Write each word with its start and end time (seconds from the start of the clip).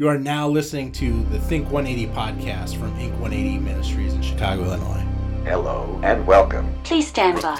You 0.00 0.08
are 0.08 0.16
now 0.16 0.48
listening 0.48 0.92
to 0.92 1.24
the 1.24 1.38
Think 1.38 1.70
180 1.70 2.10
podcast 2.14 2.78
from 2.78 2.98
Ink 2.98 3.12
180 3.20 3.58
Ministries 3.58 4.14
in 4.14 4.22
Chicago, 4.22 4.64
Illinois. 4.64 5.04
Hello 5.44 6.00
and 6.02 6.26
welcome. 6.26 6.72
Please 6.84 7.06
stand 7.06 7.42
by. 7.42 7.58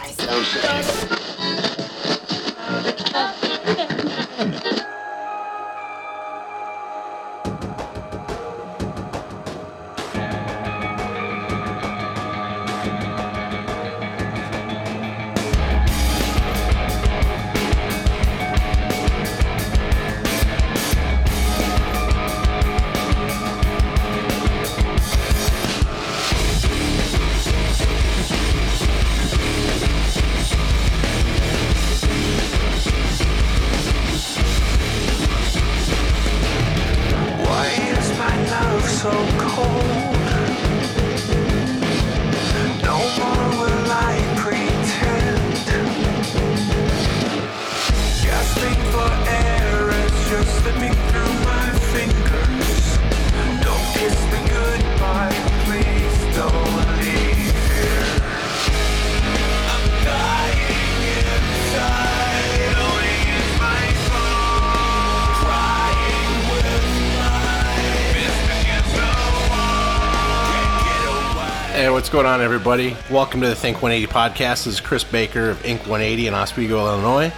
Hey, 71.80 71.88
what's 71.88 72.10
going 72.10 72.26
on, 72.26 72.42
everybody? 72.42 72.94
Welcome 73.10 73.40
to 73.40 73.46
the 73.46 73.54
Think 73.54 73.80
180 73.80 74.12
podcast. 74.12 74.64
This 74.64 74.66
is 74.66 74.80
Chris 74.82 75.02
Baker 75.02 75.48
of 75.48 75.64
Ink 75.64 75.80
180 75.80 76.26
in 76.26 76.34
Oswego, 76.34 76.76
Illinois. 76.76 77.32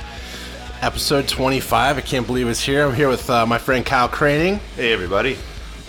Episode 0.80 1.28
25. 1.28 1.96
I 1.96 2.00
can't 2.00 2.26
believe 2.26 2.48
it's 2.48 2.58
here. 2.58 2.84
I'm 2.84 2.92
here 2.92 3.08
with 3.08 3.30
uh, 3.30 3.46
my 3.46 3.58
friend 3.58 3.86
Kyle 3.86 4.08
Craning. 4.08 4.58
Hey 4.74 4.92
everybody. 4.92 5.36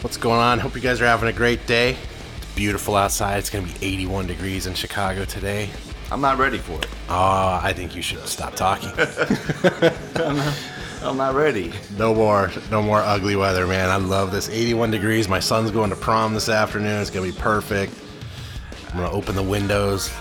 What's 0.02 0.18
going 0.18 0.40
on? 0.40 0.60
Hope 0.60 0.76
you 0.76 0.82
guys 0.82 1.02
are 1.02 1.08
having 1.08 1.30
a 1.30 1.34
great 1.34 1.66
day. 1.66 1.98
It's 2.38 2.54
beautiful 2.54 2.96
outside. 2.96 3.40
It's 3.40 3.50
going 3.50 3.66
to 3.66 3.80
be 3.80 3.84
81 3.84 4.28
degrees 4.28 4.68
in 4.68 4.76
Chicago 4.76 5.26
today. 5.26 5.72
I'm 6.12 6.22
not 6.22 6.38
ready 6.38 6.60
for 6.60 6.74
it. 6.74 6.86
Oh, 7.10 7.60
I 7.60 7.74
think 7.76 7.96
you 7.96 8.04
should 8.04 8.20
stop 8.28 8.56
talking. 8.56 8.92
I'm 11.02 11.18
not 11.18 11.34
ready. 11.34 11.74
No 11.98 12.14
more, 12.14 12.52
no 12.70 12.84
more 12.84 13.00
ugly 13.00 13.36
weather, 13.36 13.66
man. 13.66 13.90
I 13.90 13.96
love 13.96 14.32
this. 14.32 14.48
81 14.48 14.92
degrees. 14.92 15.28
My 15.28 15.40
son's 15.40 15.72
going 15.72 15.90
to 15.90 15.96
prom 15.96 16.36
this 16.36 16.50
afternoon. 16.50 17.02
It's 17.02 17.10
gonna 17.10 17.26
be 17.26 17.32
perfect. 17.32 18.03
I'm 18.94 19.00
gonna 19.00 19.12
open 19.12 19.36
the 19.36 19.44
windows, 19.44 20.12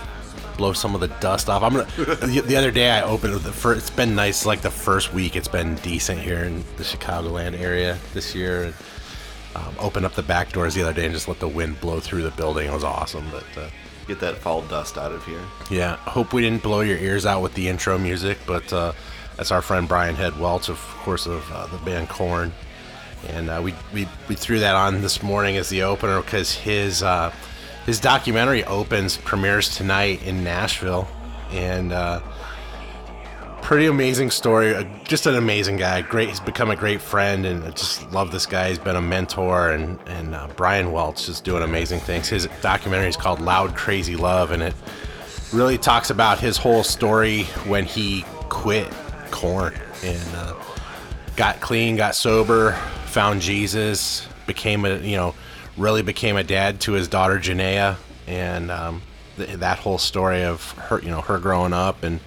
blow 0.57 0.73
some 0.73 0.95
of 0.95 1.01
the 1.01 1.07
dust 1.19 1.49
off. 1.49 1.61
I'm 1.63 1.73
gonna. 1.73 1.85
the, 2.25 2.41
the 2.45 2.55
other 2.55 2.71
day 2.71 2.89
I 2.89 3.03
opened 3.03 3.35
the 3.35 3.51
first. 3.51 3.79
It's 3.79 3.89
been 3.89 4.15
nice. 4.15 4.45
Like 4.45 4.61
the 4.61 4.71
first 4.71 5.13
week, 5.13 5.35
it's 5.35 5.47
been 5.47 5.75
decent 5.75 6.19
here 6.19 6.39
in 6.43 6.63
the 6.77 6.83
Chicagoland 6.83 7.59
area 7.59 7.97
this 8.13 8.33
year. 8.33 8.63
And, 8.65 8.73
um, 9.55 9.75
opened 9.79 10.03
up 10.07 10.13
the 10.15 10.23
back 10.23 10.51
doors 10.51 10.73
the 10.73 10.81
other 10.81 10.93
day 10.93 11.05
and 11.05 11.13
just 11.13 11.27
let 11.27 11.39
the 11.39 11.47
wind 11.47 11.79
blow 11.79 11.99
through 11.99 12.23
the 12.23 12.31
building. 12.31 12.67
It 12.67 12.73
was 12.73 12.83
awesome. 12.83 13.25
But 13.31 13.61
uh, 13.61 13.69
Get 14.07 14.19
that 14.21 14.37
fall 14.37 14.63
dust 14.63 14.97
out 14.97 15.11
of 15.11 15.23
here. 15.25 15.39
yeah, 15.69 15.95
hope 15.97 16.33
we 16.33 16.41
didn't 16.41 16.63
blow 16.63 16.81
your 16.81 16.97
ears 16.97 17.25
out 17.27 17.41
with 17.43 17.53
the 17.53 17.67
intro 17.69 17.97
music, 17.99 18.39
but 18.47 18.73
uh, 18.73 18.91
that's 19.37 19.51
our 19.51 19.61
friend 19.61 19.87
Brian 19.87 20.15
Head 20.15 20.37
Welch, 20.39 20.67
of 20.69 20.79
course, 21.03 21.25
of 21.27 21.49
uh, 21.51 21.67
the 21.67 21.77
band 21.85 22.09
Korn. 22.09 22.51
and 23.29 23.49
uh, 23.49 23.61
we, 23.63 23.73
we 23.93 24.07
we 24.27 24.35
threw 24.35 24.59
that 24.59 24.75
on 24.75 25.01
this 25.01 25.21
morning 25.23 25.55
as 25.55 25.69
the 25.69 25.83
opener 25.83 26.19
because 26.21 26.53
his 26.55 27.01
uh, 27.03 27.31
his 27.85 27.99
documentary 27.99 28.63
opens 28.65 29.17
premieres 29.17 29.75
tonight 29.75 30.23
in 30.23 30.43
Nashville, 30.43 31.07
and 31.51 31.91
uh, 31.91 32.21
pretty 33.61 33.87
amazing 33.87 34.31
story. 34.31 34.75
Uh, 34.75 34.83
Just 35.03 35.25
an 35.25 35.35
amazing 35.35 35.77
guy. 35.77 36.01
Great. 36.01 36.29
He's 36.29 36.39
become 36.39 36.69
a 36.69 36.75
great 36.75 37.01
friend, 37.01 37.45
and 37.45 37.63
I 37.63 37.71
just 37.71 38.09
love 38.11 38.31
this 38.31 38.45
guy. 38.45 38.69
He's 38.69 38.79
been 38.79 38.95
a 38.95 39.01
mentor, 39.01 39.71
and 39.71 39.99
and 40.07 40.35
uh, 40.35 40.47
Brian 40.55 40.91
Welch 40.91 41.27
is 41.27 41.41
doing 41.41 41.63
amazing 41.63 41.99
things. 41.99 42.27
His 42.27 42.47
documentary 42.61 43.09
is 43.09 43.17
called 43.17 43.41
Loud 43.41 43.75
Krazy 43.75 44.17
Love, 44.17 44.51
and 44.51 44.63
it 44.63 44.73
really 45.51 45.77
talks 45.77 46.09
about 46.09 46.39
his 46.39 46.57
whole 46.57 46.83
story 46.83 47.43
when 47.65 47.85
he 47.85 48.25
quit 48.49 48.91
Korn 49.31 49.73
and 50.03 50.35
uh, 50.35 50.53
got 51.35 51.59
clean, 51.59 51.95
got 51.95 52.15
sober, 52.15 52.73
found 53.05 53.41
Jesus, 53.41 54.27
became 54.47 54.85
a 54.85 54.97
you 54.97 55.15
know 55.15 55.35
really 55.77 56.01
became 56.01 56.37
a 56.37 56.43
dad 56.43 56.81
to 56.81 56.93
his 56.93 57.07
daughter 57.07 57.39
Jennea, 57.39 57.97
and 58.27 58.71
um, 58.71 59.01
th- 59.37 59.57
that 59.59 59.79
whole 59.79 59.97
story 59.97 60.43
of 60.43 60.71
her 60.71 60.99
you 60.99 61.09
know 61.09 61.21
her 61.21 61.39
growing 61.39 61.73
up 61.73 62.03
and 62.03 62.19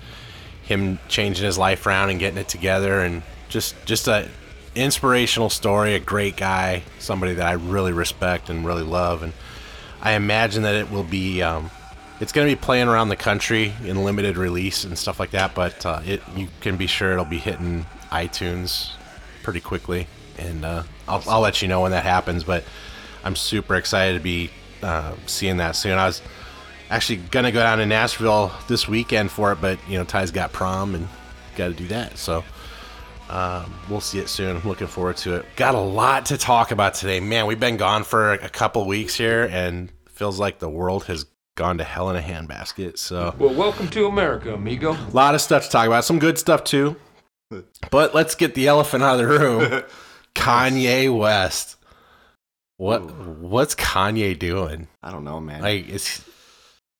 him 0.62 0.98
changing 1.08 1.44
his 1.44 1.56
life 1.58 1.86
around 1.86 2.10
and 2.10 2.18
getting 2.18 2.38
it 2.38 2.48
together 2.48 3.00
and 3.00 3.22
just 3.48 3.74
just 3.86 4.08
a 4.08 4.28
inspirational 4.74 5.48
story 5.48 5.94
a 5.94 5.98
great 5.98 6.36
guy 6.36 6.82
somebody 6.98 7.32
that 7.32 7.46
i 7.46 7.52
really 7.52 7.92
respect 7.92 8.50
and 8.50 8.66
really 8.66 8.82
love. 8.82 9.22
And 9.22 9.32
i 10.02 10.12
imagine 10.12 10.64
that 10.64 10.74
it 10.74 10.90
will 10.90 11.04
be 11.04 11.40
um, 11.40 11.70
it's 12.20 12.32
going 12.32 12.46
to 12.48 12.54
be 12.54 12.60
playing 12.60 12.88
around 12.88 13.08
the 13.08 13.16
country 13.16 13.72
in 13.84 14.04
limited 14.04 14.36
release 14.36 14.84
and 14.84 14.98
stuff 14.98 15.20
like 15.20 15.30
that 15.30 15.54
but 15.54 15.86
uh, 15.86 16.00
it 16.04 16.20
you 16.36 16.48
can 16.60 16.76
be 16.76 16.86
sure 16.86 17.12
it'll 17.12 17.24
be 17.24 17.38
hitting 17.38 17.86
itunes 18.10 18.90
pretty 19.42 19.60
quickly. 19.60 20.08
And 20.38 20.64
uh, 20.64 20.82
I'll, 21.08 21.22
I'll 21.28 21.40
let 21.40 21.62
you 21.62 21.68
know 21.68 21.82
when 21.82 21.92
that 21.92 22.04
happens 22.04 22.44
but 22.44 22.64
i'm 23.26 23.36
super 23.36 23.74
excited 23.74 24.14
to 24.14 24.22
be 24.22 24.50
uh, 24.82 25.14
seeing 25.26 25.56
that 25.58 25.76
soon 25.76 25.98
i 25.98 26.06
was 26.06 26.22
actually 26.90 27.16
gonna 27.16 27.52
go 27.52 27.60
down 27.60 27.78
to 27.78 27.86
Nashville 27.86 28.52
this 28.68 28.86
weekend 28.88 29.30
for 29.30 29.52
it, 29.52 29.60
but 29.60 29.78
you 29.88 29.98
know 29.98 30.04
Ty's 30.04 30.30
got 30.30 30.52
prom 30.52 30.94
and 30.94 31.08
got 31.56 31.68
to 31.68 31.74
do 31.74 31.88
that, 31.88 32.16
so 32.16 32.44
um, 33.28 33.74
we'll 33.90 34.00
see 34.00 34.18
it 34.20 34.28
soon. 34.28 34.56
I'm 34.56 34.68
looking 34.68 34.86
forward 34.86 35.16
to 35.18 35.34
it. 35.34 35.46
Got 35.56 35.74
a 35.74 35.80
lot 35.80 36.26
to 36.26 36.38
talk 36.38 36.70
about 36.70 36.94
today, 36.94 37.18
man. 37.18 37.46
We've 37.46 37.58
been 37.58 37.76
gone 37.76 38.04
for 38.04 38.34
a 38.34 38.48
couple 38.48 38.86
weeks 38.86 39.16
here, 39.16 39.48
and 39.50 39.90
feels 40.10 40.38
like 40.38 40.60
the 40.60 40.68
world 40.68 41.04
has 41.06 41.26
gone 41.56 41.78
to 41.78 41.84
hell 41.84 42.08
in 42.10 42.16
a 42.16 42.20
handbasket. 42.20 42.98
So 42.98 43.34
Well, 43.38 43.52
welcome 43.54 43.88
to 43.88 44.06
America, 44.06 44.54
amigo. 44.54 44.92
a 44.92 45.10
lot 45.12 45.34
of 45.34 45.40
stuff 45.40 45.64
to 45.64 45.70
talk 45.70 45.86
about. 45.86 46.04
Some 46.04 46.20
good 46.20 46.38
stuff 46.38 46.62
too, 46.62 46.94
but 47.90 48.14
let's 48.14 48.36
get 48.36 48.54
the 48.54 48.68
elephant 48.68 49.02
out 49.02 49.18
of 49.18 49.26
the 49.26 49.38
room. 49.38 49.82
Kanye 50.34 51.16
West. 51.16 51.76
What 52.78 53.00
what's 53.38 53.74
Kanye 53.74 54.38
doing? 54.38 54.88
I 55.02 55.10
don't 55.10 55.24
know, 55.24 55.40
man. 55.40 55.62
Like 55.62 55.88
it's 55.88 56.24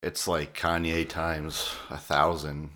it's 0.02 0.26
like 0.28 0.56
Kanye 0.56 1.08
times 1.08 1.70
a 1.90 1.96
thousand. 1.98 2.70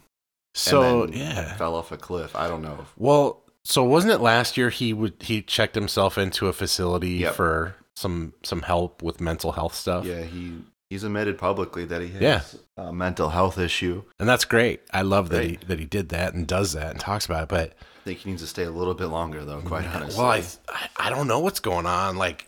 so 0.54 1.06
yeah. 1.08 1.54
Fell 1.56 1.74
off 1.76 1.92
a 1.92 1.96
cliff. 1.96 2.34
I 2.36 2.48
don't 2.48 2.62
know. 2.62 2.84
Well, 2.96 3.42
so 3.64 3.84
wasn't 3.84 4.12
it 4.14 4.18
last 4.20 4.56
year 4.56 4.70
he 4.70 4.92
would 4.92 5.14
he 5.20 5.42
checked 5.42 5.74
himself 5.74 6.18
into 6.18 6.46
a 6.48 6.52
facility 6.52 7.10
Yep. 7.12 7.34
for 7.34 7.76
some 7.96 8.34
some 8.42 8.62
help 8.62 9.02
with 9.02 9.20
mental 9.20 9.52
health 9.52 9.74
stuff? 9.74 10.04
Yeah, 10.04 10.22
he 10.22 10.58
he's 10.90 11.04
admitted 11.04 11.38
publicly 11.38 11.84
that 11.86 12.02
he 12.02 12.08
has 12.08 12.20
Yeah. 12.20 12.42
a 12.88 12.92
mental 12.92 13.30
health 13.30 13.58
issue. 13.58 14.02
And 14.18 14.28
that's 14.28 14.44
great. 14.44 14.82
I 14.92 15.02
love 15.02 15.28
that 15.30 15.44
he 15.44 15.56
that 15.68 15.78
he 15.78 15.86
did 15.86 16.10
that 16.10 16.34
and 16.34 16.46
does 16.46 16.72
that 16.72 16.90
and 16.90 17.00
talks 17.00 17.24
about 17.24 17.44
it. 17.44 17.48
But 17.48 17.72
I 17.72 18.02
think 18.04 18.18
he 18.20 18.30
needs 18.30 18.42
to 18.42 18.48
stay 18.48 18.64
a 18.64 18.70
little 18.70 18.94
bit 18.94 19.06
longer, 19.06 19.44
though. 19.44 19.60
Quite 19.60 19.86
honestly. 19.94 20.22
well, 20.22 20.32
I 20.68 20.88
I 20.96 21.10
don't 21.10 21.28
know 21.28 21.38
what's 21.40 21.60
going 21.60 21.86
on. 21.86 22.16
Like, 22.16 22.46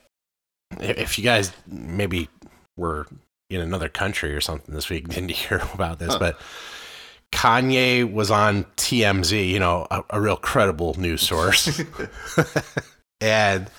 if 0.80 1.19
you 1.19 1.24
guys 1.24 1.52
maybe 1.66 2.28
were 2.76 3.06
in 3.50 3.60
another 3.60 3.88
country 3.88 4.34
or 4.34 4.40
something 4.40 4.74
this 4.74 4.88
week, 4.88 5.08
didn't 5.10 5.30
hear 5.30 5.62
about 5.74 5.98
this, 5.98 6.12
Huh. 6.12 6.19
but 6.19 6.40
Kanye 7.32 8.10
was 8.10 8.30
on 8.30 8.64
TMZ, 8.76 9.48
you 9.48 9.58
know, 9.58 9.86
a, 9.90 10.02
a 10.10 10.20
real 10.20 10.36
credible 10.36 10.94
news 11.00 11.22
source, 11.22 11.80
and 13.20 13.70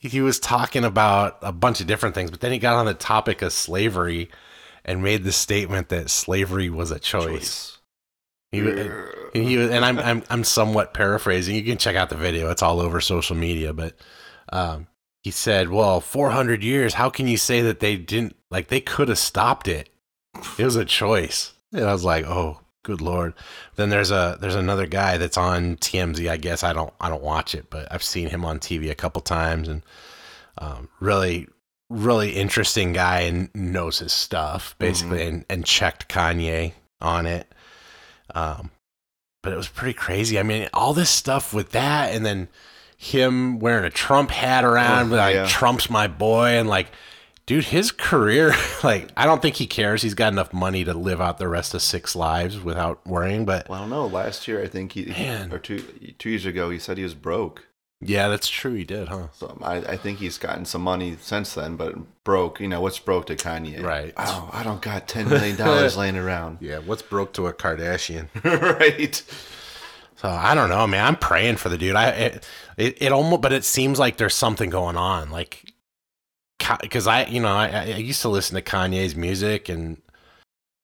he 0.00 0.20
was 0.20 0.38
talking 0.38 0.84
about 0.84 1.38
a 1.42 1.52
bunch 1.52 1.80
of 1.80 1.86
different 1.86 2.14
things. 2.14 2.30
But 2.30 2.40
then 2.40 2.52
he 2.52 2.58
got 2.58 2.76
on 2.76 2.86
the 2.86 2.94
topic 2.94 3.42
of 3.42 3.52
slavery 3.52 4.30
and 4.84 5.02
made 5.02 5.24
the 5.24 5.32
statement 5.32 5.88
that 5.90 6.10
slavery 6.10 6.68
was 6.70 6.90
a 6.90 6.98
choice. 6.98 7.24
choice. 7.24 7.78
He, 8.52 8.60
and 8.60 9.48
he 9.48 9.56
and 9.60 9.84
I'm, 9.84 9.98
I'm 9.98 10.22
I'm 10.30 10.44
somewhat 10.44 10.94
paraphrasing. 10.94 11.56
You 11.56 11.62
can 11.64 11.76
check 11.78 11.96
out 11.96 12.08
the 12.08 12.16
video; 12.16 12.50
it's 12.50 12.62
all 12.62 12.80
over 12.80 13.00
social 13.00 13.34
media. 13.34 13.72
But 13.72 13.96
um, 14.52 14.86
he 15.24 15.32
said, 15.32 15.70
"Well, 15.70 16.00
400 16.00 16.62
years. 16.62 16.94
How 16.94 17.10
can 17.10 17.26
you 17.26 17.36
say 17.36 17.60
that 17.62 17.80
they 17.80 17.96
didn't 17.96 18.36
like? 18.50 18.68
They 18.68 18.80
could 18.80 19.08
have 19.08 19.18
stopped 19.18 19.66
it. 19.66 19.88
It 20.56 20.64
was 20.64 20.76
a 20.76 20.84
choice." 20.84 21.54
And 21.72 21.84
I 21.84 21.92
was 21.92 22.04
like, 22.04 22.24
"Oh 22.24 22.60
Good 22.84 23.00
lord. 23.00 23.32
Then 23.76 23.88
there's 23.88 24.10
a 24.10 24.36
there's 24.38 24.54
another 24.54 24.86
guy 24.86 25.16
that's 25.16 25.38
on 25.38 25.76
TMZ. 25.76 26.30
I 26.30 26.36
guess 26.36 26.62
I 26.62 26.74
don't 26.74 26.92
I 27.00 27.08
don't 27.08 27.22
watch 27.22 27.54
it, 27.54 27.70
but 27.70 27.90
I've 27.90 28.02
seen 28.02 28.28
him 28.28 28.44
on 28.44 28.58
TV 28.58 28.90
a 28.90 28.94
couple 28.94 29.22
times, 29.22 29.68
and 29.68 29.82
um, 30.58 30.88
really 31.00 31.48
really 31.88 32.32
interesting 32.32 32.92
guy 32.92 33.20
and 33.20 33.48
knows 33.54 34.00
his 34.00 34.12
stuff 34.12 34.76
basically, 34.78 35.26
and 35.26 35.46
and 35.48 35.64
checked 35.64 36.10
Kanye 36.10 36.74
on 37.00 37.24
it. 37.24 37.50
Um, 38.34 38.70
but 39.42 39.54
it 39.54 39.56
was 39.56 39.68
pretty 39.68 39.94
crazy. 39.94 40.38
I 40.38 40.42
mean, 40.42 40.68
all 40.74 40.92
this 40.92 41.10
stuff 41.10 41.54
with 41.54 41.70
that, 41.70 42.14
and 42.14 42.24
then 42.24 42.48
him 43.04 43.58
wearing 43.58 43.84
a 43.84 43.90
Trump 43.90 44.30
hat 44.30 44.64
around, 44.64 45.12
Oh, 45.12 45.16
like 45.16 45.34
yeah. 45.34 45.46
Trump's 45.46 45.90
my 45.90 46.06
boy, 46.08 46.46
and 46.58 46.68
like, 46.68 46.88
dude, 47.46 47.64
his 47.66 47.92
career, 47.92 48.54
like, 48.82 49.10
I 49.16 49.26
don't 49.26 49.42
think 49.42 49.56
he 49.56 49.66
cares. 49.66 50.00
He's 50.02 50.14
got 50.14 50.32
enough 50.32 50.52
money 50.52 50.84
to 50.84 50.94
live 50.94 51.20
out 51.20 51.38
the 51.38 51.48
rest 51.48 51.74
of 51.74 51.82
six 51.82 52.16
lives 52.16 52.58
without 52.60 53.06
worrying. 53.06 53.44
But 53.44 53.68
Well, 53.68 53.78
I 53.78 53.82
don't 53.82 53.90
know. 53.90 54.06
Last 54.06 54.48
year, 54.48 54.62
I 54.62 54.68
think 54.68 54.92
he, 54.92 55.06
Man. 55.06 55.52
or 55.52 55.58
two 55.58 55.80
two 56.18 56.30
years 56.30 56.46
ago, 56.46 56.70
he 56.70 56.78
said 56.78 56.96
he 56.96 57.04
was 57.04 57.14
broke. 57.14 57.66
yeah, 58.00 58.28
that's 58.28 58.48
true. 58.48 58.74
He 58.74 58.84
did, 58.84 59.08
huh? 59.08 59.28
So 59.32 59.56
I, 59.62 59.76
I 59.76 59.96
think 59.96 60.18
he's 60.18 60.36
gotten 60.38 60.64
some 60.64 60.82
money 60.82 61.16
since 61.20 61.54
then, 61.54 61.76
but 61.76 61.94
broke. 62.24 62.58
You 62.60 62.68
know 62.68 62.80
what's 62.80 62.98
broke 62.98 63.26
to 63.26 63.36
Kanye? 63.36 63.82
Right. 63.82 64.12
Oh, 64.16 64.48
I 64.52 64.62
don't 64.62 64.80
got 64.82 65.08
ten 65.08 65.28
million 65.28 65.56
dollars 65.56 65.96
laying 66.02 66.16
around. 66.16 66.58
Yeah, 66.60 66.78
what's 66.78 67.02
broke 67.02 67.32
to 67.34 67.46
a 67.46 67.52
Kardashian? 67.52 68.28
right. 68.80 69.22
So 70.24 70.30
I 70.30 70.54
don't 70.54 70.70
know, 70.70 70.86
man. 70.86 71.04
I'm 71.04 71.16
praying 71.16 71.56
for 71.56 71.68
the 71.68 71.76
dude. 71.76 71.96
I 71.96 72.08
it, 72.08 72.48
it, 72.78 73.02
it 73.02 73.12
almost, 73.12 73.42
but 73.42 73.52
it 73.52 73.62
seems 73.62 73.98
like 73.98 74.16
there's 74.16 74.34
something 74.34 74.70
going 74.70 74.96
on, 74.96 75.30
like 75.30 75.70
because 76.80 77.06
I, 77.06 77.26
you 77.26 77.40
know, 77.40 77.52
I, 77.52 77.66
I 77.68 77.84
used 77.96 78.22
to 78.22 78.30
listen 78.30 78.54
to 78.54 78.62
Kanye's 78.62 79.14
music 79.14 79.68
and 79.68 80.00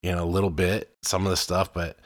you 0.02 0.12
know 0.12 0.22
a 0.22 0.26
little 0.26 0.50
bit 0.50 0.94
some 1.02 1.25
of 1.25 1.31
the 1.31 1.38
stuff, 1.38 1.72
but 1.72 1.98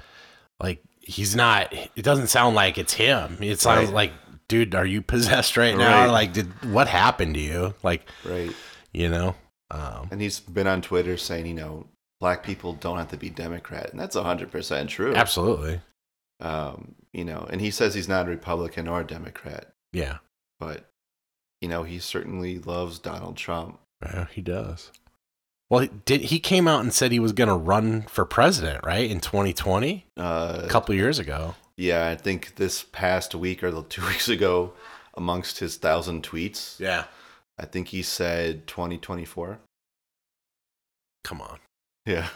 like 0.60 0.80
he's 1.00 1.34
not. 1.34 1.72
It 1.96 2.02
doesn't 2.02 2.28
sound 2.28 2.54
like 2.54 2.78
it's 2.78 2.92
him. 2.94 3.38
It 3.40 3.58
sounds 3.60 3.86
Right. 3.86 3.94
like, 3.94 4.12
dude, 4.46 4.76
are 4.76 4.86
you 4.86 5.02
possessed 5.02 5.56
right 5.56 5.76
now? 5.76 6.04
Right. 6.04 6.10
Like, 6.12 6.32
did 6.34 6.72
what 6.72 6.86
happened 6.86 7.34
to 7.34 7.40
you? 7.40 7.74
Like, 7.82 8.08
Right. 8.24 8.52
you 8.92 9.08
know, 9.08 9.34
um, 9.72 10.06
And 10.12 10.20
he's 10.20 10.38
been 10.38 10.68
on 10.68 10.82
Twitter 10.82 11.16
saying, 11.16 11.46
you 11.46 11.54
know, 11.54 11.88
black 12.20 12.44
people 12.44 12.74
don't 12.74 12.98
have 12.98 13.08
to 13.10 13.16
be 13.16 13.28
Democrat, 13.28 13.90
and 13.90 13.98
that's 13.98 14.14
hundred 14.14 14.52
percent 14.52 14.88
true. 14.88 15.16
absolutely, 15.16 15.80
Um, 16.40 16.94
you 17.14 17.24
know, 17.24 17.46
and 17.50 17.60
he 17.60 17.70
says 17.70 17.94
he's 17.94 18.08
not 18.08 18.26
a 18.26 18.30
Republican 18.30 18.88
or 18.88 19.00
a 19.00 19.06
Democrat, 19.06 19.72
yeah, 19.92 20.18
but 20.60 20.84
you 21.60 21.68
know, 21.68 21.82
he 21.84 21.98
certainly 21.98 22.58
loves 22.58 22.98
Donald 22.98 23.36
Trump. 23.36 23.78
yeah, 24.02 24.26
he 24.32 24.42
does. 24.42 24.90
Well, 25.70 25.80
he 25.80 25.90
did 26.04 26.20
he 26.22 26.38
came 26.40 26.68
out 26.68 26.80
and 26.82 26.92
said 26.92 27.10
he 27.12 27.18
was 27.20 27.32
going 27.32 27.48
to 27.48 27.54
run 27.54 28.02
for 28.02 28.24
president, 28.26 28.84
right, 28.84 29.10
in 29.10 29.20
2020, 29.20 30.04
Uh, 30.18 30.60
a 30.64 30.68
couple 30.68 30.94
years 30.94 31.18
ago. 31.18 31.54
Yeah, 31.76 32.08
I 32.08 32.14
think 32.16 32.56
this 32.56 32.84
past 32.84 33.34
week 33.34 33.64
or 33.64 33.70
the 33.70 33.82
two 33.88 34.02
weeks 34.06 34.28
ago, 34.28 34.74
amongst 35.16 35.60
his 35.60 35.76
thousand 35.76 36.22
tweets, 36.22 36.78
Yeah. 36.78 37.04
I 37.58 37.66
think 37.66 37.88
he 37.88 38.02
said 38.02 38.66
2024. 38.66 39.58
Come 41.24 41.40
on. 41.40 41.58
Yeah, 42.04 42.28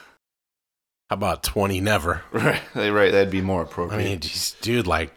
How 1.08 1.14
about 1.14 1.42
20 1.42 1.80
never? 1.80 2.22
right, 2.32 2.60
right. 2.74 3.12
That'd 3.12 3.30
be 3.30 3.40
more 3.40 3.62
appropriate. 3.62 4.00
I 4.00 4.04
mean, 4.04 4.20
geez, 4.20 4.56
dude, 4.60 4.86
like, 4.86 5.12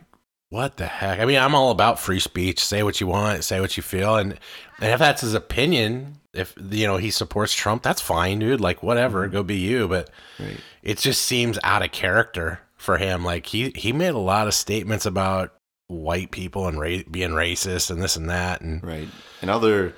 what 0.49 0.77
the 0.77 0.85
heck? 0.85 1.19
I 1.19 1.25
mean, 1.25 1.37
I'm 1.37 1.55
all 1.55 1.71
about 1.71 1.99
free 1.99 2.19
speech. 2.19 2.63
Say 2.63 2.83
what 2.83 3.01
you 3.01 3.07
want, 3.07 3.43
say 3.43 3.59
what 3.59 3.75
you 3.75 3.83
feel. 3.83 4.15
And, 4.15 4.33
and 4.79 4.91
if 4.91 4.99
that's 4.99 5.21
his 5.21 5.33
opinion, 5.33 6.19
if, 6.33 6.55
you 6.69 6.87
know, 6.87 6.97
he 6.97 7.11
supports 7.11 7.53
Trump, 7.53 7.83
that's 7.83 8.01
fine, 8.01 8.39
dude. 8.39 8.61
Like, 8.61 8.81
whatever, 8.81 9.23
mm-hmm. 9.23 9.33
go 9.33 9.43
be 9.43 9.57
you. 9.57 9.87
But 9.87 10.09
right. 10.39 10.57
it 10.81 10.97
just 10.97 11.23
seems 11.23 11.59
out 11.63 11.83
of 11.83 11.91
character 11.91 12.59
for 12.77 12.97
him. 12.97 13.25
Like, 13.25 13.45
he, 13.45 13.71
he 13.75 13.91
made 13.91 14.13
a 14.13 14.19
lot 14.19 14.47
of 14.47 14.53
statements 14.53 15.05
about 15.05 15.53
white 15.87 16.31
people 16.31 16.67
and 16.67 16.79
ra- 16.79 17.03
being 17.09 17.31
racist 17.31 17.91
and 17.91 18.01
this 18.01 18.15
and 18.15 18.29
that. 18.29 18.61
And 18.61 18.81
Right. 18.81 19.09
And 19.41 19.49
other, 19.49 19.93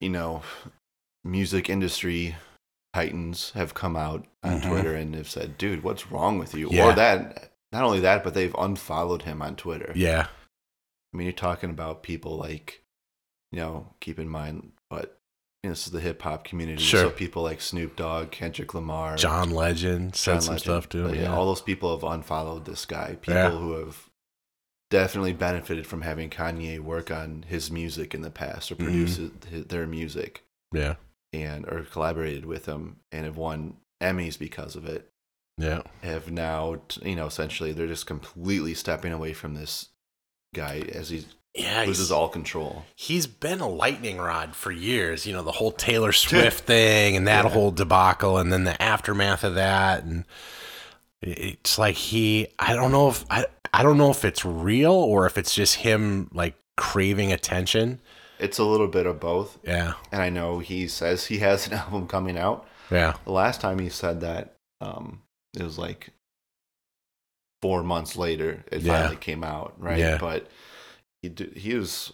you 0.00 0.10
know, 0.10 0.42
music 1.24 1.68
industry 1.68 2.36
titans 2.98 3.50
have 3.52 3.74
come 3.74 3.96
out 3.96 4.26
on 4.42 4.60
Mhm. 4.60 4.68
Twitter 4.68 4.94
and 4.94 5.14
have 5.14 5.28
said, 5.28 5.56
dude, 5.58 5.82
what's 5.82 6.10
wrong 6.10 6.38
with 6.38 6.54
you? 6.54 6.68
Yeah. 6.70 6.86
Or 6.90 6.94
that, 6.94 7.52
not 7.72 7.84
only 7.84 8.00
that, 8.00 8.24
but 8.24 8.34
they've 8.34 8.54
unfollowed 8.58 9.22
him 9.22 9.40
on 9.42 9.56
Twitter. 9.56 9.92
yeah, 9.94 10.26
I 11.12 11.16
mean, 11.16 11.26
you're 11.26 11.32
talking 11.32 11.70
about 11.70 12.02
people 12.02 12.36
like, 12.36 12.82
you 13.52 13.58
know, 13.60 13.94
keep 14.00 14.18
in 14.18 14.28
mind, 14.28 14.72
but 14.90 15.18
you 15.62 15.68
know, 15.70 15.72
this 15.74 15.86
is 15.86 15.92
the 15.92 16.00
hip 16.00 16.22
hop 16.22 16.44
community. 16.44 16.82
Sure. 16.82 17.00
So 17.04 17.10
people 17.10 17.42
like 17.42 17.60
Snoop 17.60 17.96
Dogg, 17.96 18.30
Kendrick 18.30 18.74
Lamar, 18.74 19.16
John 19.16 19.50
Legend 19.50 20.14
said 20.14 20.34
John 20.34 20.40
some 20.42 20.54
Legend, 20.54 20.64
stuff 20.64 20.88
to 20.90 21.06
him. 21.08 21.14
Yeah. 21.14 21.34
all 21.34 21.46
those 21.46 21.62
people 21.62 21.90
have 21.98 22.04
unfollowed 22.04 22.64
this 22.64 22.84
guy. 22.86 23.16
People 23.20 23.34
Yeah. 23.34 23.50
who 23.50 23.72
have 23.72 24.08
definitely 24.90 25.32
benefited 25.32 25.86
from 25.86 26.02
having 26.02 26.30
Kanye 26.30 26.78
work 26.78 27.10
on 27.10 27.44
his 27.48 27.70
music 27.70 28.14
in 28.14 28.22
the 28.22 28.30
past 28.30 28.70
or 28.72 28.76
Mhm. 28.76 28.84
produce 28.84 29.20
their 29.68 29.86
music 29.86 30.44
yeah. 30.72 30.94
And 31.32 31.66
or 31.66 31.82
collaborated 31.90 32.46
with 32.46 32.66
him 32.66 32.96
and 33.12 33.24
have 33.24 33.36
won 33.36 33.76
Emmys 34.02 34.38
because 34.38 34.76
of 34.76 34.86
it. 34.86 35.08
Yeah. 35.58 35.82
Have 36.02 36.30
now, 36.30 36.80
you 37.02 37.16
know, 37.16 37.26
essentially 37.26 37.72
they're 37.72 37.86
just 37.86 38.06
completely 38.06 38.74
stepping 38.74 39.12
away 39.12 39.32
from 39.32 39.54
this 39.54 39.88
guy 40.54 40.82
as 40.92 41.10
he 41.10 41.24
Yeah. 41.54 41.82
loses 41.84 42.12
all 42.12 42.28
control. 42.28 42.84
he's 42.94 43.26
been 43.26 43.60
a 43.60 43.68
lightning 43.68 44.18
rod 44.18 44.54
for 44.54 44.70
years. 44.70 45.26
You 45.26 45.32
know, 45.32 45.42
the 45.42 45.52
whole 45.52 45.72
Taylor 45.72 46.12
Swift 46.26 46.64
thing 46.64 47.16
and 47.16 47.26
that 47.26 47.44
Yeah. 47.44 47.50
whole 47.50 47.70
debacle, 47.72 48.38
and 48.38 48.52
then 48.52 48.64
the 48.64 48.80
aftermath 48.80 49.42
of 49.44 49.56
that, 49.56 50.04
and 50.04 50.24
it's 51.20 51.78
like 51.78 51.96
he. 51.96 52.48
I 52.58 52.74
don't 52.74 52.92
know 52.92 53.08
if 53.08 53.24
I. 53.30 53.46
I 53.74 53.82
don't 53.82 53.98
know 53.98 54.10
if 54.10 54.24
it's 54.24 54.44
real 54.44 54.92
or 54.92 55.26
if 55.26 55.36
it's 55.36 55.54
just 55.54 55.76
him 55.76 56.30
like 56.32 56.54
craving 56.76 57.32
attention. 57.32 58.00
It's 58.38 58.58
a 58.58 58.64
little 58.64 58.88
bit 58.88 59.06
of 59.06 59.18
both. 59.20 59.58
Yeah. 59.64 59.94
And 60.12 60.22
I 60.22 60.30
know 60.30 60.58
he 60.60 60.88
says 60.88 61.26
he 61.26 61.38
has 61.38 61.66
an 61.66 61.72
album 61.82 62.06
coming 62.06 62.38
out. 62.38 62.66
Yeah. 62.90 63.14
The 63.24 63.32
last 63.32 63.60
time 63.60 63.78
he 63.78 63.88
said 63.88 64.20
that, 64.22 64.54
um, 64.80 65.22
it 65.54 65.62
was 65.62 65.78
like 65.78 66.10
four 67.62 67.82
months 67.82 68.16
later. 68.16 68.64
It 68.70 68.82
Yeah. 68.82 68.94
finally 69.00 69.16
came 69.16 69.42
out, 69.44 69.74
right? 69.78 69.98
Yeah. 69.98 70.18
But 70.18 70.46
he 71.22 71.32
he 71.56 71.74
was. 71.74 72.12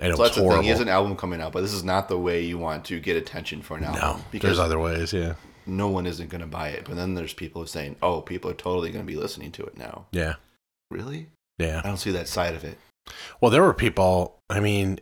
And 0.00 0.14
so 0.16 0.22
that's 0.22 0.36
the 0.36 0.42
thing. 0.48 0.62
He 0.62 0.68
has 0.68 0.78
an 0.80 0.88
album 0.88 1.16
coming 1.16 1.40
out, 1.40 1.52
but 1.52 1.62
this 1.62 1.72
is 1.72 1.82
not 1.82 2.08
the 2.08 2.18
way 2.18 2.42
you 2.44 2.56
want 2.56 2.84
to 2.84 3.00
get 3.00 3.16
attention 3.16 3.62
for 3.62 3.76
an 3.76 3.84
album. 3.84 4.00
no, 4.00 4.24
because 4.30 4.50
there's 4.50 4.58
other 4.60 4.78
ways. 4.78 5.12
Yeah. 5.12 5.34
no 5.66 5.88
one 5.88 6.06
isn't 6.06 6.28
going 6.30 6.40
to 6.40 6.46
buy 6.46 6.68
it. 6.68 6.84
But 6.84 6.94
then 6.96 7.14
there's 7.14 7.32
people 7.34 7.66
saying, 7.66 7.96
"Oh, 8.00 8.20
people 8.20 8.48
are 8.50 8.54
totally 8.54 8.90
going 8.92 9.04
to 9.04 9.10
be 9.12 9.18
listening 9.18 9.50
to 9.52 9.64
it 9.64 9.76
now." 9.76 10.06
Yeah. 10.12 10.34
Really? 10.90 11.28
Yeah. 11.58 11.80
I 11.82 11.88
don't 11.88 11.96
see 11.96 12.12
that 12.12 12.28
side 12.28 12.54
of 12.54 12.62
it. 12.64 12.78
Well, 13.40 13.50
there 13.50 13.62
were 13.62 13.74
people. 13.74 14.38
I 14.48 14.60
mean, 14.60 15.00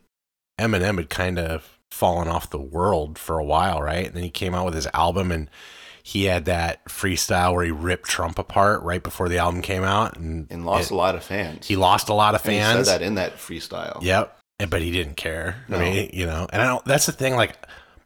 Eminem 0.58 0.97
had 0.99 1.11
kind 1.11 1.38
of 1.38 1.78
fallen 1.90 2.28
off 2.28 2.50
the 2.50 2.61
world 2.61 3.19
for 3.19 3.38
a 3.38 3.45
while, 3.45 3.80
right? 3.83 4.07
And 4.07 4.14
then 4.14 4.23
he 4.23 4.30
came 4.30 4.54
out 4.54 4.64
with 4.64 4.75
his 4.75 4.88
album, 4.95 5.30
and 5.33 5.50
he 6.02 6.25
had 6.25 6.45
that 6.47 6.85
freestyle 6.87 7.54
where 7.54 7.64
he 7.64 7.71
ripped 7.71 8.07
Trump 8.09 8.38
apart 8.38 8.83
right 8.83 9.02
before 9.02 9.28
the 9.28 9.38
album 9.38 9.62
came 9.62 9.83
out, 9.85 10.16
and 10.16 10.47
And 10.50 10.64
lost 10.64 10.90
it- 10.90 10.95
a 10.95 10.97
lot 10.97 11.14
of 11.14 11.25
fans. 11.25 11.66
he 11.66 11.76
lost 11.76 12.09
a 12.09 12.14
lot 12.14 12.35
of 12.35 12.45
And 12.45 12.52
he 12.54 12.59
fans. 12.61 12.87
said 12.88 13.00
that 13.00 13.04
in 13.04 13.14
that 13.16 13.37
freestyle. 13.38 14.02
Yep. 14.02 14.37
And- 14.59 14.71
But 14.71 14.83
he 14.83 14.90
didn't 14.90 15.16
care. 15.16 15.57
No. 15.69 15.76
I 15.76 15.80
mean, 15.80 16.11
you 16.12 16.26
know, 16.26 16.47
and 16.52 16.62
I 16.62 16.66
don't. 16.66 16.85
That's 16.87 17.07
the 17.07 17.12
thing. 17.12 17.37
Like, 17.37 17.57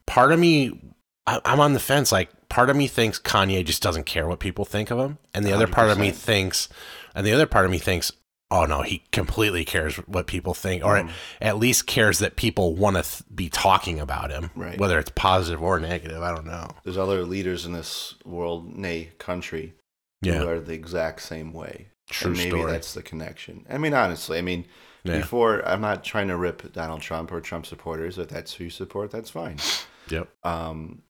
part 0.05 0.31
of 0.33 0.39
me, 0.39 0.81
I, 1.25 1.39
I'm 1.45 1.59
on 1.59 1.73
the 1.73 1.79
fence. 1.79 2.11
Like, 2.11 2.29
part 2.49 2.69
of 2.69 2.75
me 2.75 2.87
thinks 2.87 3.19
Kanye 3.19 3.63
just 3.65 3.81
doesn't 3.81 4.05
care 4.05 4.27
what 4.27 4.39
people 4.39 4.65
think 4.65 4.91
of 4.91 4.99
him, 4.99 5.17
and 5.33 5.45
the 5.45 5.53
other 5.53 5.67
part 5.67 5.89
of 5.89 5.97
me 5.97 6.11
thinks, 6.11 6.67
and 7.15 7.25
the 7.25 7.31
other 7.31 7.45
part 7.45 7.63
of 7.65 7.71
me 7.71 7.77
thinks, 7.77 8.11
oh 8.51 8.65
no, 8.65 8.81
he 8.81 9.03
completely 9.11 9.63
cares 9.65 9.95
what 10.07 10.27
people 10.27 10.53
think, 10.53 10.83
or 10.83 10.97
Mm. 10.97 11.09
at 11.39 11.57
least 11.57 11.87
cares 11.87 12.19
that 12.19 12.35
people 12.35 12.75
want 12.75 12.97
to 12.97 13.03
th- 13.03 13.23
be 13.33 13.49
talking 13.49 13.99
about 13.99 14.29
him, 14.29 14.51
Right. 14.55 14.77
whether 14.77 14.99
it's 14.99 15.11
positive 15.15 15.63
or 15.63 15.79
negative. 15.79 16.21
I 16.21 16.29
don't 16.35 16.45
know. 16.45 16.69
There's 16.83 16.97
other 16.97 17.23
leaders 17.23 17.65
in 17.65 17.73
this 17.73 18.15
world, 18.25 18.75
nay, 18.75 19.11
country, 19.17 19.73
Yeah. 20.21 20.39
who 20.39 20.47
are 20.49 20.59
the 20.59 20.73
exact 20.73 21.21
same 21.21 21.53
way. 21.53 21.87
True 22.09 22.31
and 22.31 22.37
maybe 22.37 22.49
story. 22.51 22.71
that's 22.71 22.93
the 22.93 23.01
connection. 23.01 23.65
I 23.69 23.77
mean, 23.77 23.93
honestly, 23.93 24.37
I 24.37 24.41
mean, 24.41 24.65
Yeah. 25.03 25.17
before 25.17 25.65
I'm 25.67 25.81
not 25.81 26.03
trying 26.03 26.27
to 26.27 26.35
rip 26.37 26.73
Donald 26.73 27.01
Trump 27.01 27.31
or 27.31 27.39
Trump 27.41 27.65
supporters. 27.65 28.17
If 28.17 28.27
that's 28.27 28.53
who 28.55 28.65
you 28.65 28.69
support, 28.69 29.09
that's 29.11 29.29
fine. 29.31 29.57
Yep. 30.09 30.27
Um, 30.43 31.03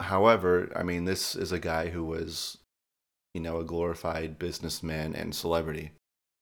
however, 0.00 0.70
I 0.76 0.82
mean, 0.82 1.04
this 1.04 1.34
is 1.34 1.52
a 1.52 1.58
guy 1.58 1.88
who 1.88 2.04
was, 2.04 2.58
you 3.34 3.40
know, 3.40 3.58
a 3.58 3.64
glorified 3.64 4.38
businessman 4.38 5.14
and 5.14 5.34
celebrity. 5.34 5.92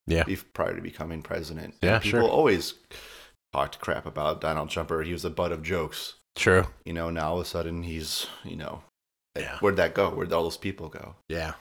Yeah. 0.06 0.24
prior 0.52 0.74
to 0.74 0.82
becoming 0.82 1.22
president. 1.22 1.74
Yeah, 1.82 1.94
and 1.94 2.02
people 2.02 2.20
sure. 2.20 2.28
always 2.28 2.74
talked 3.52 3.80
crap 3.80 4.04
about 4.06 4.40
Donald 4.40 4.68
Trump, 4.70 4.90
or 4.90 5.02
he 5.02 5.12
was 5.12 5.22
the 5.22 5.30
butt 5.30 5.52
of 5.52 5.62
jokes. 5.62 6.14
True. 6.36 6.66
You 6.84 6.92
know, 6.92 7.10
now 7.10 7.30
all 7.30 7.36
of 7.36 7.42
a 7.42 7.44
sudden 7.44 7.82
he's, 7.84 8.26
you 8.44 8.56
know, 8.56 8.82
Yeah. 9.36 9.58
where'd 9.60 9.76
that 9.76 9.94
go? 9.94 10.10
Where'd 10.10 10.32
all 10.32 10.42
those 10.42 10.56
people 10.56 10.88
go? 10.88 11.14
Yeah. 11.28 11.54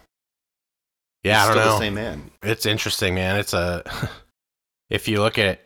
Yeah. 1.23 1.43
I 1.43 1.45
don't 1.45 1.53
still 1.53 1.65
know. 1.65 1.71
the 1.73 1.79
same 1.79 1.93
man. 1.93 2.31
it's 2.41 2.65
interesting, 2.65 3.15
man. 3.15 3.39
It's 3.39 3.53
a 3.53 3.83
if 4.89 5.07
you 5.07 5.21
look 5.21 5.37
at 5.37 5.61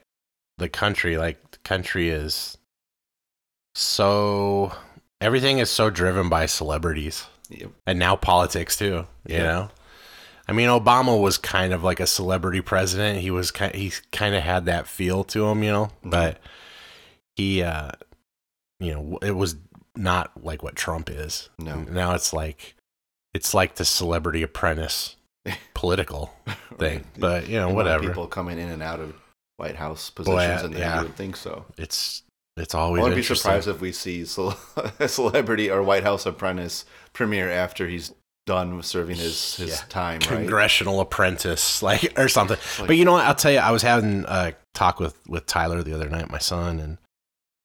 the 0.58 0.70
country, 0.70 1.18
like 1.18 1.52
the 1.52 1.58
country 1.60 2.10
is 2.10 2.58
so 3.76 4.72
everything 5.22 5.60
is 5.60 5.70
so 5.70 5.90
driven 5.90 6.30
by 6.30 6.46
celebrities 6.46 7.26
Yep. 7.50 7.72
and 7.86 7.98
now 8.00 8.16
politics 8.16 8.76
too. 8.76 9.08
You 9.26 9.36
Yeah. 9.38 9.44
know, 9.44 9.70
I 10.48 10.54
mean, 10.54 10.70
Obama 10.70 11.20
was 11.20 11.38
kind 11.38 11.74
of 11.74 11.84
like 11.84 12.00
a 12.00 12.08
celebrity 12.08 12.62
president. 12.62 13.20
He 13.20 13.32
was 13.32 13.52
kind 13.52 13.76
he 13.76 13.92
kind 14.12 14.34
of 14.34 14.44
had 14.44 14.66
that 14.66 14.88
feel 14.88 15.24
to 15.26 15.48
him, 15.48 15.64
you 15.64 15.72
know. 15.72 15.86
Mm-hmm. 15.86 16.10
But 16.10 16.40
he, 17.36 17.64
uh, 17.64 17.92
you 18.80 18.94
know, 18.94 19.20
it 19.22 19.36
was 19.36 19.56
not 19.96 20.44
like 20.44 20.64
what 20.64 20.76
Trump 20.76 21.10
is. 21.10 21.50
No. 21.60 21.82
Now 21.82 22.16
it's 22.16 22.32
like 22.32 22.76
it's 23.34 23.54
like 23.54 23.76
the 23.76 23.86
celebrity 23.86 24.42
apprentice 24.42 25.16
political 25.74 26.34
thing. 26.78 27.06
But 27.18 27.48
you 27.48 27.60
know, 27.60 27.70
whatever. 27.70 28.08
People 28.08 28.28
coming 28.28 28.58
in 28.58 28.70
and 28.70 28.82
out 28.82 29.00
of 29.00 29.16
White 29.58 29.76
House 29.76 30.10
Boy, 30.12 30.24
positions, 30.24 30.64
and 30.64 30.74
then 30.74 30.82
yeah. 30.82 30.98
you 31.00 31.08
would 31.08 31.16
think 31.16 31.36
so. 31.36 31.66
It's 31.78 32.24
it's 32.56 32.74
always. 32.74 33.02
I 33.02 33.04
wouldn't 33.04 33.20
be 33.20 33.36
surprised 33.36 33.68
if 33.68 33.82
we 33.82 33.92
see 33.92 34.22
a 35.00 35.08
celebrity 35.08 35.70
or 35.70 35.84
White 35.84 36.04
House 36.04 36.26
apprentice 36.26 36.86
premiere 37.14 37.52
after 37.52 37.88
he's 37.88 38.14
done 38.48 38.76
with 38.78 38.86
serving 38.88 39.18
his, 39.18 39.58
his 39.58 39.70
Yeah. 39.70 39.86
time, 39.90 40.20
right? 40.22 40.28
congressional 40.30 41.00
apprentice 41.00 41.84
like 41.90 42.18
or 42.18 42.28
something 42.28 42.58
Like- 42.80 42.88
but 42.88 42.98
you 42.98 43.06
know 43.06 43.12
what 43.12 43.26
i'll 43.26 43.36
tell 43.36 43.52
you 43.52 43.60
i 43.60 43.70
was 43.70 43.84
having 43.84 44.26
a 44.28 44.54
talk 44.74 45.00
with 45.00 45.16
with 45.28 45.46
tyler 45.46 45.84
the 45.84 45.94
other 45.94 46.10
night 46.10 46.32
my 46.32 46.40
son 46.40 46.80
and 46.80 46.98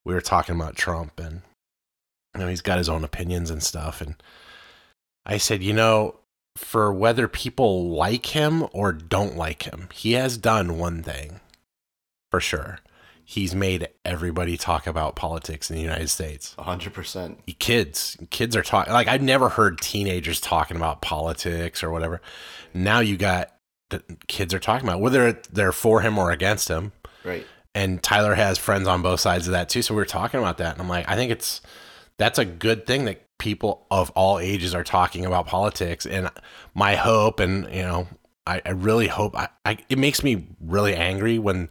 we 0.04 0.12
were 0.12 0.20
talking 0.20 0.54
about 0.56 0.76
trump 0.76 1.18
and 1.18 1.40
you 2.34 2.40
know 2.40 2.48
he's 2.48 2.60
got 2.60 2.76
his 2.78 2.88
own 2.90 3.04
opinions 3.04 3.50
and 3.50 3.62
stuff 3.62 4.00
and 4.02 4.16
i 5.24 5.38
said 5.38 5.62
you 5.62 5.72
know 5.72 6.16
for 6.56 6.92
whether 6.92 7.28
people 7.28 7.88
like 7.88 8.26
him 8.26 8.66
or 8.74 8.92
don't 8.92 9.36
like 9.36 9.62
him 9.62 9.88
he 9.94 10.12
has 10.12 10.36
done 10.36 10.76
one 10.78 11.02
thing 11.02 11.40
for 12.30 12.40
sure 12.40 12.78
he's 13.32 13.54
made 13.54 13.88
everybody 14.04 14.58
talk 14.58 14.86
about 14.86 15.16
politics 15.16 15.70
in 15.70 15.76
the 15.76 15.82
united 15.82 16.08
states. 16.08 16.54
A 16.58 16.62
hundred 16.64 16.92
percent. 16.92 17.40
kids 17.58 18.18
kids 18.30 18.54
are 18.54 18.62
talking 18.62 18.92
like 18.92 19.08
i've 19.08 19.22
never 19.22 19.48
heard 19.48 19.80
teenagers 19.80 20.38
talking 20.38 20.76
about 20.76 21.00
politics 21.00 21.82
or 21.82 21.90
whatever. 21.90 22.20
Now 22.74 23.00
you 23.00 23.16
got 23.16 23.50
the 23.88 24.02
kids 24.28 24.52
are 24.52 24.58
talking 24.58 24.86
about 24.86 25.00
whether 25.00 25.32
they're 25.50 25.72
for 25.72 26.02
him 26.02 26.18
or 26.18 26.30
against 26.30 26.68
him. 26.68 26.92
Right. 27.24 27.46
and 27.74 28.02
tyler 28.02 28.34
has 28.34 28.58
friends 28.58 28.86
on 28.86 29.00
both 29.00 29.20
sides 29.20 29.46
of 29.46 29.52
that 29.52 29.70
too. 29.70 29.80
So 29.80 29.94
we 29.94 30.00
were 30.00 30.04
talking 30.04 30.38
about 30.38 30.58
that. 30.58 30.72
And 30.72 30.82
i'm 30.82 30.88
like 30.88 31.08
i 31.08 31.14
think 31.16 31.32
it's 31.32 31.62
that's 32.18 32.38
a 32.38 32.44
good 32.44 32.86
thing 32.86 33.06
that 33.06 33.26
people 33.38 33.86
of 33.90 34.10
all 34.10 34.38
ages 34.38 34.74
are 34.74 34.84
talking 34.84 35.24
about 35.24 35.46
politics. 35.46 36.04
And 36.04 36.30
my 36.74 36.96
hope 36.96 37.40
and 37.40 37.64
you 37.74 37.82
know 37.82 38.08
i, 38.46 38.60
I 38.66 38.70
really 38.72 39.08
hope 39.08 39.34
I, 39.34 39.48
I 39.64 39.78
it 39.88 39.98
makes 39.98 40.22
me 40.22 40.48
really 40.60 40.94
angry 40.94 41.38
when 41.38 41.70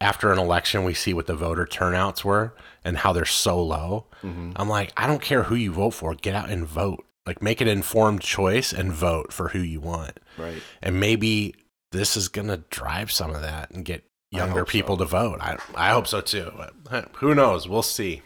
after 0.00 0.32
an 0.32 0.38
election 0.38 0.84
we 0.84 0.94
see 0.94 1.12
what 1.12 1.26
the 1.26 1.34
voter 1.34 1.66
turnouts 1.66 2.24
were 2.24 2.54
and 2.84 2.98
how 2.98 3.12
they're 3.12 3.24
so 3.24 3.62
low 3.62 4.06
hmm 4.22 4.50
I'm 4.56 4.68
like, 4.68 4.92
I 4.96 5.06
don't 5.06 5.22
care 5.22 5.44
who 5.44 5.54
you 5.54 5.72
vote 5.72 5.90
for. 5.92 6.14
Get 6.14 6.34
out 6.34 6.50
and 6.50 6.66
vote. 6.66 7.04
Like, 7.26 7.42
make 7.42 7.60
an 7.60 7.68
informed 7.68 8.22
choice 8.22 8.72
and 8.72 8.92
vote 8.92 9.32
for 9.32 9.48
who 9.48 9.60
you 9.60 9.80
want. 9.80 10.18
Right. 10.36 10.62
And 10.82 10.98
maybe 10.98 11.54
this 11.92 12.16
is 12.16 12.28
going 12.28 12.48
to 12.48 12.58
drive 12.70 13.12
some 13.12 13.34
of 13.34 13.42
that 13.42 13.70
and 13.70 13.84
get 13.84 14.04
younger 14.30 14.64
people 14.64 14.96
so. 14.96 15.04
to 15.04 15.10
vote. 15.10 15.38
I, 15.40 15.58
I 15.74 15.90
hope 15.90 16.06
so 16.06 16.20
too. 16.20 16.52
But, 16.84 17.10
who 17.16 17.34
knows? 17.34 17.68
We'll 17.68 17.82
see. 17.82 18.22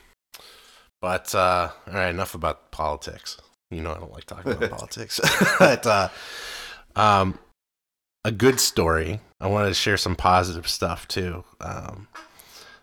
But, 1.00 1.34
uh, 1.34 1.70
all 1.86 1.94
right, 1.94 2.08
enough 2.08 2.34
about 2.34 2.70
politics. 2.70 3.38
You 3.70 3.82
know, 3.82 3.92
I 3.92 3.98
don't 3.98 4.12
like 4.12 4.24
talking 4.24 4.52
about 4.52 4.70
politics. 4.78 5.20
but, 5.58 5.86
uh, 5.86 6.08
um, 6.96 7.38
a 8.24 8.32
good 8.32 8.58
story. 8.58 9.20
I 9.40 9.46
wanted 9.46 9.68
to 9.68 9.74
share 9.74 9.96
some 9.96 10.16
positive 10.16 10.66
stuff 10.68 11.06
too. 11.06 11.44
Um, 11.60 12.08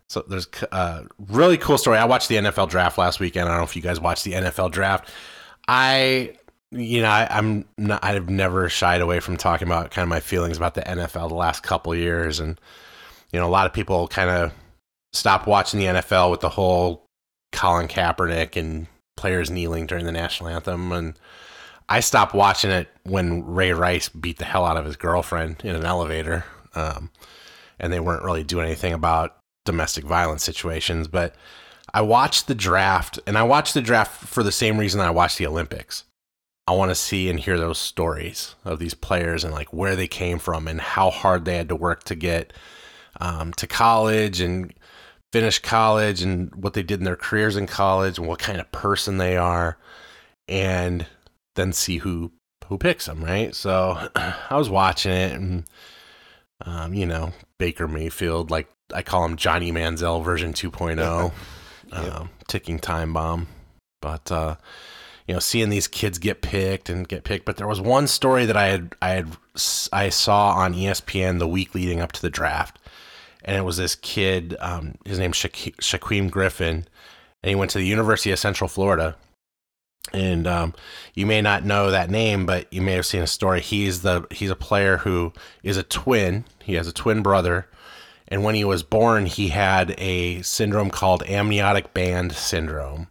so 0.07 0.23
there's 0.27 0.47
a 0.71 1.05
really 1.29 1.57
cool 1.57 1.77
story. 1.77 1.97
I 1.97 2.05
watched 2.05 2.27
the 2.27 2.35
NFL 2.35 2.69
draft 2.69 2.97
last 2.97 3.19
weekend. 3.19 3.47
I 3.47 3.51
don't 3.51 3.59
know 3.59 3.63
if 3.63 3.75
you 3.75 3.81
guys 3.81 3.99
watched 3.99 4.23
the 4.23 4.33
NFL 4.33 4.71
draft. 4.71 5.09
I, 5.67 6.35
you 6.71 7.01
know, 7.01 7.09
I, 7.09 7.27
I'm 7.29 7.65
not. 7.77 8.03
I've 8.03 8.29
never 8.29 8.67
shied 8.67 9.01
away 9.01 9.21
from 9.21 9.37
talking 9.37 9.67
about 9.67 9.91
kind 9.91 10.03
of 10.03 10.09
my 10.09 10.19
feelings 10.19 10.57
about 10.57 10.75
the 10.75 10.81
NFL 10.81 11.29
the 11.29 11.35
last 11.35 11.63
couple 11.63 11.95
years, 11.95 12.39
and 12.39 12.59
you 13.31 13.39
know, 13.39 13.47
a 13.47 13.49
lot 13.49 13.65
of 13.65 13.73
people 13.73 14.07
kind 14.07 14.29
of 14.29 14.51
stopped 15.13 15.47
watching 15.47 15.79
the 15.79 15.85
NFL 15.85 16.29
with 16.29 16.41
the 16.41 16.49
whole 16.49 17.05
Colin 17.53 17.87
Kaepernick 17.87 18.57
and 18.57 18.87
players 19.15 19.49
kneeling 19.49 19.85
during 19.85 20.05
the 20.05 20.11
national 20.11 20.49
anthem, 20.49 20.91
and 20.91 21.17
I 21.91 21.99
stopped 21.99 22.33
watching 22.33 22.71
it 22.71 22.87
when 23.03 23.45
Ray 23.45 23.73
Rice 23.73 24.07
beat 24.07 24.37
the 24.37 24.45
hell 24.45 24.65
out 24.65 24.77
of 24.77 24.85
his 24.85 24.95
girlfriend 24.95 25.57
in 25.61 25.75
an 25.75 25.83
elevator, 25.83 26.45
um, 26.73 27.11
and 27.81 27.91
they 27.91 27.99
weren't 27.99 28.23
really 28.23 28.45
doing 28.45 28.65
anything 28.65 28.93
about 28.93 29.35
domestic 29.65 30.05
violence 30.05 30.41
situations. 30.41 31.09
But 31.09 31.35
I 31.93 31.99
watched 31.99 32.47
the 32.47 32.55
draft, 32.55 33.19
and 33.27 33.37
I 33.37 33.43
watched 33.43 33.73
the 33.73 33.81
draft 33.81 34.25
for 34.25 34.41
the 34.41 34.53
same 34.53 34.77
reason 34.77 35.01
I 35.01 35.09
watched 35.09 35.37
the 35.37 35.45
Olympics. 35.45 36.05
I 36.65 36.71
want 36.71 36.91
to 36.91 36.95
see 36.95 37.29
and 37.29 37.37
hear 37.37 37.59
those 37.59 37.77
stories 37.77 38.55
of 38.63 38.79
these 38.79 38.93
players 38.93 39.43
and 39.43 39.53
like 39.53 39.73
where 39.73 39.97
they 39.97 40.07
came 40.07 40.39
from 40.39 40.69
and 40.69 40.79
how 40.79 41.09
hard 41.09 41.43
they 41.43 41.57
had 41.57 41.67
to 41.67 41.75
work 41.75 42.05
to 42.05 42.15
get 42.15 42.53
um, 43.19 43.51
to 43.55 43.67
college 43.67 44.39
and 44.39 44.73
finish 45.33 45.59
college 45.59 46.21
and 46.21 46.55
what 46.55 46.73
they 46.73 46.83
did 46.83 46.99
in 46.99 47.05
their 47.05 47.17
careers 47.17 47.57
in 47.57 47.67
college 47.67 48.17
and 48.17 48.29
what 48.29 48.39
kind 48.39 48.61
of 48.61 48.71
person 48.71 49.17
they 49.17 49.35
are, 49.35 49.77
and 50.47 51.05
then 51.55 51.73
see 51.73 51.97
who 51.97 52.31
who 52.67 52.77
picks 52.77 53.05
them. 53.05 53.23
Right. 53.23 53.53
So 53.55 53.97
I 54.15 54.55
was 54.57 54.69
watching 54.69 55.11
it 55.11 55.31
and 55.33 55.63
um, 56.65 56.93
you 56.93 57.05
know 57.05 57.33
Baker 57.57 57.87
Mayfield, 57.87 58.51
like 58.51 58.69
I 58.93 59.01
call 59.01 59.25
him 59.25 59.35
Johnny 59.35 59.71
Manziel 59.71 60.23
version 60.23 60.53
2.0, 60.53 61.31
Yep. 61.91 62.13
um, 62.13 62.29
ticking 62.47 62.79
time 62.79 63.13
bomb. 63.13 63.47
But 64.01 64.31
uh, 64.31 64.55
you 65.27 65.33
know, 65.33 65.39
seeing 65.39 65.69
these 65.69 65.87
kids 65.87 66.17
get 66.17 66.41
picked 66.41 66.89
and 66.89 67.07
get 67.07 67.23
picked. 67.23 67.45
But 67.45 67.57
there 67.57 67.67
was 67.67 67.79
one 67.81 68.07
story 68.07 68.45
that 68.45 68.57
I 68.57 68.67
had 68.67 68.95
I 69.01 69.09
had 69.09 69.27
I 69.91 70.09
saw 70.09 70.51
on 70.51 70.73
ESPN 70.73 71.39
the 71.39 71.47
week 71.47 71.75
leading 71.75 71.99
up 71.99 72.11
to 72.13 72.21
the 72.21 72.29
draft, 72.29 72.79
and 73.43 73.57
it 73.57 73.61
was 73.61 73.77
this 73.77 73.95
kid. 73.95 74.55
Um, 74.59 74.95
his 75.05 75.19
name's 75.19 75.37
Shaq- 75.37 75.75
Shaquem 75.77 76.29
Griffin, 76.31 76.85
and 77.43 77.49
he 77.49 77.55
went 77.55 77.71
to 77.71 77.77
the 77.77 77.85
University 77.85 78.31
of 78.31 78.39
Central 78.39 78.67
Florida. 78.67 79.15
And 80.13 80.47
um, 80.47 80.73
you 81.13 81.25
may 81.25 81.41
not 81.41 81.63
know 81.63 81.91
that 81.91 82.09
name, 82.09 82.45
but 82.45 82.71
you 82.73 82.81
may 82.81 82.93
have 82.93 83.05
seen 83.05 83.21
a 83.21 83.27
story. 83.27 83.61
He's 83.61 84.01
the 84.01 84.25
he's 84.31 84.49
a 84.49 84.55
player 84.55 84.97
who 84.97 85.31
is 85.63 85.77
a 85.77 85.83
twin. 85.83 86.45
He 86.63 86.73
has 86.73 86.87
a 86.87 86.93
twin 86.93 87.21
brother, 87.21 87.67
and 88.27 88.43
when 88.43 88.55
he 88.55 88.63
was 88.63 88.83
born, 88.83 89.25
he 89.25 89.49
had 89.49 89.93
a 89.97 90.41
syndrome 90.41 90.89
called 90.89 91.23
amniotic 91.23 91.93
band 91.93 92.33
syndrome, 92.33 93.07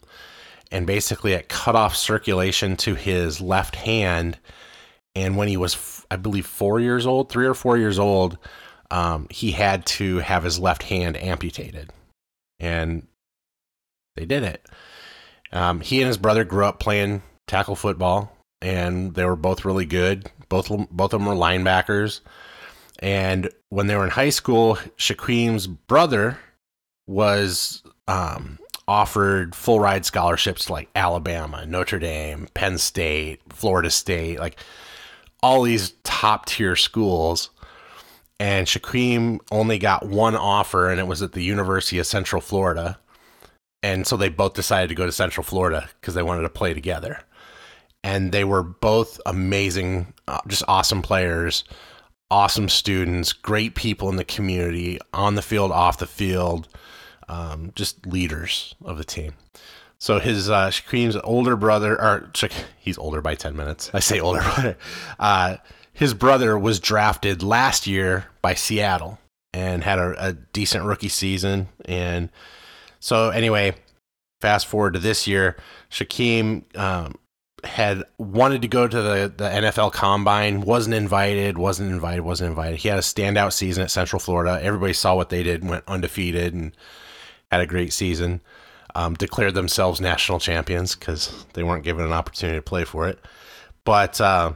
and 0.70 0.86
basically 0.86 1.32
it 1.32 1.48
cut 1.48 1.76
off 1.76 1.94
circulation 1.96 2.76
to 2.78 2.96
his 2.96 3.40
left 3.40 3.76
hand. 3.76 4.38
And 5.14 5.36
when 5.36 5.48
he 5.48 5.56
was, 5.56 6.04
I 6.10 6.16
believe, 6.16 6.46
four 6.46 6.80
years 6.80 7.06
old, 7.06 7.30
three 7.30 7.46
or 7.46 7.54
four 7.54 7.76
years 7.76 7.98
old, 7.98 8.38
um, 8.90 9.26
he 9.30 9.52
had 9.52 9.86
to 9.86 10.18
have 10.18 10.44
his 10.44 10.58
left 10.58 10.84
hand 10.84 11.16
amputated, 11.16 11.90
and 12.58 13.06
they 14.16 14.24
did 14.24 14.42
it. 14.42 14.66
Um, 15.52 15.80
he 15.80 16.00
and 16.00 16.08
his 16.08 16.18
brother 16.18 16.44
grew 16.44 16.64
up 16.64 16.78
playing 16.78 17.22
tackle 17.46 17.76
football, 17.76 18.36
and 18.60 19.14
they 19.14 19.24
were 19.24 19.36
both 19.36 19.64
really 19.64 19.86
good. 19.86 20.30
Both 20.48 20.68
both 20.90 21.12
of 21.12 21.20
them 21.20 21.26
were 21.26 21.34
linebackers. 21.34 22.20
And 23.00 23.50
when 23.70 23.86
they 23.86 23.96
were 23.96 24.04
in 24.04 24.10
high 24.10 24.30
school, 24.30 24.76
Shaquem's 24.98 25.66
brother 25.66 26.38
was 27.06 27.82
um, 28.06 28.58
offered 28.86 29.54
full 29.54 29.80
ride 29.80 30.04
scholarships 30.04 30.66
to 30.66 30.72
like 30.72 30.90
Alabama, 30.94 31.64
Notre 31.66 31.98
Dame, 31.98 32.48
Penn 32.54 32.78
State, 32.78 33.40
Florida 33.48 33.90
State, 33.90 34.38
like 34.38 34.58
all 35.42 35.62
these 35.62 35.94
top 36.02 36.46
tier 36.46 36.76
schools. 36.76 37.50
And 38.38 38.66
Shaquem 38.66 39.40
only 39.50 39.78
got 39.78 40.06
one 40.06 40.34
offer, 40.34 40.88
and 40.88 40.98
it 40.98 41.06
was 41.06 41.20
at 41.22 41.32
the 41.32 41.42
University 41.42 41.98
of 41.98 42.06
Central 42.06 42.40
Florida. 42.40 42.98
And 43.82 44.06
so 44.06 44.16
they 44.16 44.28
both 44.28 44.54
decided 44.54 44.88
to 44.88 44.94
go 44.94 45.06
to 45.06 45.12
Central 45.12 45.44
Florida 45.44 45.88
because 46.00 46.14
they 46.14 46.22
wanted 46.22 46.42
to 46.42 46.48
play 46.50 46.74
together. 46.74 47.20
And 48.02 48.32
they 48.32 48.44
were 48.44 48.62
both 48.62 49.20
amazing, 49.26 50.12
uh, 50.26 50.40
just 50.46 50.62
awesome 50.68 51.02
players, 51.02 51.64
awesome 52.30 52.68
students, 52.68 53.32
great 53.32 53.74
people 53.74 54.08
in 54.08 54.16
the 54.16 54.24
community, 54.24 54.98
on 55.12 55.34
the 55.34 55.42
field, 55.42 55.72
off 55.72 55.98
the 55.98 56.06
field, 56.06 56.68
um, 57.28 57.72
just 57.74 58.06
leaders 58.06 58.74
of 58.84 58.98
the 58.98 59.04
team. 59.04 59.34
So 59.98 60.18
his 60.18 60.48
uh, 60.48 60.68
Shaquem's 60.68 61.16
older 61.22 61.56
brother, 61.56 62.00
or 62.00 62.30
he's 62.78 62.96
older 62.96 63.20
by 63.20 63.34
ten 63.34 63.54
minutes. 63.54 63.90
I 63.92 64.00
say 64.00 64.18
older 64.18 64.40
brother. 64.54 64.76
Uh, 65.18 65.56
his 65.92 66.14
brother 66.14 66.58
was 66.58 66.80
drafted 66.80 67.42
last 67.42 67.86
year 67.86 68.26
by 68.40 68.54
Seattle 68.54 69.18
and 69.52 69.84
had 69.84 69.98
a, 69.98 70.28
a 70.28 70.32
decent 70.32 70.84
rookie 70.84 71.08
season. 71.08 71.68
And 71.84 72.30
so 73.00 73.30
anyway, 73.30 73.74
fast 74.40 74.66
forward 74.66 74.94
to 74.94 75.00
this 75.00 75.26
year, 75.26 75.56
Shaquem 75.90 76.64
um, 76.78 77.14
had 77.64 78.04
wanted 78.18 78.62
to 78.62 78.68
go 78.68 78.86
to 78.86 79.02
the, 79.02 79.32
the 79.34 79.48
NFL 79.48 79.92
Combine, 79.92 80.60
wasn't 80.60 80.94
invited, 80.94 81.58
wasn't 81.58 81.90
invited, 81.90 82.22
wasn't 82.22 82.50
invited. 82.50 82.78
He 82.78 82.88
had 82.88 82.98
a 82.98 83.02
standout 83.02 83.52
season 83.52 83.82
at 83.82 83.90
Central 83.90 84.20
Florida. 84.20 84.60
Everybody 84.62 84.92
saw 84.92 85.14
what 85.14 85.30
they 85.30 85.42
did, 85.42 85.66
went 85.66 85.84
undefeated, 85.86 86.54
and 86.54 86.76
had 87.50 87.60
a 87.60 87.66
great 87.66 87.92
season. 87.92 88.40
Um, 88.94 89.14
declared 89.14 89.54
themselves 89.54 90.00
national 90.00 90.40
champions 90.40 90.96
because 90.96 91.46
they 91.52 91.62
weren't 91.62 91.84
given 91.84 92.04
an 92.04 92.12
opportunity 92.12 92.58
to 92.58 92.62
play 92.62 92.84
for 92.84 93.08
it. 93.08 93.20
But 93.84 94.20
uh, 94.20 94.54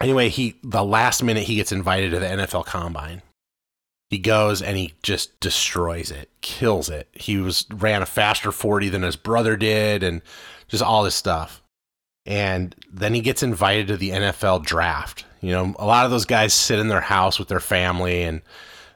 anyway, 0.00 0.28
he 0.28 0.54
the 0.62 0.84
last 0.84 1.24
minute 1.24 1.44
he 1.44 1.56
gets 1.56 1.72
invited 1.72 2.12
to 2.12 2.20
the 2.20 2.26
NFL 2.26 2.66
Combine. 2.66 3.22
He 4.12 4.18
goes 4.18 4.60
and 4.60 4.76
he 4.76 4.92
just 5.02 5.40
destroys 5.40 6.10
it, 6.10 6.28
kills 6.42 6.90
it. 6.90 7.08
He 7.12 7.38
was 7.38 7.64
ran 7.72 8.02
a 8.02 8.06
faster 8.06 8.52
40 8.52 8.90
than 8.90 9.04
his 9.04 9.16
brother 9.16 9.56
did 9.56 10.02
and 10.02 10.20
just 10.68 10.82
all 10.82 11.02
this 11.02 11.14
stuff. 11.14 11.62
And 12.26 12.76
then 12.92 13.14
he 13.14 13.22
gets 13.22 13.42
invited 13.42 13.86
to 13.86 13.96
the 13.96 14.10
NFL 14.10 14.66
draft. 14.66 15.24
You 15.40 15.52
know, 15.52 15.74
a 15.78 15.86
lot 15.86 16.04
of 16.04 16.10
those 16.10 16.26
guys 16.26 16.52
sit 16.52 16.78
in 16.78 16.88
their 16.88 17.00
house 17.00 17.38
with 17.38 17.48
their 17.48 17.58
family 17.58 18.22
and 18.22 18.42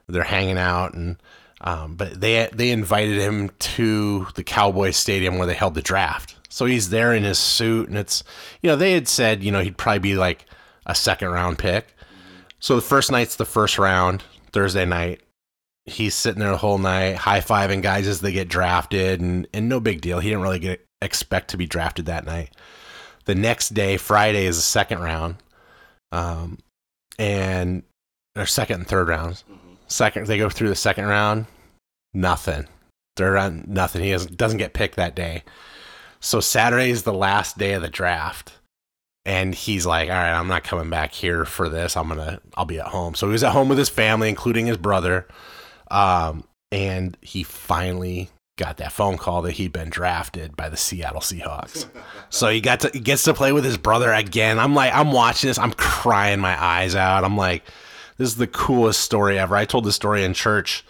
they're 0.06 0.22
hanging 0.22 0.58
out 0.58 0.92
and 0.92 1.16
um, 1.62 1.94
but 1.94 2.20
they 2.20 2.50
they 2.52 2.70
invited 2.70 3.18
him 3.18 3.48
to 3.58 4.26
the 4.34 4.44
Cowboy 4.44 4.90
Stadium 4.90 5.38
where 5.38 5.46
they 5.46 5.54
held 5.54 5.72
the 5.72 5.80
draft. 5.80 6.36
So 6.50 6.66
he's 6.66 6.90
there 6.90 7.14
in 7.14 7.22
his 7.22 7.38
suit 7.38 7.88
and 7.88 7.96
it's 7.96 8.22
you 8.60 8.68
know, 8.68 8.76
they 8.76 8.92
had 8.92 9.08
said, 9.08 9.42
you 9.42 9.50
know, 9.50 9.62
he'd 9.62 9.78
probably 9.78 10.00
be 10.00 10.14
like 10.14 10.44
a 10.84 10.94
second 10.94 11.30
round 11.30 11.56
pick. 11.56 11.96
So 12.60 12.76
the 12.76 12.82
first 12.82 13.10
night's 13.10 13.36
the 13.36 13.46
first 13.46 13.78
round, 13.78 14.22
Thursday 14.56 14.86
night. 14.86 15.20
He's 15.84 16.14
sitting 16.14 16.40
there 16.40 16.50
the 16.50 16.56
whole 16.56 16.78
night, 16.78 17.16
high 17.16 17.40
fiving 17.40 17.82
guys 17.82 18.06
as 18.06 18.22
they 18.22 18.32
get 18.32 18.48
drafted, 18.48 19.20
and, 19.20 19.46
and 19.52 19.68
no 19.68 19.80
big 19.80 20.00
deal. 20.00 20.18
He 20.18 20.30
didn't 20.30 20.44
really 20.44 20.58
get 20.58 20.86
expect 21.02 21.50
to 21.50 21.58
be 21.58 21.66
drafted 21.66 22.06
that 22.06 22.24
night. 22.24 22.56
The 23.26 23.34
next 23.34 23.74
day, 23.74 23.98
Friday, 23.98 24.46
is 24.46 24.56
the 24.56 24.62
second 24.62 25.00
round, 25.00 25.36
um, 26.10 26.56
and 27.18 27.82
or 28.34 28.46
second 28.46 28.80
and 28.80 28.88
third 28.88 29.08
rounds. 29.08 29.44
Second, 29.88 30.26
they 30.26 30.38
go 30.38 30.48
through 30.48 30.70
the 30.70 30.74
second 30.74 31.04
round, 31.04 31.44
nothing. 32.14 32.66
Third 33.18 33.34
round, 33.34 33.68
nothing. 33.68 34.02
He 34.02 34.10
doesn't 34.10 34.38
doesn't 34.38 34.58
get 34.58 34.72
picked 34.72 34.96
that 34.96 35.14
day. 35.14 35.44
So 36.18 36.40
Saturday 36.40 36.88
is 36.88 37.02
the 37.02 37.12
last 37.12 37.58
day 37.58 37.74
of 37.74 37.82
the 37.82 37.90
draft 37.90 38.54
and 39.26 39.54
he's 39.54 39.84
like, 39.84 40.08
"All 40.08 40.14
right, 40.14 40.32
I'm 40.32 40.46
not 40.46 40.64
coming 40.64 40.88
back 40.88 41.12
here 41.12 41.44
for 41.44 41.68
this. 41.68 41.96
I'm 41.96 42.08
gonna, 42.08 42.40
I'll 42.54 42.64
be 42.64 42.78
at 42.78 42.86
home." 42.86 43.14
So 43.14 43.26
he 43.26 43.32
was 43.32 43.44
at 43.44 43.52
home 43.52 43.68
with 43.68 43.76
his 43.76 43.88
family, 43.88 44.28
including 44.30 44.66
his 44.66 44.78
brother, 44.78 45.26
um, 45.90 46.44
and 46.70 47.18
he 47.20 47.42
finally 47.42 48.30
got 48.56 48.78
that 48.78 48.92
phone 48.92 49.18
call 49.18 49.42
that 49.42 49.52
he'd 49.52 49.72
been 49.72 49.90
drafted 49.90 50.56
by 50.56 50.68
the 50.68 50.76
Seattle 50.76 51.20
Seahawks. 51.20 51.86
so 52.30 52.48
he 52.48 52.60
got 52.60 52.80
to 52.80 52.90
he 52.92 53.00
gets 53.00 53.24
to 53.24 53.34
play 53.34 53.52
with 53.52 53.64
his 53.64 53.76
brother 53.76 54.12
again. 54.12 54.60
I'm 54.60 54.74
like, 54.74 54.94
I'm 54.94 55.10
watching 55.10 55.48
this, 55.48 55.58
I'm 55.58 55.72
crying 55.72 56.40
my 56.40 56.62
eyes 56.62 56.94
out. 56.94 57.24
I'm 57.24 57.36
like, 57.36 57.64
this 58.16 58.28
is 58.28 58.36
the 58.36 58.46
coolest 58.46 59.00
story 59.00 59.38
ever. 59.38 59.56
I 59.56 59.64
told 59.64 59.84
this 59.84 59.96
story 59.96 60.22
in 60.24 60.34
church 60.34 60.84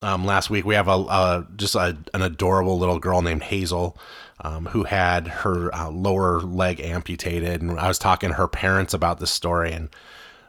um, 0.00 0.24
last 0.24 0.48
week. 0.48 0.64
We 0.64 0.76
have 0.76 0.88
a, 0.88 0.92
a 0.92 1.46
just 1.56 1.74
a, 1.74 1.98
an 2.14 2.22
adorable 2.22 2.78
little 2.78 3.00
girl 3.00 3.20
named 3.20 3.42
Hazel 3.42 3.98
um, 4.42 4.66
who 4.66 4.84
had 4.84 5.26
her 5.28 5.74
uh, 5.74 5.90
lower 5.90 6.40
leg 6.40 6.80
amputated, 6.80 7.62
and 7.62 7.78
I 7.78 7.88
was 7.88 7.98
talking 7.98 8.30
to 8.30 8.34
her 8.34 8.48
parents 8.48 8.94
about 8.94 9.20
this 9.20 9.30
story, 9.30 9.72
and 9.72 9.88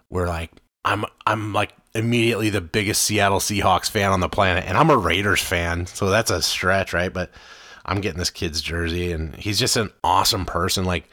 we're 0.09 0.27
like, 0.27 0.51
I'm 0.83 1.05
I'm 1.25 1.53
like 1.53 1.73
immediately 1.93 2.49
the 2.49 2.61
biggest 2.61 3.03
Seattle 3.03 3.39
Seahawks 3.39 3.89
fan 3.89 4.11
on 4.11 4.19
the 4.19 4.29
planet, 4.29 4.65
and 4.67 4.77
I'm 4.77 4.89
a 4.89 4.97
Raiders 4.97 5.41
fan, 5.41 5.85
so 5.85 6.09
that's 6.09 6.31
a 6.31 6.41
stretch, 6.41 6.93
right? 6.93 7.13
But 7.13 7.31
I'm 7.85 8.01
getting 8.01 8.19
this 8.19 8.29
kid's 8.29 8.61
jersey, 8.61 9.11
and 9.11 9.35
he's 9.35 9.59
just 9.59 9.77
an 9.77 9.89
awesome 10.03 10.45
person. 10.45 10.85
Like 10.85 11.09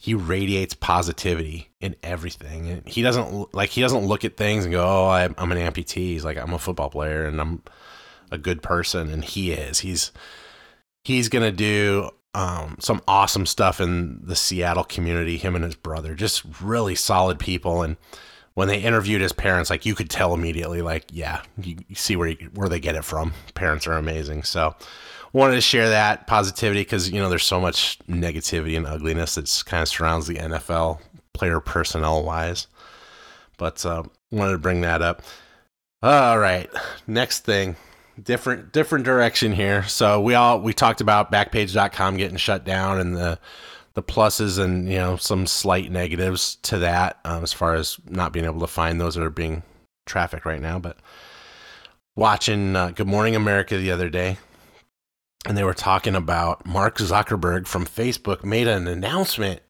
he 0.00 0.14
radiates 0.14 0.72
positivity 0.72 1.68
in 1.78 1.94
everything. 2.02 2.68
And 2.70 2.88
he 2.88 3.02
doesn't 3.02 3.54
like 3.54 3.68
he 3.68 3.82
doesn't 3.82 4.06
look 4.06 4.24
at 4.24 4.36
things 4.36 4.64
and 4.64 4.72
go, 4.72 4.82
"Oh, 4.82 5.08
I'm, 5.10 5.34
I'm 5.36 5.52
an 5.52 5.58
amputee." 5.58 6.12
He's 6.12 6.24
like, 6.24 6.38
"I'm 6.38 6.54
a 6.54 6.58
football 6.58 6.88
player, 6.88 7.26
and 7.26 7.40
I'm 7.40 7.62
a 8.30 8.38
good 8.38 8.62
person," 8.62 9.10
and 9.10 9.22
he 9.24 9.52
is. 9.52 9.80
He's 9.80 10.10
he's 11.04 11.28
gonna 11.28 11.52
do 11.52 12.10
um, 12.34 12.76
some 12.78 13.02
awesome 13.08 13.46
stuff 13.46 13.80
in 13.80 14.20
the 14.22 14.36
Seattle 14.36 14.84
community. 14.84 15.36
Him 15.36 15.54
and 15.54 15.64
his 15.64 15.74
brother, 15.74 16.14
just 16.14 16.42
really 16.60 16.94
solid 16.94 17.38
people. 17.38 17.82
And 17.82 17.96
when 18.54 18.68
they 18.68 18.80
interviewed 18.80 19.20
his 19.20 19.32
parents, 19.32 19.70
like 19.70 19.86
you 19.86 19.94
could 19.94 20.10
tell 20.10 20.34
immediately, 20.34 20.82
like 20.82 21.06
yeah, 21.12 21.42
you, 21.60 21.76
you 21.88 21.94
see 21.94 22.16
where 22.16 22.28
you, 22.28 22.50
where 22.54 22.68
they 22.68 22.80
get 22.80 22.94
it 22.94 23.04
from. 23.04 23.32
Parents 23.54 23.86
are 23.86 23.94
amazing. 23.94 24.44
So 24.44 24.74
wanted 25.32 25.54
to 25.54 25.60
share 25.60 25.88
that 25.90 26.26
positivity 26.26 26.80
because 26.80 27.10
you 27.10 27.20
know 27.20 27.28
there's 27.28 27.44
so 27.44 27.60
much 27.60 27.98
negativity 28.08 28.76
and 28.76 28.86
ugliness 28.86 29.36
that 29.36 29.62
kind 29.66 29.82
of 29.82 29.88
surrounds 29.88 30.26
the 30.26 30.34
NFL 30.34 31.00
player 31.34 31.60
personnel 31.60 32.22
wise. 32.22 32.66
But 33.56 33.84
uh, 33.84 34.04
wanted 34.30 34.52
to 34.52 34.58
bring 34.58 34.82
that 34.82 35.02
up. 35.02 35.22
All 36.02 36.38
right, 36.38 36.70
next 37.06 37.40
thing 37.40 37.76
different 38.22 38.72
different 38.72 39.04
direction 39.04 39.52
here. 39.52 39.84
So 39.84 40.20
we 40.20 40.34
all 40.34 40.60
we 40.60 40.72
talked 40.72 41.00
about 41.00 41.32
backpage.com 41.32 42.16
getting 42.16 42.36
shut 42.36 42.64
down 42.64 42.98
and 42.98 43.16
the 43.16 43.38
the 43.94 44.02
pluses 44.02 44.58
and 44.58 44.88
you 44.88 44.96
know 44.96 45.16
some 45.16 45.46
slight 45.46 45.90
negatives 45.90 46.56
to 46.62 46.78
that 46.78 47.18
um, 47.24 47.42
as 47.42 47.52
far 47.52 47.74
as 47.74 47.98
not 48.04 48.32
being 48.32 48.44
able 48.44 48.60
to 48.60 48.66
find 48.66 49.00
those 49.00 49.14
that 49.14 49.24
are 49.24 49.30
being 49.30 49.62
traffic 50.06 50.44
right 50.44 50.60
now. 50.60 50.78
But 50.78 50.98
watching 52.16 52.76
uh, 52.76 52.90
Good 52.90 53.08
Morning 53.08 53.34
America 53.34 53.76
the 53.76 53.90
other 53.90 54.08
day, 54.08 54.38
and 55.46 55.56
they 55.56 55.64
were 55.64 55.74
talking 55.74 56.14
about 56.14 56.66
Mark 56.66 56.98
Zuckerberg 56.98 57.66
from 57.66 57.86
Facebook 57.86 58.44
made 58.44 58.68
an 58.68 58.86
announcement, 58.86 59.60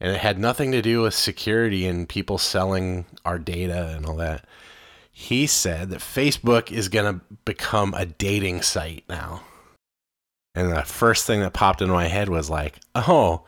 and 0.00 0.14
it 0.14 0.20
had 0.20 0.38
nothing 0.38 0.72
to 0.72 0.82
do 0.82 1.02
with 1.02 1.14
security 1.14 1.86
and 1.86 2.08
people 2.08 2.38
selling 2.38 3.06
our 3.24 3.38
data 3.38 3.94
and 3.96 4.04
all 4.06 4.16
that 4.16 4.44
he 5.18 5.46
said 5.46 5.88
that 5.88 6.00
Facebook 6.00 6.70
is 6.70 6.90
going 6.90 7.14
to 7.14 7.24
become 7.46 7.94
a 7.94 8.04
dating 8.04 8.60
site 8.60 9.02
now. 9.08 9.40
And 10.54 10.70
the 10.70 10.82
first 10.82 11.26
thing 11.26 11.40
that 11.40 11.54
popped 11.54 11.80
into 11.80 11.94
my 11.94 12.06
head 12.06 12.28
was 12.28 12.50
like, 12.50 12.78
oh, 12.94 13.46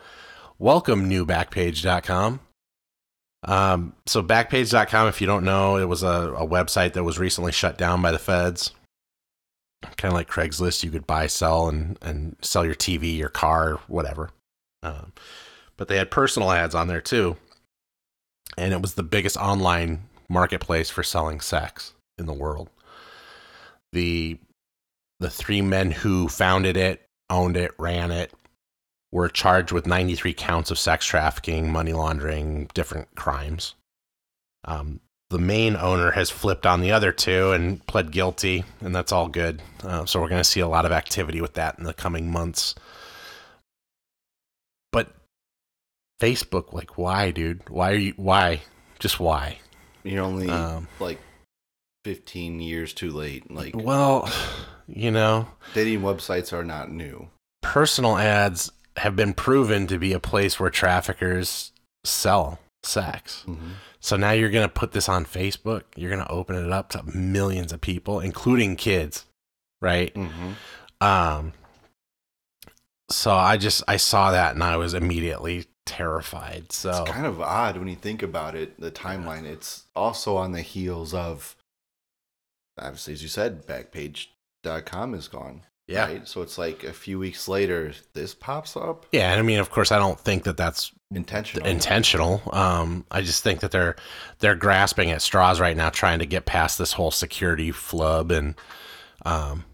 welcome, 0.59 1.09
new 1.09 1.27
backpage.com. 1.27 2.41
Um, 3.43 3.93
so, 4.07 4.23
backpage.com, 4.23 5.09
if 5.09 5.21
you 5.21 5.27
don't 5.27 5.45
know, 5.45 5.77
it 5.77 5.85
was 5.85 6.03
a, 6.03 6.33
a 6.39 6.49
website 6.49 6.95
that 6.95 7.05
was 7.05 7.19
recently 7.19 7.53
shut 7.53 7.77
down 7.77 8.01
by 8.01 8.13
the 8.13 8.19
feds. 8.19 8.73
Kind 9.99 10.11
of 10.11 10.15
like 10.15 10.31
Craigslist, 10.31 10.83
you 10.83 10.91
could 10.91 11.07
buy, 11.07 11.27
sell, 11.27 11.69
and, 11.69 11.99
and 12.01 12.35
sell 12.41 12.65
your 12.65 12.77
TV, 12.77 13.15
your 13.19 13.29
car, 13.29 13.79
whatever. 13.89 14.31
Um, 14.83 15.13
but 15.77 15.89
they 15.89 15.99
had 15.99 16.11
personal 16.11 16.51
ads 16.51 16.75
on 16.75 16.89
there 16.89 17.03
too. 17.03 17.37
And 18.57 18.73
it 18.73 18.81
was 18.81 18.95
the 18.95 19.03
biggest 19.03 19.37
online 19.37 20.09
marketplace 20.29 20.91
for 20.91 21.03
selling 21.03 21.41
sex 21.41 21.95
in 22.19 22.27
the 22.27 22.33
world. 22.33 22.71
The 23.93 24.39
the 25.21 25.31
three 25.31 25.63
men 25.63 25.91
who 25.91 26.29
founded 26.29 26.77
it, 26.77 27.03
owned 27.29 27.57
it, 27.57 27.73
ran 27.79 28.13
it, 28.13 28.33
were 29.11 29.29
charged 29.29 29.73
with 29.73 29.87
93 29.87 30.33
counts 30.35 30.71
of 30.71 30.79
sex 30.79 31.05
trafficking, 31.07 31.73
money 31.73 31.93
laundering, 31.93 32.71
different 32.75 33.13
crimes. 33.17 33.75
Um, 34.65 35.01
the 35.31 35.39
main 35.39 35.77
owner 35.77 36.13
has 36.13 36.31
flipped 36.31 36.67
on 36.67 36.81
the 36.81 36.93
other 36.93 37.13
two 37.13 37.53
and 37.53 37.85
pled 37.87 38.13
guilty, 38.13 38.65
and 38.81 38.95
that's 38.95 39.13
all 39.13 39.29
good. 39.29 39.63
Uh, 39.83 40.07
so 40.07 40.21
we're 40.21 40.29
going 40.29 40.41
to 40.41 40.49
see 40.49 40.61
a 40.61 40.69
lot 40.69 40.87
of 40.87 40.93
activity 40.93 41.41
with 41.41 41.55
that 41.55 41.79
in 41.79 41.85
the 41.85 41.95
coming 41.95 42.31
months. 42.31 42.75
But 44.91 45.09
Facebook, 46.21 46.73
like, 46.73 46.97
why, 46.97 47.31
dude? 47.31 47.69
Why 47.69 47.91
are 47.91 47.97
you? 47.97 48.15
Why? 48.17 48.63
Just 48.99 49.21
why? 49.21 49.59
You're 50.05 50.25
only 50.25 50.49
Um, 50.49 50.89
like 51.01 51.19
15 52.05 52.61
years 52.61 52.93
too 52.93 53.11
late. 53.11 53.51
Like 53.51 53.75
Well, 53.77 54.31
you 54.87 55.11
know, 55.11 55.49
dating 55.75 56.01
websites 56.01 56.53
are 56.53 56.65
not 56.65 56.91
new. 56.91 57.29
personal 57.63 58.17
ads 58.17 58.71
have 58.97 59.15
been 59.15 59.33
proven 59.35 59.87
to 59.87 59.99
be 59.99 60.13
a 60.13 60.21
place 60.21 60.59
where 60.59 60.71
traffickers 60.71 61.73
sell 62.05 62.59
sex. 62.83 63.45
So 64.01 64.17
now 64.17 64.31
you're 64.31 64.51
going 64.51 64.67
to 64.67 64.73
put 64.73 64.93
this 64.93 65.09
on 65.09 65.25
Facebook. 65.25 65.83
You're 65.97 66.11
going 66.11 66.25
to 66.25 66.31
open 66.31 66.57
it 66.57 66.73
up 66.73 66.89
to 66.91 67.03
millions 67.17 67.73
of 67.73 67.81
people, 67.81 68.21
including 68.21 68.77
kids, 68.77 69.27
right? 69.83 70.15
Mm-hmm. 70.15 70.53
Um, 71.05 71.53
so 73.11 73.33
I 73.33 73.57
just 73.57 73.83
I 73.89 73.97
saw 73.97 74.31
that 74.33 74.55
and 74.55 74.63
I 74.63 74.77
was 74.77 74.95
immediately 74.95 75.67
terrified. 75.89 76.73
So 76.73 76.91
It's 76.91 77.11
kind 77.11 77.27
of 77.27 77.41
odd 77.41 77.77
when 77.77 77.89
you 77.89 77.97
think 77.97 78.23
about 78.23 78.55
it. 78.55 78.79
The 78.81 78.91
timeline. 78.91 79.45
It's 79.45 79.85
also 79.97 80.37
on 80.37 80.53
the 80.53 80.63
heels 80.63 81.15
of, 81.15 81.57
obviously, 82.79 83.13
as 83.15 83.23
you 83.23 83.29
said, 83.29 83.67
Backpage.com 83.67 85.15
is 85.15 85.29
gone. 85.29 85.63
yeah, 85.87 86.07
Right? 86.07 86.29
So 86.29 86.43
it's 86.43 86.59
like 86.59 86.85
a 86.85 86.93
few 86.93 87.19
weeks 87.19 87.49
later, 87.49 87.93
this 88.15 88.35
pops 88.35 88.77
up. 88.77 89.07
yeah. 89.13 89.31
And 89.33 89.39
I 89.41 89.43
mean, 89.43 89.59
of 89.59 89.71
course, 89.71 89.91
I 89.93 89.99
don't 89.99 90.19
think 90.21 90.45
that 90.45 90.57
that's 90.57 90.93
Intentional. 91.15 91.67
intentional. 91.67 92.43
Um, 92.53 93.07
I 93.11 93.23
just 93.23 93.43
think 93.43 93.61
that 93.61 93.71
they're 93.71 93.97
they're 94.41 94.55
grasping 94.55 95.11
at 95.11 95.23
straws 95.23 95.59
right 95.59 95.75
now, 95.75 95.89
trying 95.89 96.19
to 96.19 96.27
get 96.27 96.45
past 96.45 96.77
this 96.77 96.93
whole 96.93 97.11
security 97.11 97.71
flub 97.73 98.31
and 98.31 98.55
um, 99.25 99.65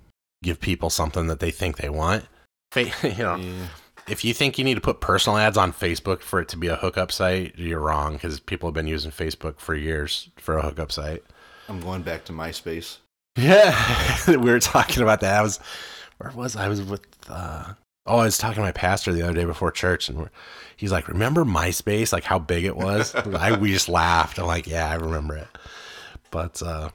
give 0.44 0.60
people 0.60 0.90
something 0.90 1.26
that 1.26 1.40
they 1.40 1.50
think 1.50 1.76
they 1.78 1.88
want. 1.88 2.24
You 2.76 2.84
know, 3.18 3.34
Yeah. 3.36 3.66
If 4.08 4.24
you 4.24 4.34
think 4.34 4.58
you 4.58 4.64
need 4.64 4.74
to 4.74 4.80
put 4.80 5.00
personal 5.00 5.38
ads 5.38 5.56
on 5.56 5.72
Facebook 5.72 6.20
for 6.20 6.40
it 6.40 6.48
to 6.48 6.56
be 6.56 6.68
a 6.68 6.76
hookup 6.76 7.10
site, 7.10 7.54
you're 7.56 7.80
wrong 7.80 8.14
because 8.14 8.40
people 8.40 8.68
have 8.68 8.74
been 8.74 8.86
using 8.86 9.10
Facebook 9.10 9.58
for 9.58 9.74
years 9.74 10.30
for 10.36 10.58
a 10.58 10.62
hookup 10.62 10.92
site. 10.92 11.22
I'm 11.68 11.80
going 11.80 12.02
back 12.02 12.24
to 12.26 12.32
MySpace. 12.32 12.98
Yeah, 13.36 13.74
we 14.28 14.36
were 14.36 14.60
talking 14.60 15.02
about 15.02 15.20
that. 15.20 15.34
I 15.34 15.42
was 15.42 15.58
where 16.18 16.30
was 16.32 16.56
I? 16.56 16.66
I 16.66 16.68
was 16.68 16.82
with 16.82 17.06
uh, 17.28 17.74
Oh, 18.06 18.18
I 18.18 18.24
was 18.24 18.36
talking 18.36 18.56
to 18.56 18.60
my 18.60 18.72
pastor 18.72 19.14
the 19.14 19.22
other 19.22 19.32
day 19.32 19.46
before 19.46 19.70
church, 19.70 20.10
and 20.10 20.28
he's 20.76 20.92
like, 20.92 21.08
"Remember 21.08 21.44
MySpace? 21.44 22.12
Like 22.12 22.24
how 22.24 22.38
big 22.38 22.64
it 22.64 22.76
was?" 22.76 23.14
I 23.14 23.56
we 23.56 23.72
just 23.72 23.88
laughed. 23.88 24.38
I'm 24.38 24.46
like, 24.46 24.66
"Yeah, 24.66 24.90
I 24.90 24.94
remember 24.96 25.36
it." 25.36 25.48
But 26.30 26.62
uh, 26.62 26.90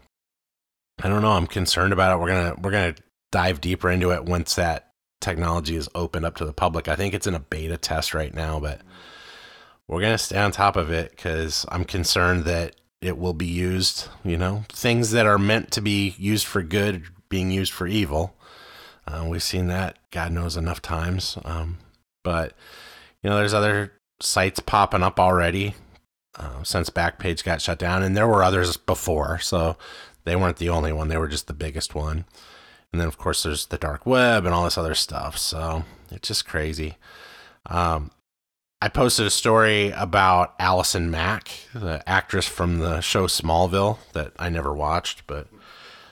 I 1.02 1.10
don't 1.10 1.24
know. 1.24 1.32
I'm 1.32 1.48
concerned 1.48 1.94
about 1.94 2.16
it. 2.16 2.22
We're 2.22 2.28
gonna 2.28 2.56
we're 2.62 2.72
gonna 2.72 2.96
dive 3.32 3.60
deeper 3.60 3.90
into 3.90 4.12
it 4.12 4.26
once 4.26 4.56
that 4.56 4.89
technology 5.22 5.76
is 5.76 5.90
opened 5.96 6.26
up 6.26 6.36
to 6.38 6.46
the 6.46 6.54
public. 6.54 6.88
I 6.88 6.96
think 6.96 7.14
it's 7.14 7.28
in 7.28 7.36
a 7.36 7.40
beta 7.40 7.78
test 7.78 8.14
right 8.14 8.34
now, 8.34 8.60
but 8.60 8.82
we're 9.88 10.02
gonna 10.02 10.18
stay 10.18 10.38
on 10.38 10.52
top 10.52 10.76
of 10.76 10.92
it 10.92 11.12
because 11.12 11.66
I'm 11.70 11.86
concerned 11.86 12.46
that 12.46 12.76
it 13.02 13.18
will 13.18 13.34
be 13.34 13.48
used. 13.48 14.08
You 14.24 14.38
know, 14.38 14.66
things 14.70 15.12
that 15.12 15.26
are 15.26 15.40
meant 15.40 15.72
to 15.72 15.82
be 15.82 16.16
used 16.18 16.46
for 16.46 16.62
good 16.62 17.04
being 17.30 17.52
used 17.52 17.72
for 17.72 17.88
evil. 17.88 18.36
Uh, 19.08 19.26
we've 19.28 19.44
seen 19.44 19.68
that, 19.68 19.98
God 20.12 20.32
knows, 20.32 20.56
enough 20.56 20.82
times. 20.82 21.38
Um, 21.44 21.78
but 22.24 22.54
you 23.24 23.30
know, 23.30 23.38
there's 23.38 23.54
other 23.54 23.94
sites 24.22 24.60
popping 24.60 25.04
up 25.04 25.20
already 25.20 25.76
uh, 26.36 26.64
since 26.64 26.90
Backpage 26.90 27.44
got 27.44 27.62
shut 27.62 27.80
down, 27.80 28.04
and 28.04 28.16
there 28.16 28.28
were 28.28 28.44
others 28.44 28.78
before, 28.78 29.40
so 29.40 29.78
they 30.26 30.36
weren't 30.36 30.58
the 30.58 30.70
only 30.70 30.92
one. 30.92 31.08
They 31.08 31.18
were 31.18 31.28
just 31.28 31.48
the 31.48 31.54
biggest 31.54 31.96
one. 31.96 32.26
And 32.92 33.00
then, 33.00 33.08
of 33.08 33.18
course, 33.18 33.44
there's 33.44 33.68
the 33.68 33.78
dark 33.78 34.06
web 34.06 34.46
and 34.46 34.54
all 34.54 34.64
this 34.64 34.78
other 34.78 34.96
stuff. 34.96 35.38
So 35.38 35.84
it's 36.12 36.28
just 36.28 36.48
crazy. 36.48 36.98
Um, 37.66 38.12
I 38.82 38.88
posted 38.88 39.26
a 39.26 39.32
story 39.32 39.92
about 39.92 40.56
Allison 40.58 41.12
Mack, 41.12 41.50
the 41.74 42.02
actress 42.08 42.48
from 42.48 42.80
the 42.80 43.02
show 43.02 43.28
Smallville 43.28 44.00
that 44.14 44.32
I 44.40 44.50
never 44.50 44.74
watched, 44.74 45.28
but 45.28 45.48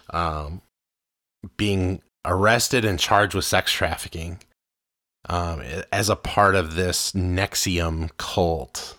um, 0.10 0.62
being 1.56 2.02
arrested 2.26 2.84
and 2.84 3.00
charged 3.00 3.34
with 3.34 3.46
sex 3.46 3.72
trafficking 3.72 4.40
um, 5.30 5.62
as 5.92 6.10
a 6.10 6.16
part 6.16 6.56
of 6.56 6.76
this 6.76 7.14
NXIVM 7.14 8.12
cult. 8.18 8.98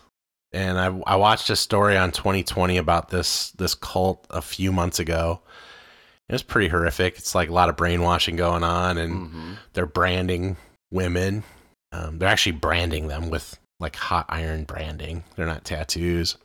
And 0.51 0.79
I, 0.79 0.87
I 1.05 1.15
watched 1.15 1.51
a 1.51 1.55
story 1.55 1.95
on 1.95 2.11
20/20 2.11 2.79
about 2.79 3.09
this 3.09 3.51
this 3.51 3.75
cult 3.75 4.25
a 4.31 4.41
few 4.41 4.71
months 4.71 4.99
ago. 4.99 5.41
It 6.29 6.33
was 6.33 6.43
pretty 6.43 6.67
horrific. 6.69 7.17
It's 7.17 7.33
like 7.35 7.49
a 7.49 7.53
lot 7.53 7.69
of 7.69 7.75
brainwashing 7.75 8.35
going 8.35 8.63
on, 8.63 8.97
and 8.97 9.13
Mm-hmm. 9.13 9.53
they're 9.73 9.85
branding 9.87 10.57
women. 10.91 11.43
Um, 11.91 12.19
they're 12.19 12.29
actually 12.29 12.51
branding 12.53 13.07
them 13.07 13.29
with 13.31 13.57
like 13.79 13.95
hot 13.95 14.25
iron 14.29 14.63
branding. 14.63 15.23
They're 15.35 15.47
not 15.47 15.65
tattoos. 15.65 16.37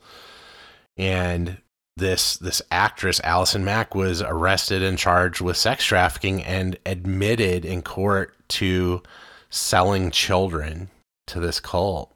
And 0.97 1.57
this 1.97 2.37
this 2.37 2.61
actress 2.71 3.21
Allison 3.23 3.63
Mack 3.63 3.95
was 3.95 4.21
arrested 4.21 4.81
and 4.83 4.97
charged 4.97 5.39
with 5.41 5.55
sex 5.57 5.83
trafficking 5.85 6.43
and 6.43 6.77
admitted 6.85 7.63
in 7.63 7.81
court 7.81 8.35
to 8.49 9.01
selling 9.49 10.11
children 10.11 10.89
to 11.27 11.39
this 11.39 11.59
cult. 11.59 12.11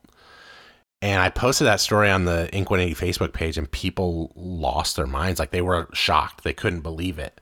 And 1.02 1.22
I 1.22 1.30
posted 1.30 1.66
that 1.68 1.80
story 1.80 2.10
on 2.10 2.26
the 2.26 2.54
Ink 2.54 2.70
180 2.70 3.06
Facebook 3.06 3.32
page, 3.32 3.58
and 3.58 3.72
people 3.72 4.34
lost 4.36 4.98
their 4.98 5.08
minds. 5.08 5.40
Like 5.40 5.52
they 5.52 5.62
were 5.62 5.88
shocked. 5.94 6.44
They 6.44 6.52
couldn't 6.54 6.82
believe 6.82 7.20
it. 7.20 7.39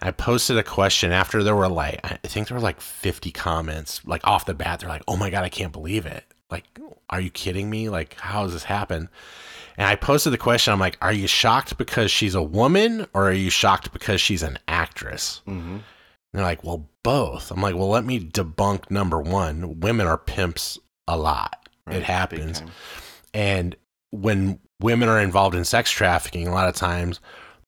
I 0.00 0.10
posted 0.12 0.56
a 0.58 0.62
question 0.62 1.12
after 1.12 1.42
there 1.42 1.56
were 1.56 1.68
like, 1.68 2.00
I 2.04 2.16
think 2.22 2.48
there 2.48 2.56
were 2.56 2.62
like 2.62 2.80
50 2.80 3.32
comments, 3.32 4.00
like 4.06 4.24
off 4.26 4.46
the 4.46 4.54
bat. 4.54 4.80
They're 4.80 4.88
like, 4.88 5.02
oh 5.08 5.16
my 5.16 5.30
God, 5.30 5.44
I 5.44 5.48
can't 5.48 5.72
believe 5.72 6.06
it. 6.06 6.24
Like, 6.50 6.64
are 7.10 7.20
you 7.20 7.30
kidding 7.30 7.68
me? 7.68 7.88
Like, 7.88 8.14
how 8.14 8.44
does 8.44 8.52
this 8.52 8.64
happen? 8.64 9.08
And 9.76 9.86
I 9.86 9.96
posted 9.96 10.32
the 10.32 10.38
question 10.38 10.72
I'm 10.72 10.80
like, 10.80 10.98
are 11.00 11.12
you 11.12 11.26
shocked 11.26 11.78
because 11.78 12.10
she's 12.10 12.34
a 12.34 12.42
woman 12.42 13.06
or 13.12 13.28
are 13.28 13.32
you 13.32 13.50
shocked 13.50 13.92
because 13.92 14.20
she's 14.20 14.42
an 14.42 14.58
actress? 14.68 15.42
Mm-hmm. 15.46 15.74
And 15.74 15.82
they're 16.32 16.42
like, 16.42 16.64
well, 16.64 16.88
both. 17.02 17.50
I'm 17.50 17.60
like, 17.60 17.74
well, 17.74 17.88
let 17.88 18.04
me 18.04 18.20
debunk 18.20 18.90
number 18.90 19.20
one. 19.20 19.80
Women 19.80 20.06
are 20.06 20.18
pimps 20.18 20.78
a 21.06 21.16
lot. 21.16 21.68
it 21.90 22.02
happens. 22.02 22.62
And 23.32 23.76
when 24.10 24.58
women 24.80 25.08
are 25.08 25.20
involved 25.20 25.54
in 25.54 25.64
sex 25.64 25.90
trafficking, 25.90 26.46
a 26.46 26.52
lot 26.52 26.68
of 26.68 26.74
times 26.74 27.20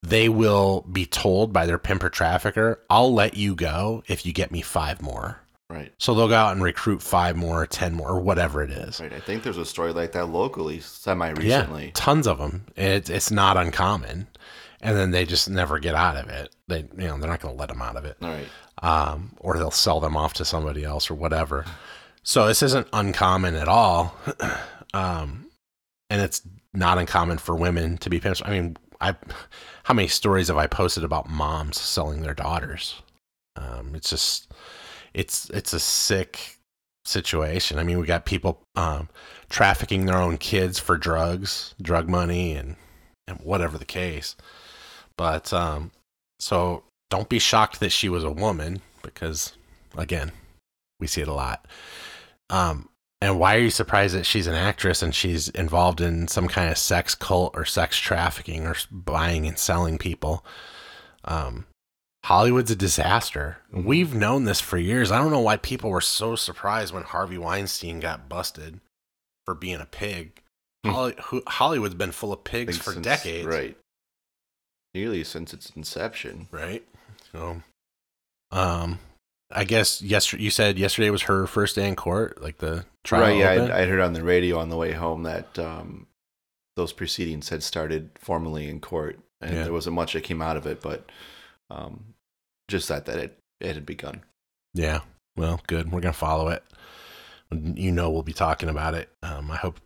they 0.03 0.29
will 0.29 0.83
be 0.91 1.07
told 1.07 1.53
by 1.53 1.67
their 1.67 1.79
pimp 1.79 2.03
or 2.03 2.09
trafficker, 2.11 2.81
I'll 2.89 3.13
let 3.13 3.37
you 3.37 3.55
go 3.55 4.03
if 4.07 4.25
you 4.25 4.33
get 4.33 4.51
me 4.51 4.63
five 4.63 5.03
more. 5.03 5.41
Right. 5.69 5.93
So 5.99 6.15
they'll 6.15 6.27
go 6.27 6.35
out 6.35 6.53
and 6.53 6.63
recruit 6.63 7.01
five 7.01 7.37
more, 7.37 7.65
10 7.65 7.95
more, 7.95 8.09
or 8.09 8.21
whatever 8.21 8.61
it 8.63 8.71
is. 8.71 9.01
Right. 9.01 9.13
I 9.13 9.21
think 9.21 9.45
there's 9.45 9.57
a 9.57 9.65
story 9.65 9.93
like 9.93 10.11
that 10.13 10.27
locally, 10.27 10.81
semi 10.81 11.29
recently. 11.31 11.85
Yeah, 11.87 11.91
tons 11.95 12.27
of 12.27 12.39
them. 12.39 12.67
It's 12.75 13.09
it's 13.09 13.31
not 13.31 13.57
uncommon, 13.57 14.27
and 14.81 14.97
then 14.97 15.13
they 15.13 15.25
just 15.25 15.49
never 15.49 15.79
get 15.79 15.95
out 15.95 16.17
of 16.17 16.29
it. 16.29 16.57
They 16.67 16.81
you 16.81 17.07
know 17.07 17.19
they're 17.19 17.31
not 17.31 17.41
going 17.41 17.55
to 17.55 17.61
let 17.61 17.69
them 17.69 17.83
out 17.83 17.95
of 17.95 18.05
it, 18.05 18.17
All 18.21 18.31
right. 18.31 18.49
um, 18.83 19.37
or 19.39 19.59
they'll 19.59 19.71
sell 19.71 20.01
them 20.01 20.17
off 20.17 20.33
to 20.35 20.45
somebody 20.45 20.83
else 20.83 21.09
or 21.09 21.15
whatever. 21.15 21.65
So 22.25 22.49
this 22.49 22.65
isn't 22.65 22.89
uncommon 22.93 23.55
at 23.55 23.69
all, 23.69 24.17
um, 24.93 25.47
and 26.11 26.21
it's 26.21 26.43
not 26.75 26.99
uncommon 26.99 27.39
for 27.39 27.55
women 27.55 27.97
to 27.99 28.11
be 28.11 28.19
pimps. 28.19 28.43
I 28.45 28.51
mean, 28.51 28.77
I 29.01 29.15
how 29.90 29.94
many 29.94 30.07
stories 30.07 30.46
have 30.46 30.57
I 30.57 30.68
posted 30.68 31.03
about 31.03 31.29
moms 31.29 31.76
selling 31.76 32.22
their 32.22 32.33
daughters? 32.33 33.03
Um, 33.57 33.96
it's 33.96 34.09
just 34.09 34.53
it's 35.14 35.50
it's 35.50 35.72
a 35.72 35.81
sick 35.81 36.59
situation. 37.05 37.76
I 37.76 37.83
mean, 37.83 37.98
we 37.98 38.07
got 38.07 38.24
people 38.24 38.62
um, 38.76 39.09
trafficking 39.48 40.07
their 40.07 40.18
own 40.18 40.38
kids 40.38 40.79
for 40.79 40.96
drugs, 40.96 41.74
drug 41.83 42.09
money, 42.09 42.53
and 42.53 42.76
and 43.26 43.40
whatever 43.40 43.79
the 43.79 43.85
case. 43.85 44.37
But 45.16 45.53
um, 45.53 45.90
so 46.38 46.85
don't 47.11 47.29
be 47.29 47.40
shocked 47.40 47.81
that 47.81 47.90
she 47.90 48.09
was 48.09 48.22
a 48.22 48.31
woman 48.31 48.83
because 49.03 49.55
again, 49.96 50.31
we 51.00 51.09
see 51.09 51.22
it 51.22 51.26
a 51.26 51.35
lot. 51.35 51.66
Um, 52.48 52.89
and 53.21 53.39
why 53.39 53.57
are 53.57 53.61
you 53.61 53.71
surprised 53.71 54.15
that 54.15 54.25
she's 54.27 54.47
an 54.47 54.55
actress 54.55 55.03
and 55.03 55.15
she's 55.15 55.49
involved 55.51 56.01
in 56.01 56.27
some 56.29 56.49
kind 56.49 56.71
of 56.71 56.79
sex 56.79 57.15
cult 57.15 57.53
or 57.55 57.65
sex 57.65 57.99
trafficking 57.99 58.67
or 58.67 58.75
buying 58.91 59.47
and 59.47 59.59
selling 59.59 59.99
people? 59.99 60.45
Um, 61.25 61.67
Hollywood's 62.25 62.71
a 62.71 62.77
disaster. 62.77 63.59
We've 63.73 64.15
known 64.15 64.45
this 64.45 64.61
for 64.61 64.79
years. 64.79 65.11
I 65.11 65.19
don't 65.19 65.31
know 65.31 65.41
why 65.41 65.57
people 65.57 65.91
were 65.91 66.01
so 66.01 66.37
surprised 66.37 66.93
when 66.95 67.03
Harvey 67.03 67.39
Weinstein 67.39 68.01
got 68.01 68.29
busted 68.29 68.81
for 69.47 69.55
being 69.55 69.81
a 69.81 69.87
pig. 69.87 70.43
Hmm. 70.85 70.91
Holly, 70.91 71.15
Hollywood's 71.47 71.95
been 71.95 72.13
full 72.13 72.33
of 72.33 72.45
pigs 72.45 72.79
for 72.79 72.93
since- 72.93 73.05
decades. 73.05 73.47
Right. 73.47 73.77
Nearly 74.95 75.25
since 75.25 75.53
its 75.55 75.71
inception. 75.77 76.49
Right. 76.51 76.83
So, 77.33 77.63
um, 78.51 78.99
I 79.53 79.65
guess 79.65 80.01
yesterday 80.01 80.43
you 80.45 80.51
said 80.51 80.79
yesterday 80.79 81.11
was 81.11 81.23
her 81.23 81.47
first 81.47 81.75
day 81.77 81.89
in 81.89 81.97
court, 81.97 82.41
like 82.43 82.59
the 82.59 82.85
trial. 83.05 83.23
right. 83.23 83.37
Yeah. 83.39 83.51
I, 83.75 83.83
I 83.83 83.87
heard 83.87 84.01
on 84.01 84.13
the 84.13 84.23
radio 84.23 84.59
on 84.59 84.69
the 84.69 84.77
way 84.77 84.93
home 84.93 85.25
that 85.25 85.59
um, 85.59 86.07
those 86.77 86.93
proceedings 86.93 87.49
had 87.49 87.63
started 87.63 88.11
formally 88.19 88.69
in 88.69 88.81
court, 88.81 89.19
and 89.41 89.55
Yeah. 89.55 89.65
there 89.65 89.73
wasn't 89.73 89.97
much 89.97 90.13
that 90.13 90.23
came 90.23 90.41
out 90.41 90.57
of 90.57 90.67
it, 90.67 90.81
but 90.81 91.11
um, 91.71 92.15
just 92.69 92.89
that 92.89 93.07
that 93.07 93.19
it, 93.19 93.39
it 93.61 93.75
had 93.75 93.87
begun. 93.87 94.23
Yeah. 94.75 95.01
Well, 95.37 95.61
good. 95.67 95.91
We're 95.91 96.01
gonna 96.01 96.13
follow 96.13 96.49
it. 96.49 96.63
You 97.53 97.91
know, 97.91 98.11
we'll 98.11 98.23
be 98.23 98.33
talking 98.33 98.69
about 98.69 98.95
it. 98.95 99.09
Um, 99.25 99.51
I 99.51 99.57
hope 99.57 99.81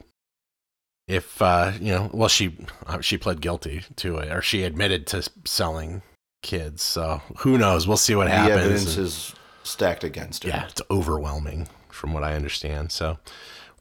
if 1.09 1.41
uh, 1.41 1.73
you 1.81 1.93
know, 1.93 2.11
well, 2.13 2.29
she 2.29 2.55
uh, 2.87 3.01
she 3.01 3.17
pled 3.17 3.41
guilty 3.41 3.83
to 3.97 4.19
it, 4.19 4.31
or 4.31 4.43
she 4.43 4.63
admitted 4.63 5.07
to 5.09 5.27
selling 5.47 6.03
kids. 6.43 6.83
So 6.83 7.23
who 7.39 7.57
knows? 7.57 7.87
We'll 7.89 7.97
see 7.97 8.15
what 8.15 8.25
the 8.25 8.31
happens. 8.33 8.59
evidence 8.61 8.97
And- 8.97 9.07
is 9.07 9.35
stacked 9.65 10.05
against 10.05 10.45
her. 10.45 10.51
yeah, 10.51 10.67
it's 10.69 10.83
overwhelming 10.91 11.69
from 11.89 12.13
what 12.13 12.23
I 12.25 12.35
understand. 12.35 12.93
So 12.93 13.19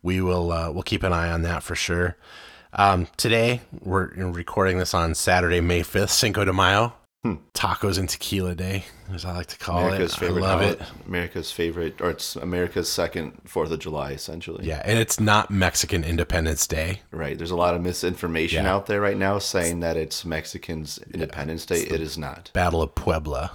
we 0.01 0.21
will 0.21 0.51
uh, 0.51 0.71
we'll 0.71 0.83
keep 0.83 1.03
an 1.03 1.13
eye 1.13 1.31
on 1.31 1.41
that 1.43 1.63
for 1.63 1.75
sure. 1.75 2.17
Um, 2.73 3.07
today 3.17 3.61
we're 3.81 4.07
recording 4.15 4.79
this 4.79 4.93
on 4.93 5.13
Saturday, 5.13 5.61
May 5.61 5.83
fifth, 5.83 6.09
Cinco 6.11 6.43
de 6.45 6.51
Mayo, 6.53 6.93
Hmm. 7.23 7.35
tacos 7.53 7.97
and 7.97 8.09
tequila 8.09 8.53
day, 8.53 8.83
as 9.13 9.23
I 9.23 9.31
like 9.33 9.45
to 9.47 9.57
call 9.57 9.79
America's 9.85 10.13
it. 10.13 10.17
favorite. 10.19 10.43
I 10.43 10.47
love 10.47 10.59
holi- 10.61 10.71
it. 10.73 10.81
America's 11.07 11.51
favorite, 11.53 12.01
or 12.01 12.09
it's 12.09 12.35
America's 12.35 12.91
second 12.91 13.33
Fourth 13.45 13.71
of 13.71 13.79
July, 13.79 14.11
essentially. 14.11 14.65
Yeah, 14.67 14.81
and 14.83 14.99
it's 14.99 15.21
not 15.21 15.49
Mexican 15.49 16.03
Independence 16.03 16.67
Day. 16.67 17.01
Right. 17.11 17.37
There's 17.37 17.51
a 17.51 17.55
lot 17.55 17.75
of 17.75 17.81
misinformation 17.81 18.65
Yeah. 18.65 18.73
out 18.73 18.87
there 18.87 18.99
right 18.99 19.15
now 19.17 19.39
saying 19.39 19.79
that 19.79 19.95
it's 19.95 20.25
Mexicans' 20.25 20.99
Independence 21.13 21.65
Day. 21.65 21.75
It's 21.81 21.89
the- 21.89 21.95
It 21.95 22.01
is 22.01 22.17
not. 22.17 22.49
Battle 22.53 22.81
of 22.81 22.93
Puebla. 22.93 23.51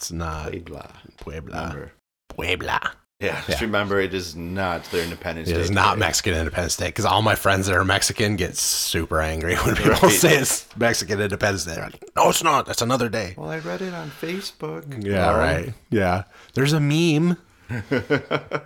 It's 0.00 0.10
not 0.10 0.50
Puebla. 0.50 0.90
Puebla. 1.18 1.56
Remember. 1.60 1.92
Puebla. 2.30 2.92
Yeah, 3.20 3.36
just 3.46 3.60
Yeah. 3.60 3.66
remember 3.66 4.00
it 4.00 4.14
is 4.14 4.34
not 4.34 4.82
their 4.84 5.04
Independence 5.04 5.50
It 5.50 5.52
Day. 5.52 5.60
is 5.60 5.70
not 5.70 5.90
today. 5.96 6.06
Mexican 6.06 6.34
Independence 6.36 6.76
Day 6.76 6.86
because 6.86 7.04
all 7.04 7.20
my 7.20 7.34
friends 7.34 7.66
that 7.66 7.76
are 7.76 7.84
Mexican 7.84 8.36
get 8.36 8.56
super 8.56 9.20
angry 9.20 9.56
when 9.64 9.76
people 9.76 9.92
Right. 9.92 10.10
say 10.10 10.38
it's 10.38 10.66
Mexican 10.74 11.20
Independence 11.20 11.66
Day. 11.66 11.74
They're 11.74 11.84
like, 11.84 12.02
no, 12.16 12.30
it's 12.30 12.42
not. 12.42 12.64
That's 12.64 12.80
another 12.80 13.10
day. 13.10 13.34
Well, 13.36 13.50
I 13.50 13.58
read 13.58 13.82
it 13.82 13.92
on 13.92 14.10
Facebook. 14.10 15.04
Yeah, 15.04 15.36
right. 15.36 15.74
Yeah. 15.90 16.22
There's 16.54 16.72
a 16.72 16.80
meme. 16.80 17.36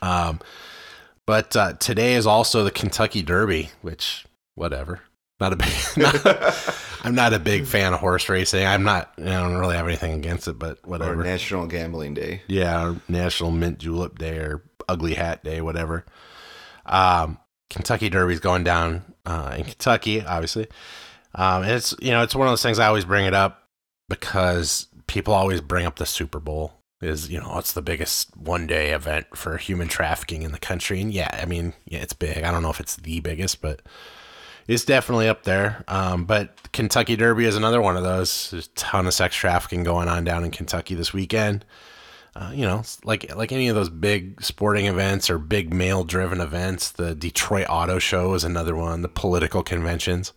Um, 0.00 0.40
but 1.26 1.56
uh, 1.56 1.72
today 1.74 2.14
is 2.14 2.26
also 2.26 2.62
the 2.64 2.70
Kentucky 2.70 3.22
Derby, 3.22 3.70
which 3.82 4.24
whatever. 4.54 5.00
Not 5.40 5.52
a 5.52 5.56
big. 5.56 5.72
not- 5.96 6.76
I'm 7.06 7.14
not 7.14 7.32
a 7.32 7.38
big 7.38 7.66
fan 7.66 7.94
of 7.94 8.00
horse 8.00 8.28
racing. 8.28 8.66
I'm 8.66 8.82
not. 8.82 9.12
I 9.16 9.22
don't 9.22 9.58
really 9.58 9.76
have 9.76 9.86
anything 9.86 10.14
against 10.14 10.48
it, 10.48 10.58
but 10.58 10.84
whatever. 10.84 11.20
Or. 11.20 11.24
National 11.24 11.68
Gambling 11.68 12.14
Day. 12.14 12.42
yeah, 12.48 12.84
or 12.84 13.00
National 13.08 13.52
Mint 13.52 13.78
Julep 13.78 14.18
Day 14.18 14.38
or 14.38 14.64
Ugly 14.88 15.14
Hat 15.14 15.44
Day, 15.44 15.60
whatever. 15.60 16.04
Um, 16.84 17.38
Kentucky 17.70 18.08
Derby's 18.08 18.40
going 18.40 18.64
down 18.64 19.04
uh, 19.24 19.54
in 19.56 19.64
Kentucky, 19.64 20.20
obviously. 20.20 20.66
Um, 21.32 21.62
and 21.62 21.72
it's 21.72 21.94
you 22.00 22.10
know 22.10 22.24
it's 22.24 22.34
one 22.34 22.48
of 22.48 22.50
those 22.50 22.62
things 22.62 22.80
I 22.80 22.88
always 22.88 23.04
bring 23.04 23.24
it 23.24 23.34
up 23.34 23.62
because 24.08 24.88
people 25.06 25.32
always 25.32 25.60
bring 25.60 25.86
up 25.86 25.96
the 25.96 26.06
Super 26.06 26.40
Bowl 26.40 26.72
is 27.00 27.30
you 27.30 27.38
know 27.38 27.56
it's 27.58 27.72
the 27.72 27.82
biggest 27.82 28.36
one 28.36 28.66
day 28.66 28.90
event 28.90 29.26
for 29.36 29.58
human 29.58 29.86
trafficking 29.86 30.42
in 30.42 30.50
the 30.50 30.58
country, 30.58 31.00
and 31.00 31.14
yeah, 31.14 31.30
I 31.40 31.46
mean 31.46 31.74
yeah, 31.84 32.00
it's 32.00 32.14
big. 32.14 32.42
I 32.42 32.50
don't 32.50 32.62
know 32.62 32.70
if 32.70 32.80
it's 32.80 32.96
the 32.96 33.20
biggest, 33.20 33.60
but 33.60 33.80
it's 34.68 34.84
definitely 34.84 35.28
up 35.28 35.44
there. 35.44 35.84
Um, 35.88 36.24
but 36.24 36.72
Kentucky 36.72 37.16
Derby 37.16 37.44
is 37.44 37.56
another 37.56 37.80
one 37.80 37.96
of 37.96 38.02
those. 38.02 38.50
There's 38.50 38.66
a 38.66 38.70
ton 38.70 39.06
of 39.06 39.14
sex 39.14 39.36
trafficking 39.36 39.84
going 39.84 40.08
on 40.08 40.24
down 40.24 40.44
in 40.44 40.50
Kentucky 40.50 40.94
this 40.94 41.12
weekend. 41.12 41.64
Uh, 42.34 42.50
you 42.52 42.66
know, 42.66 42.82
like 43.02 43.34
like 43.34 43.50
any 43.50 43.68
of 43.68 43.74
those 43.74 43.88
big 43.88 44.42
sporting 44.42 44.84
events 44.86 45.30
or 45.30 45.38
big 45.38 45.72
male 45.72 46.04
driven 46.04 46.40
events. 46.40 46.90
The 46.90 47.14
Detroit 47.14 47.66
Auto 47.70 47.98
Show 47.98 48.34
is 48.34 48.44
another 48.44 48.76
one. 48.76 49.00
The 49.00 49.08
political 49.08 49.62
conventions, 49.62 50.34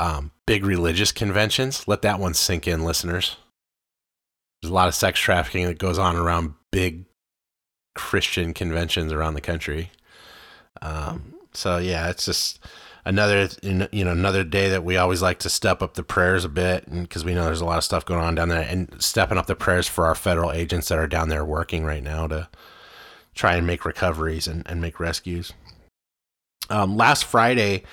um, 0.00 0.30
big 0.46 0.64
religious 0.64 1.12
conventions. 1.12 1.86
Let 1.86 2.00
that 2.02 2.20
one 2.20 2.32
sink 2.32 2.66
in, 2.66 2.84
listeners. 2.84 3.36
There's 4.62 4.70
a 4.70 4.74
lot 4.74 4.88
of 4.88 4.94
sex 4.94 5.20
trafficking 5.20 5.66
that 5.66 5.78
goes 5.78 5.98
on 5.98 6.16
around 6.16 6.54
big 6.72 7.04
Christian 7.94 8.54
conventions 8.54 9.12
around 9.12 9.34
the 9.34 9.42
country. 9.42 9.90
Um, 10.80 11.34
so 11.52 11.76
yeah, 11.76 12.08
it's 12.08 12.24
just 12.24 12.60
another 13.06 13.48
you 13.62 14.04
know 14.04 14.10
another 14.10 14.42
day 14.42 14.68
that 14.68 14.84
we 14.84 14.96
always 14.96 15.22
like 15.22 15.38
to 15.38 15.48
step 15.48 15.80
up 15.80 15.94
the 15.94 16.02
prayers 16.02 16.44
a 16.44 16.48
bit 16.48 16.84
because 16.90 17.24
we 17.24 17.34
know 17.34 17.44
there's 17.44 17.60
a 17.60 17.64
lot 17.64 17.78
of 17.78 17.84
stuff 17.84 18.04
going 18.04 18.20
on 18.20 18.34
down 18.34 18.48
there 18.48 18.66
and 18.68 18.92
stepping 19.00 19.38
up 19.38 19.46
the 19.46 19.54
prayers 19.54 19.86
for 19.86 20.06
our 20.06 20.16
federal 20.16 20.52
agents 20.52 20.88
that 20.88 20.98
are 20.98 21.06
down 21.06 21.28
there 21.28 21.44
working 21.44 21.84
right 21.84 22.02
now 22.02 22.26
to 22.26 22.48
try 23.34 23.54
and 23.54 23.66
make 23.66 23.84
recoveries 23.84 24.48
and, 24.48 24.62
and 24.66 24.80
make 24.80 24.98
rescues. 24.98 25.52
Um, 26.68 26.96
last 26.96 27.24
friday 27.24 27.84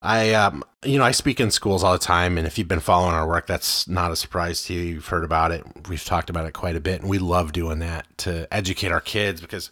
i 0.00 0.32
um, 0.32 0.64
you 0.86 0.96
know 0.96 1.04
i 1.04 1.10
speak 1.10 1.38
in 1.38 1.50
schools 1.50 1.84
all 1.84 1.92
the 1.92 1.98
time 1.98 2.38
and 2.38 2.46
if 2.46 2.56
you've 2.56 2.66
been 2.66 2.80
following 2.80 3.14
our 3.14 3.28
work 3.28 3.46
that's 3.46 3.86
not 3.86 4.10
a 4.10 4.16
surprise 4.16 4.64
to 4.64 4.72
you. 4.72 4.80
You've 4.80 5.08
heard 5.08 5.24
about 5.24 5.52
it. 5.52 5.62
We've 5.86 6.02
talked 6.02 6.30
about 6.30 6.46
it 6.46 6.54
quite 6.54 6.76
a 6.76 6.80
bit 6.80 7.02
and 7.02 7.10
we 7.10 7.18
love 7.18 7.52
doing 7.52 7.80
that 7.80 8.06
to 8.18 8.48
educate 8.50 8.90
our 8.90 9.02
kids 9.02 9.42
because 9.42 9.70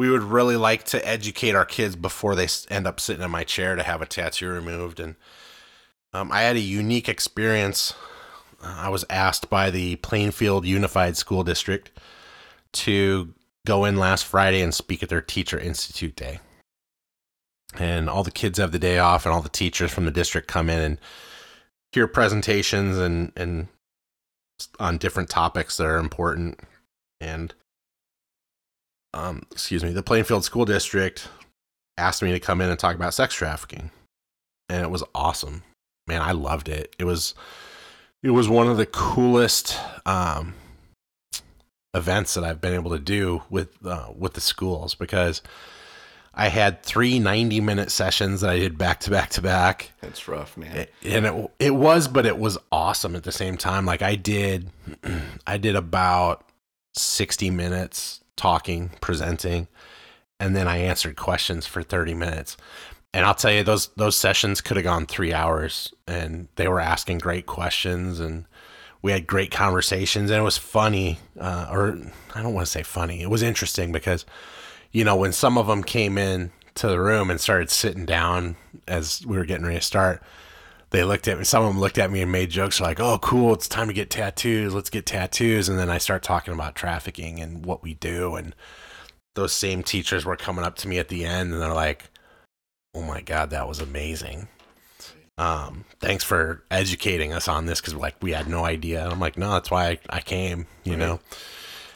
we 0.00 0.08
would 0.08 0.22
really 0.22 0.56
like 0.56 0.84
to 0.84 1.06
educate 1.06 1.54
our 1.54 1.66
kids 1.66 1.94
before 1.94 2.34
they 2.34 2.48
end 2.70 2.86
up 2.86 2.98
sitting 2.98 3.22
in 3.22 3.30
my 3.30 3.44
chair 3.44 3.76
to 3.76 3.82
have 3.82 4.00
a 4.00 4.06
tattoo 4.06 4.48
removed. 4.48 4.98
And 4.98 5.14
um, 6.14 6.32
I 6.32 6.40
had 6.40 6.56
a 6.56 6.60
unique 6.60 7.06
experience. 7.06 7.92
Uh, 8.64 8.76
I 8.78 8.88
was 8.88 9.04
asked 9.10 9.50
by 9.50 9.68
the 9.68 9.96
Plainfield 9.96 10.64
Unified 10.64 11.18
School 11.18 11.44
District 11.44 11.90
to 12.72 13.34
go 13.66 13.84
in 13.84 13.98
last 13.98 14.24
Friday 14.24 14.62
and 14.62 14.72
speak 14.72 15.02
at 15.02 15.10
their 15.10 15.20
Teacher 15.20 15.58
Institute 15.58 16.16
Day. 16.16 16.40
And 17.78 18.08
all 18.08 18.24
the 18.24 18.30
kids 18.30 18.58
have 18.58 18.72
the 18.72 18.78
day 18.78 18.98
off, 18.98 19.26
and 19.26 19.34
all 19.34 19.42
the 19.42 19.50
teachers 19.50 19.92
from 19.92 20.06
the 20.06 20.10
district 20.10 20.48
come 20.48 20.70
in 20.70 20.80
and 20.80 20.98
hear 21.92 22.06
presentations 22.06 22.96
and, 22.96 23.32
and 23.36 23.68
on 24.78 24.96
different 24.96 25.28
topics 25.28 25.76
that 25.76 25.84
are 25.84 25.98
important. 25.98 26.58
And 27.20 27.52
um, 29.14 29.42
excuse 29.50 29.82
me, 29.82 29.90
the 29.92 30.02
Plainfield 30.02 30.44
School 30.44 30.64
District 30.64 31.28
asked 31.98 32.22
me 32.22 32.32
to 32.32 32.40
come 32.40 32.60
in 32.60 32.70
and 32.70 32.78
talk 32.78 32.94
about 32.94 33.14
sex 33.14 33.34
trafficking, 33.34 33.90
and 34.68 34.82
it 34.82 34.90
was 34.90 35.04
awesome. 35.14 35.62
Man, 36.06 36.22
I 36.22 36.32
loved 36.32 36.68
it. 36.68 36.94
It 36.98 37.04
was 37.04 37.34
it 38.22 38.30
was 38.30 38.48
one 38.48 38.68
of 38.68 38.76
the 38.76 38.86
coolest 38.86 39.78
um, 40.06 40.54
events 41.94 42.34
that 42.34 42.44
I've 42.44 42.60
been 42.60 42.74
able 42.74 42.90
to 42.92 42.98
do 42.98 43.42
with 43.50 43.68
uh, 43.84 44.08
with 44.16 44.34
the 44.34 44.40
schools 44.40 44.94
because 44.94 45.42
I 46.32 46.48
had 46.48 46.82
three 46.82 47.18
90 47.18 47.60
minute 47.60 47.90
sessions 47.90 48.40
that 48.42 48.50
I 48.50 48.58
did 48.58 48.78
back 48.78 49.00
to 49.00 49.10
back 49.10 49.30
to 49.30 49.42
back 49.42 49.90
That's 50.00 50.28
rough, 50.28 50.56
man. 50.56 50.86
and 51.04 51.26
it 51.26 51.50
it 51.58 51.74
was 51.74 52.06
but 52.08 52.26
it 52.26 52.38
was 52.38 52.56
awesome 52.70 53.16
at 53.16 53.24
the 53.24 53.32
same 53.32 53.56
time 53.56 53.84
like 53.84 54.00
i 54.02 54.14
did 54.14 54.70
i 55.46 55.56
did 55.58 55.74
about 55.74 56.44
60 56.94 57.50
minutes 57.50 58.19
talking 58.40 58.90
presenting 59.00 59.68
and 60.38 60.56
then 60.56 60.66
i 60.66 60.78
answered 60.78 61.16
questions 61.16 61.66
for 61.66 61.82
30 61.82 62.14
minutes. 62.14 62.56
And 63.12 63.26
i'll 63.26 63.34
tell 63.34 63.52
you 63.52 63.62
those 63.62 63.88
those 63.96 64.16
sessions 64.16 64.60
could 64.60 64.76
have 64.76 64.84
gone 64.84 65.06
3 65.06 65.32
hours 65.32 65.92
and 66.06 66.48
they 66.56 66.68
were 66.68 66.80
asking 66.80 67.18
great 67.18 67.46
questions 67.46 68.20
and 68.20 68.46
we 69.02 69.12
had 69.12 69.26
great 69.26 69.50
conversations 69.50 70.30
and 70.30 70.40
it 70.40 70.44
was 70.44 70.58
funny 70.58 71.18
uh, 71.38 71.66
or 71.70 71.98
i 72.34 72.42
don't 72.42 72.54
want 72.54 72.66
to 72.66 72.72
say 72.72 72.82
funny 72.82 73.20
it 73.22 73.30
was 73.30 73.42
interesting 73.42 73.92
because 73.92 74.24
you 74.92 75.04
know, 75.04 75.16
when 75.16 75.32
some 75.32 75.56
of 75.56 75.66
them 75.66 75.82
came 75.82 76.18
in 76.18 76.50
to 76.76 76.88
the 76.88 77.00
room 77.00 77.30
and 77.30 77.40
started 77.40 77.70
sitting 77.70 78.06
down 78.06 78.56
as 78.88 79.24
we 79.26 79.36
were 79.36 79.44
getting 79.44 79.64
ready 79.64 79.78
to 79.78 79.84
start, 79.84 80.22
they 80.90 81.04
looked 81.04 81.28
at 81.28 81.38
me. 81.38 81.44
Some 81.44 81.62
of 81.62 81.72
them 81.72 81.80
looked 81.80 81.98
at 81.98 82.10
me 82.10 82.20
and 82.20 82.32
made 82.32 82.50
jokes 82.50 82.80
like, 82.80 83.00
"Oh, 83.00 83.18
cool! 83.18 83.54
It's 83.54 83.68
time 83.68 83.88
to 83.88 83.94
get 83.94 84.10
tattoos. 84.10 84.74
Let's 84.74 84.90
get 84.90 85.06
tattoos." 85.06 85.68
And 85.68 85.78
then 85.78 85.88
I 85.90 85.98
start 85.98 86.22
talking 86.22 86.52
about 86.52 86.74
trafficking 86.74 87.40
and 87.40 87.64
what 87.64 87.82
we 87.82 87.94
do. 87.94 88.34
And 88.34 88.54
those 89.34 89.52
same 89.52 89.82
teachers 89.82 90.24
were 90.24 90.36
coming 90.36 90.64
up 90.64 90.76
to 90.76 90.88
me 90.88 90.98
at 90.98 91.08
the 91.08 91.24
end, 91.24 91.52
and 91.52 91.62
they're 91.62 91.72
like, 91.72 92.10
"Oh 92.94 93.02
my 93.02 93.20
god, 93.20 93.50
that 93.50 93.68
was 93.68 93.80
amazing! 93.80 94.48
Um, 95.38 95.84
thanks 96.00 96.24
for 96.24 96.64
educating 96.70 97.32
us 97.32 97.48
on 97.48 97.66
this 97.66 97.80
because 97.80 97.94
like 97.94 98.16
we 98.20 98.32
had 98.32 98.48
no 98.48 98.64
idea." 98.64 99.04
And 99.04 99.12
I'm 99.12 99.20
like, 99.20 99.38
"No, 99.38 99.52
that's 99.52 99.70
why 99.70 99.90
I, 99.90 99.98
I 100.10 100.20
came." 100.20 100.66
You 100.84 100.96
know. 100.96 101.20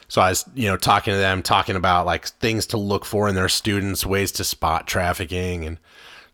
So 0.07 0.21
I 0.21 0.29
was, 0.29 0.45
you 0.53 0.67
know, 0.69 0.77
talking 0.77 1.13
to 1.13 1.17
them, 1.17 1.41
talking 1.41 1.75
about 1.75 2.05
like 2.05 2.27
things 2.27 2.67
to 2.67 2.77
look 2.77 3.05
for 3.05 3.27
in 3.27 3.35
their 3.35 3.49
students, 3.49 4.05
ways 4.05 4.31
to 4.33 4.43
spot 4.43 4.87
trafficking, 4.87 5.65
and 5.65 5.79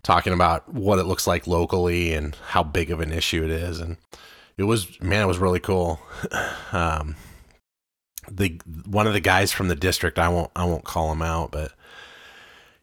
talking 0.03 0.33
about 0.33 0.71
what 0.73 0.99
it 0.99 1.05
looks 1.05 1.27
like 1.27 1.47
locally 1.47 2.13
and 2.13 2.35
how 2.49 2.63
big 2.63 2.91
of 2.91 2.99
an 2.99 3.11
issue 3.11 3.43
it 3.43 3.51
is. 3.51 3.79
And 3.79 3.97
it 4.57 4.63
was, 4.63 4.99
man, 5.01 5.23
it 5.23 5.27
was 5.27 5.39
really 5.39 5.59
cool. 5.59 5.99
um, 6.71 7.15
the 8.29 8.59
one 8.85 9.07
of 9.07 9.13
the 9.13 9.19
guys 9.19 9.51
from 9.51 9.67
the 9.67 9.75
district, 9.75 10.19
I 10.19 10.29
won't, 10.29 10.51
I 10.55 10.65
won't 10.65 10.83
call 10.83 11.11
him 11.11 11.21
out, 11.21 11.51
but 11.51 11.73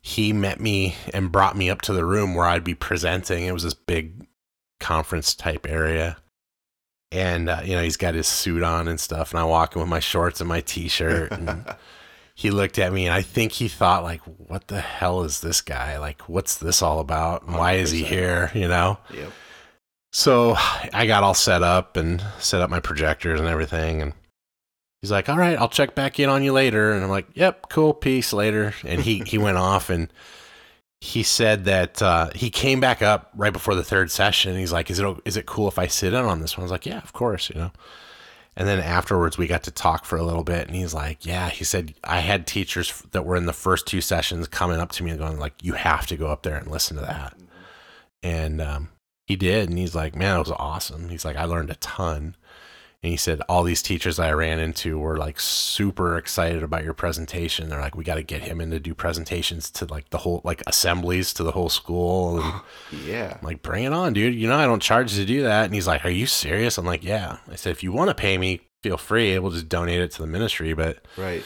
he 0.01 0.33
met 0.33 0.61
me 0.61 0.97
and 1.13 1.33
brought 1.33 1.57
me 1.57 1.71
up 1.71 1.83
to 1.83 1.93
the 1.93 2.05
room 2.05 2.35
where 2.35 2.47
I'd 2.47 2.65
be 2.65 2.75
presenting. 2.75 3.45
It 3.45 3.53
was 3.53 3.63
this 3.63 3.75
big 3.75 4.27
conference 4.81 5.35
type 5.35 5.67
area 5.69 6.17
and 7.11 7.49
uh, 7.49 7.61
you 7.65 7.75
know 7.75 7.83
he's 7.83 7.97
got 7.97 8.15
his 8.15 8.27
suit 8.27 8.63
on 8.63 8.89
and 8.89 9.01
stuff 9.01 9.33
and 9.33 9.41
i 9.41 9.45
walk 9.45 9.75
in 9.75 9.81
with 9.81 9.89
my 9.89 10.01
shorts 10.01 10.41
and 10.41 10.49
my 10.49 10.61
t-shirt 10.61 11.33
and 11.33 11.65
he 12.38 12.53
looked 12.53 12.79
at 12.79 12.92
me 12.92 13.05
and 13.05 13.12
i 13.12 13.20
think 13.20 13.51
he 13.51 13.66
thought 13.66 14.05
like 14.05 14.20
what 14.37 14.68
the 14.68 14.81
hell 14.81 15.24
is 15.24 15.40
this 15.40 15.61
guy 15.61 15.98
like 15.98 16.22
what's 16.29 16.57
this 16.59 16.83
all 16.83 17.01
about 17.01 17.42
and 17.42 17.57
why 17.57 17.72
is 17.72 17.90
he 17.90 18.05
here 18.05 18.53
you 18.55 18.68
know 18.68 18.96
Yep. 19.12 19.33
so 20.12 20.55
i 20.92 21.05
got 21.07 21.24
all 21.24 21.35
set 21.35 21.64
up 21.64 21.96
and 21.96 22.22
set 22.38 22.61
up 22.61 22.70
my 22.70 22.79
projectors 22.79 23.40
and 23.40 23.48
everything 23.48 24.01
and 24.03 24.12
he's 25.03 25.11
like 25.11 25.29
all 25.29 25.37
right 25.37 25.59
i'll 25.59 25.68
check 25.68 25.96
back 25.96 26.20
in 26.20 26.29
on 26.29 26.44
you 26.44 26.53
later 26.53 26.92
and 26.92 27.03
i'm 27.03 27.11
like 27.11 27.27
yep 27.35 27.68
cool 27.70 27.92
peace 27.92 28.33
later 28.33 28.72
and 28.85 29.01
he 29.03 29.18
he 29.27 29.37
went 29.37 29.59
off 29.59 29.90
and 29.90 30.12
he 31.01 31.22
said 31.22 31.64
that 31.66 32.03
uh, 32.03 32.29
he 32.35 32.51
came 32.51 32.81
back 32.81 33.03
up 33.03 33.31
right 33.37 33.53
before 33.53 33.77
the 33.77 33.85
third 33.85 34.11
session. 34.11 34.57
He's 34.57 34.72
like, 34.72 34.90
"Is 34.90 34.98
it 34.98 35.16
is 35.24 35.37
it 35.37 35.46
cool 35.46 35.68
if 35.68 35.79
I 35.79 35.87
sit 35.87 36.12
in 36.12 36.24
on 36.24 36.40
this 36.40 36.57
one?" 36.59 36.62
I 36.62 36.64
was 36.64 36.72
like, 36.72 36.87
"Yeah, 36.87 36.98
of 36.98 37.12
course," 37.12 37.48
you 37.51 37.55
know. 37.55 37.70
And 38.59 38.66
then 38.66 38.81
afterwards, 38.81 39.38
we 39.38 39.47
got 39.47 39.62
to 39.62 39.71
talk 39.71 40.05
for 40.05 40.16
a 40.18 40.25
little 40.25 40.42
bit, 40.42 40.66
and 40.66 40.75
he's 40.75 40.92
like, 40.92 41.25
"Yeah," 41.25 41.49
he 41.49 41.62
said, 41.62 41.94
"I 42.03 42.18
had 42.18 42.44
teachers 42.44 43.05
that 43.12 43.25
were 43.25 43.37
in 43.37 43.47
the 43.47 43.53
first 43.53 43.87
two 43.87 44.01
sessions 44.01 44.49
coming 44.49 44.81
up 44.81 44.90
to 44.92 45.05
me 45.05 45.12
and 45.12 45.21
going 45.21 45.38
like, 45.38 45.55
you 45.62 45.75
have 45.75 46.09
to 46.09 46.16
go 46.16 46.27
up 46.27 46.42
there 46.42 46.57
and 46.57 46.66
listen 46.68 46.97
to 46.97 47.03
that." 47.03 47.35
And 48.21 48.61
um, 48.61 48.88
he 49.29 49.37
did, 49.37 49.68
and 49.68 49.79
he's 49.79 49.94
like, 49.94 50.16
"Man, 50.16 50.35
it 50.35 50.40
was 50.40 50.51
awesome." 50.51 51.09
He's 51.09 51.25
like, 51.25 51.37
"I 51.37 51.44
learned 51.44 51.71
a 51.71 51.77
ton." 51.77 52.35
And 53.03 53.13
he 53.13 53.17
said 53.17 53.41
all 53.49 53.63
these 53.63 53.81
teachers 53.81 54.19
I 54.19 54.33
ran 54.33 54.59
into 54.59 54.99
were 54.99 55.17
like 55.17 55.39
super 55.39 56.17
excited 56.17 56.65
about 56.65 56.83
your 56.83 56.95
presentation. 56.95 57.69
They're 57.69 57.81
like, 57.81 57.95
we 57.97 58.03
got 58.03 58.17
to 58.17 58.25
get 58.25 58.43
him 58.43 58.61
in 58.61 58.73
to 58.73 58.81
do 58.81 58.93
presentations 58.93 59.71
to 59.73 59.85
like 59.85 60.11
the 60.11 60.19
whole 60.19 60.41
like 60.43 60.65
assemblies 60.67 61.33
to 61.35 61.45
the 61.45 61.53
whole 61.53 61.69
school. 61.69 62.41
And 62.41 62.61
Yeah. 63.07 63.37
I'm 63.41 63.47
like, 63.47 63.63
bring 63.63 63.85
it 63.85 63.93
on, 63.93 64.15
dude. 64.15 64.35
You 64.35 64.49
know, 64.49 64.57
I 64.57 64.67
don't 64.67 64.83
charge 64.83 65.15
to 65.15 65.25
do 65.25 65.43
that. 65.45 65.67
And 65.67 65.75
he's 65.75 65.87
like, 65.87 66.05
are 66.05 66.11
you 66.11 66.27
serious? 66.27 66.77
I'm 66.77 66.87
like, 66.87 67.05
yeah. 67.05 67.37
I 67.49 67.55
said, 67.55 67.71
if 67.71 67.85
you 67.85 67.93
want 67.93 68.11
to 68.11 68.15
pay 68.17 68.37
me, 68.37 68.63
feel 68.83 68.97
free. 68.97 69.39
We'll 69.39 69.53
just 69.53 69.69
donate 69.69 70.01
it 70.01 70.11
to 70.13 70.23
the 70.23 70.29
ministry. 70.29 70.73
But 70.73 70.99
Right. 71.17 71.45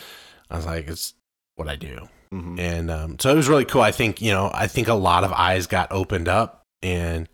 I 0.50 0.56
was 0.56 0.64
like, 0.64 0.88
it's 0.88 1.12
what 1.56 1.68
I 1.68 1.76
do. 1.76 2.08
hmm 2.30 2.58
And 2.58 2.90
um, 2.90 3.18
so 3.18 3.30
it 3.30 3.36
was 3.36 3.50
really 3.50 3.66
cool. 3.66 3.82
I 3.82 3.92
think, 3.92 4.22
you 4.22 4.30
know, 4.30 4.50
I 4.54 4.68
think 4.68 4.88
a 4.88 4.94
lot 4.94 5.22
of 5.22 5.32
eyes 5.34 5.66
got 5.66 5.92
opened 5.92 6.28
up 6.28 6.64
and 6.82 7.28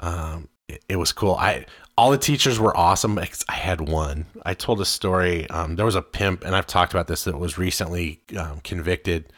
um, 0.00 0.48
it, 0.68 0.82
it 0.88 0.96
was 0.96 1.12
cool. 1.12 1.34
I, 1.34 1.66
all 1.96 2.10
the 2.10 2.18
teachers 2.18 2.58
were 2.58 2.76
awesome. 2.76 3.18
I 3.18 3.52
had 3.52 3.80
one. 3.80 4.26
I 4.44 4.54
told 4.54 4.80
a 4.80 4.84
story. 4.84 5.48
Um, 5.50 5.76
there 5.76 5.86
was 5.86 5.94
a 5.94 6.02
pimp, 6.02 6.44
and 6.44 6.56
I've 6.56 6.66
talked 6.66 6.92
about 6.92 7.06
this 7.06 7.24
that 7.24 7.38
was 7.38 7.56
recently 7.56 8.20
um, 8.36 8.60
convicted 8.64 9.32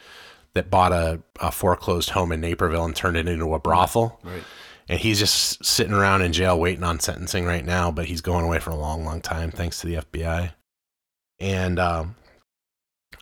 that 0.53 0.71
bought 0.71 0.91
a, 0.91 1.21
a 1.39 1.51
foreclosed 1.51 2.09
home 2.09 2.31
in 2.31 2.41
Naperville 2.41 2.85
and 2.85 2.95
turned 2.95 3.17
it 3.17 3.27
into 3.27 3.53
a 3.53 3.59
brothel. 3.59 4.19
Right. 4.23 4.43
and 4.89 4.99
he's 4.99 5.19
just 5.19 5.63
sitting 5.63 5.93
around 5.93 6.23
in 6.23 6.33
jail 6.33 6.59
waiting 6.59 6.83
on 6.83 6.99
sentencing 6.99 7.45
right 7.45 7.63
now. 7.63 7.91
But 7.91 8.05
he's 8.05 8.21
going 8.21 8.43
away 8.43 8.59
for 8.59 8.71
a 8.71 8.75
long, 8.75 9.05
long 9.05 9.21
time 9.21 9.51
thanks 9.51 9.81
to 9.81 9.87
the 9.87 9.95
FBI. 9.95 10.53
And 11.39 11.77
um, 11.77 12.15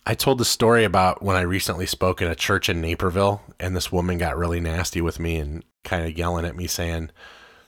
I 0.06 0.14
told 0.14 0.38
the 0.38 0.46
story 0.46 0.86
about 0.86 1.22
when 1.22 1.36
I 1.36 1.42
recently 1.42 1.86
spoke 1.86 2.22
at 2.22 2.32
a 2.32 2.36
church 2.36 2.70
in 2.70 2.80
Naperville, 2.80 3.42
and 3.60 3.76
this 3.76 3.92
woman 3.92 4.18
got 4.18 4.38
really 4.38 4.62
nasty 4.62 5.02
with 5.02 5.20
me 5.20 5.36
and 5.36 5.66
kind 5.84 6.06
of 6.06 6.18
yelling 6.18 6.46
at 6.46 6.56
me 6.56 6.68
saying 6.68 7.12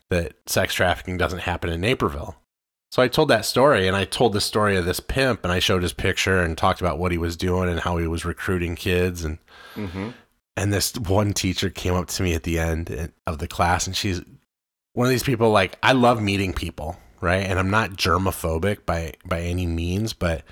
that 0.09 0.33
sex 0.45 0.73
trafficking 0.73 1.17
doesn't 1.17 1.39
happen 1.39 1.69
in 1.69 1.81
Naperville. 1.81 2.35
So 2.91 3.01
I 3.01 3.09
told 3.09 3.27
that 3.29 3.45
story, 3.45 3.87
and 3.87 3.97
I 3.97 4.05
told 4.05 4.31
the 4.33 4.39
story 4.41 4.77
of 4.77 4.85
this 4.85 5.01
pimp, 5.01 5.43
and 5.43 5.51
I 5.51 5.59
showed 5.59 5.83
his 5.83 5.91
picture 5.93 6.41
and 6.41 6.57
talked 6.57 6.79
about 6.79 6.97
what 6.97 7.11
he 7.11 7.17
was 7.17 7.35
doing 7.35 7.69
and 7.69 7.81
how 7.81 7.97
he 7.97 8.07
was 8.07 8.25
recruiting 8.25 8.75
kids, 8.75 9.23
and 9.25 9.37
Mm-hmm. 9.75 10.09
and 10.55 10.73
this 10.73 10.95
one 10.97 11.33
teacher 11.33 11.69
came 11.69 11.93
up 11.93 12.07
to 12.07 12.23
me 12.23 12.33
at 12.33 12.43
the 12.43 12.57
end 12.57 13.11
of 13.27 13.37
the 13.39 13.47
class, 13.47 13.85
and 13.85 13.95
she's 13.95 14.21
one 14.93 15.05
of 15.05 15.11
these 15.11 15.21
people 15.21 15.51
like 15.51 15.77
I 15.83 15.91
love 15.91 16.21
meeting 16.21 16.53
people, 16.53 16.97
right? 17.21 17.45
And 17.45 17.59
I'm 17.59 17.69
not 17.69 17.91
germophobic 17.91 18.85
by 18.85 19.13
by 19.25 19.41
any 19.41 19.67
means, 19.67 20.13
but 20.13 20.43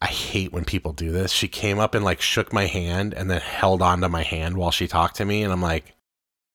I 0.00 0.06
hate 0.06 0.52
when 0.52 0.64
people 0.64 0.92
do 0.92 1.10
this. 1.12 1.32
She 1.32 1.48
came 1.48 1.78
up 1.78 1.94
and 1.94 2.04
like 2.04 2.20
shook 2.22 2.52
my 2.52 2.66
hand 2.66 3.12
and 3.12 3.30
then 3.30 3.40
held 3.40 3.82
onto 3.82 4.08
my 4.08 4.22
hand 4.22 4.56
while 4.56 4.70
she 4.70 4.86
talked 4.86 5.16
to 5.16 5.24
me, 5.26 5.42
and 5.42 5.52
I'm 5.52 5.60
like, 5.60 5.92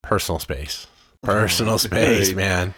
personal 0.01 0.39
space, 0.39 0.87
personal 1.23 1.77
space, 1.77 2.33
man. 2.33 2.73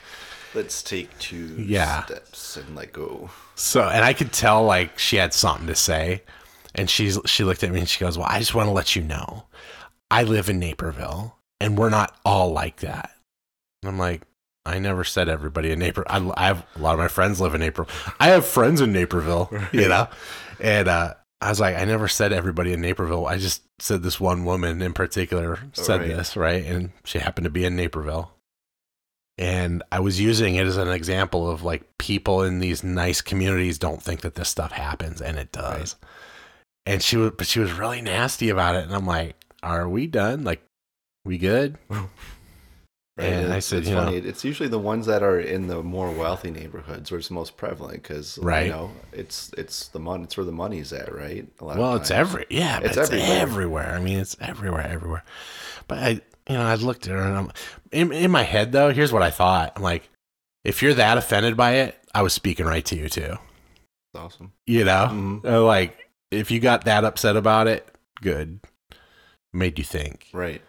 Let's 0.54 0.84
take 0.84 1.18
two 1.20 1.56
Yeah. 1.58 2.04
steps 2.06 2.58
and 2.58 2.76
let 2.76 2.92
go. 2.94 3.30
So, 3.56 3.84
and 3.88 4.04
I 4.04 4.14
could 4.14 4.34
tell 4.34 4.64
like 4.64 5.00
she 5.00 5.16
had 5.16 5.34
something 5.34 5.68
to 5.68 5.76
say, 5.76 6.24
and 6.76 6.90
she's 6.90 7.18
she 7.26 7.44
looked 7.44 7.64
at 7.64 7.72
me 7.72 7.80
and 7.80 7.88
she 7.90 8.00
goes, 8.00 8.18
"Well, 8.18 8.28
I 8.30 8.40
just 8.40 8.54
want 8.56 8.68
to 8.68 8.72
let 8.74 8.96
you 8.96 9.02
know, 9.04 9.46
I 10.10 10.24
live 10.24 10.50
in 10.50 10.60
Naperville, 10.60 11.38
and 11.60 11.78
we're 11.78 11.90
not 11.90 12.16
all 12.26 12.52
like 12.52 12.78
that." 12.82 13.12
And 13.84 13.90
I'm 13.90 13.98
like, 13.98 14.24
I 14.66 14.80
never 14.80 15.04
said 15.04 15.30
everybody 15.30 15.72
in 15.72 15.80
Naperville. 15.80 16.06
I, 16.36 16.44
I 16.44 16.48
have 16.48 16.66
a 16.76 16.80
lot 16.80 16.94
of 16.94 17.00
my 17.00 17.08
friends 17.08 17.40
live 17.40 17.54
in 17.56 17.62
Naperville. 17.62 17.94
I 18.20 18.28
have 18.28 18.46
friends 18.46 18.82
in 18.82 18.92
Naperville, 18.92 19.50
you 19.72 19.88
know, 19.88 20.08
and 20.60 20.88
uh, 20.88 21.14
I 21.42 21.50
was 21.50 21.60
like, 21.60 21.76
I 21.76 21.86
never 21.86 22.08
said 22.08 22.32
everybody 22.34 22.72
in 22.72 22.82
Naperville. 22.82 23.26
I 23.26 23.38
just 23.38 23.64
said 23.80 24.04
this 24.04 24.20
one 24.20 24.46
woman 24.46 24.82
in 24.82 24.94
particular 24.94 25.58
said 25.74 26.02
Right. 26.02 26.08
this, 26.10 26.38
right? 26.38 26.64
And 26.64 26.92
she 27.04 27.18
happened 27.20 27.46
to 27.46 27.50
be 27.52 27.66
in 27.66 27.76
Naperville. 27.76 28.32
And 29.40 29.82
I 29.92 30.02
was 30.02 30.22
using 30.22 30.56
it 30.56 30.68
as 30.68 30.78
an 30.78 30.90
example 30.90 31.50
of 31.50 31.64
like 31.64 31.98
people 31.98 32.44
in 32.44 32.60
these 32.60 32.84
nice 32.84 33.22
communities 33.22 33.80
don't 33.80 34.02
think 34.04 34.22
that 34.22 34.36
this 34.36 34.50
stuff 34.50 34.72
happens, 34.72 35.20
and 35.20 35.40
it 35.40 35.52
does. 35.52 35.96
And 36.86 37.02
she 37.02 37.18
was, 37.18 37.32
but 37.38 37.48
she 37.48 37.60
was 37.60 37.72
really 37.72 38.02
nasty 38.02 38.50
about 38.50 38.76
it, 38.76 38.84
and 38.84 38.94
I'm 38.94 39.08
like, 39.08 39.36
"Are 39.64 39.90
we 39.90 40.06
done? 40.06 40.44
Like, 40.44 40.62
we 41.26 41.38
good?" 41.40 41.78
And 43.17 43.52
I 43.54 43.58
it's, 43.58 43.67
said, 43.67 43.80
it's 43.80 43.89
you 43.89 43.95
know- 43.95 44.06
funny. 44.06 44.17
It's 44.17 44.43
usually 44.43 44.69
the 44.69 44.80
ones 44.80 45.06
that 45.06 45.21
are 45.21 45.39
in 45.39 45.67
the 45.67 45.84
more 45.84 46.10
wealthy 46.12 46.50
neighborhoods 46.50 47.12
where 47.12 47.19
it's 47.19 47.30
most 47.30 47.58
prevalent 47.58 48.02
because, 48.02 48.38
Right. 48.39 48.67
you 48.67 48.71
know, 48.71 48.91
it's 49.12 49.52
it's 49.58 49.89
the 49.89 50.00
money. 50.00 50.24
It's 50.24 50.38
where 50.38 50.45
the 50.45 50.52
money's 50.52 50.91
at, 50.93 51.13
right? 51.13 51.45
A 51.60 51.65
lot 51.65 51.74
of 51.74 51.80
Well, 51.80 51.95
it's 51.97 52.10
every 52.10 52.45
yeah, 52.50 52.80
It's 52.80 52.97
it's, 52.97 53.10
everywhere. 53.12 53.38
everywhere. 53.41 53.95
I 53.95 54.00
mean, 54.00 54.17
it's 54.19 54.36
everywhere, 54.39 54.88
everywhere. 54.88 55.24
But 55.88 55.97
I, 56.00 56.10
you 56.50 56.56
know, 56.58 56.62
I 56.63 56.76
looked 56.76 57.06
at 57.08 57.12
her 57.13 57.21
and 57.21 57.38
I'm 57.38 57.52
in, 57.91 58.12
in 58.13 58.32
my 58.32 58.43
head 58.43 58.71
though. 58.71 58.91
Here's 58.91 59.12
what 59.12 59.21
I 59.24 59.30
thought. 59.30 59.74
I'm 59.76 59.84
like, 59.84 60.10
if 60.63 60.82
you're 60.82 60.93
that 60.93 61.17
offended 61.17 61.58
by 61.58 61.71
it, 61.74 61.97
I 62.15 62.21
was 62.21 62.34
speaking 62.34 62.65
right 62.65 62.86
to 62.86 62.95
you 62.95 63.10
too. 63.10 63.34
It's 64.13 64.15
awesome. 64.15 64.54
You 64.65 64.86
know, 64.86 65.10
Mhm. 65.12 65.45
Uh, 65.45 65.63
like 65.63 65.97
if 66.32 66.50
you 66.50 66.60
got 66.62 66.86
that 66.86 67.04
upset 67.04 67.36
about 67.36 67.67
it, 67.67 67.88
good. 68.21 68.62
Made 69.54 69.78
you 69.78 69.84
think. 69.86 70.28
Right. 70.32 70.62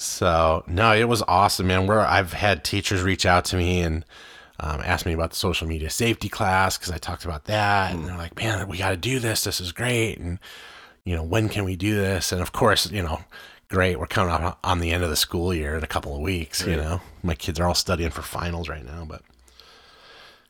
So 0.00 0.64
no, 0.66 0.94
it 0.94 1.04
was 1.04 1.22
awesome, 1.28 1.66
man. 1.66 1.86
Where 1.86 2.00
I've 2.00 2.32
had 2.32 2.64
teachers 2.64 3.02
reach 3.02 3.26
out 3.26 3.44
to 3.46 3.56
me 3.56 3.82
and 3.82 4.02
um, 4.58 4.80
ask 4.82 5.04
me 5.04 5.12
about 5.12 5.30
the 5.30 5.36
social 5.36 5.68
media 5.68 5.90
safety 5.90 6.30
class 6.30 6.78
because 6.78 6.90
I 6.90 6.96
talked 6.96 7.26
about 7.26 7.44
that, 7.44 7.92
and 7.92 8.06
they're 8.06 8.16
like, 8.16 8.34
"Man, 8.34 8.66
we 8.66 8.78
got 8.78 8.90
to 8.90 8.96
do 8.96 9.18
this. 9.18 9.44
This 9.44 9.60
is 9.60 9.72
great." 9.72 10.18
And 10.18 10.38
you 11.04 11.14
know, 11.14 11.22
when 11.22 11.50
can 11.50 11.64
we 11.64 11.76
do 11.76 11.96
this? 11.96 12.32
And 12.32 12.40
of 12.40 12.52
course, 12.52 12.90
you 12.90 13.02
know, 13.02 13.20
great. 13.68 13.98
We're 13.98 14.06
coming 14.06 14.32
up 14.32 14.58
on 14.64 14.80
the 14.80 14.90
end 14.90 15.04
of 15.04 15.10
the 15.10 15.16
school 15.16 15.52
year 15.52 15.76
in 15.76 15.84
a 15.84 15.86
couple 15.86 16.14
of 16.14 16.22
weeks. 16.22 16.66
You 16.66 16.76
know, 16.76 17.02
my 17.22 17.34
kids 17.34 17.60
are 17.60 17.66
all 17.66 17.74
studying 17.74 18.10
for 18.10 18.22
finals 18.22 18.70
right 18.70 18.84
now, 18.84 19.04
but 19.06 19.20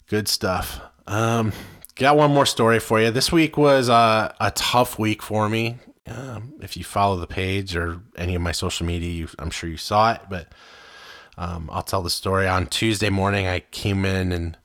good 0.07 0.29
stuff. 0.29 0.81
Um, 1.09 1.53
got 1.97 2.17
one 2.17 2.33
more 2.33 2.47
story 2.47 2.79
for 2.79 3.01
you. 3.01 3.11
This 3.11 3.33
week 3.33 3.57
was 3.57 3.89
uh, 3.89 4.33
a 4.39 4.53
tough 4.53 4.97
week 4.97 5.23
for 5.23 5.49
me. 5.49 5.79
Um, 6.11 6.55
if 6.61 6.77
you 6.77 6.85
follow 6.85 7.17
the 7.17 7.27
page 7.27 7.77
or 7.77 8.01
any 8.17 8.35
of 8.35 8.43
my 8.43 8.53
social 8.53 8.87
media, 8.87 9.11
you, 9.11 9.29
I'm 9.39 9.51
sure 9.51 9.71
you 9.71 9.77
saw 9.77 10.13
it. 10.13 10.23
But 10.29 10.49
um, 11.39 11.71
I'll 11.73 11.83
tell 11.83 12.03
the 12.03 12.11
story. 12.11 12.49
On 12.49 12.67
Tuesday 12.67 13.11
morning, 13.11 13.47
I 13.47 13.61
came 13.61 14.05
in 14.05 14.33
and 14.33 14.59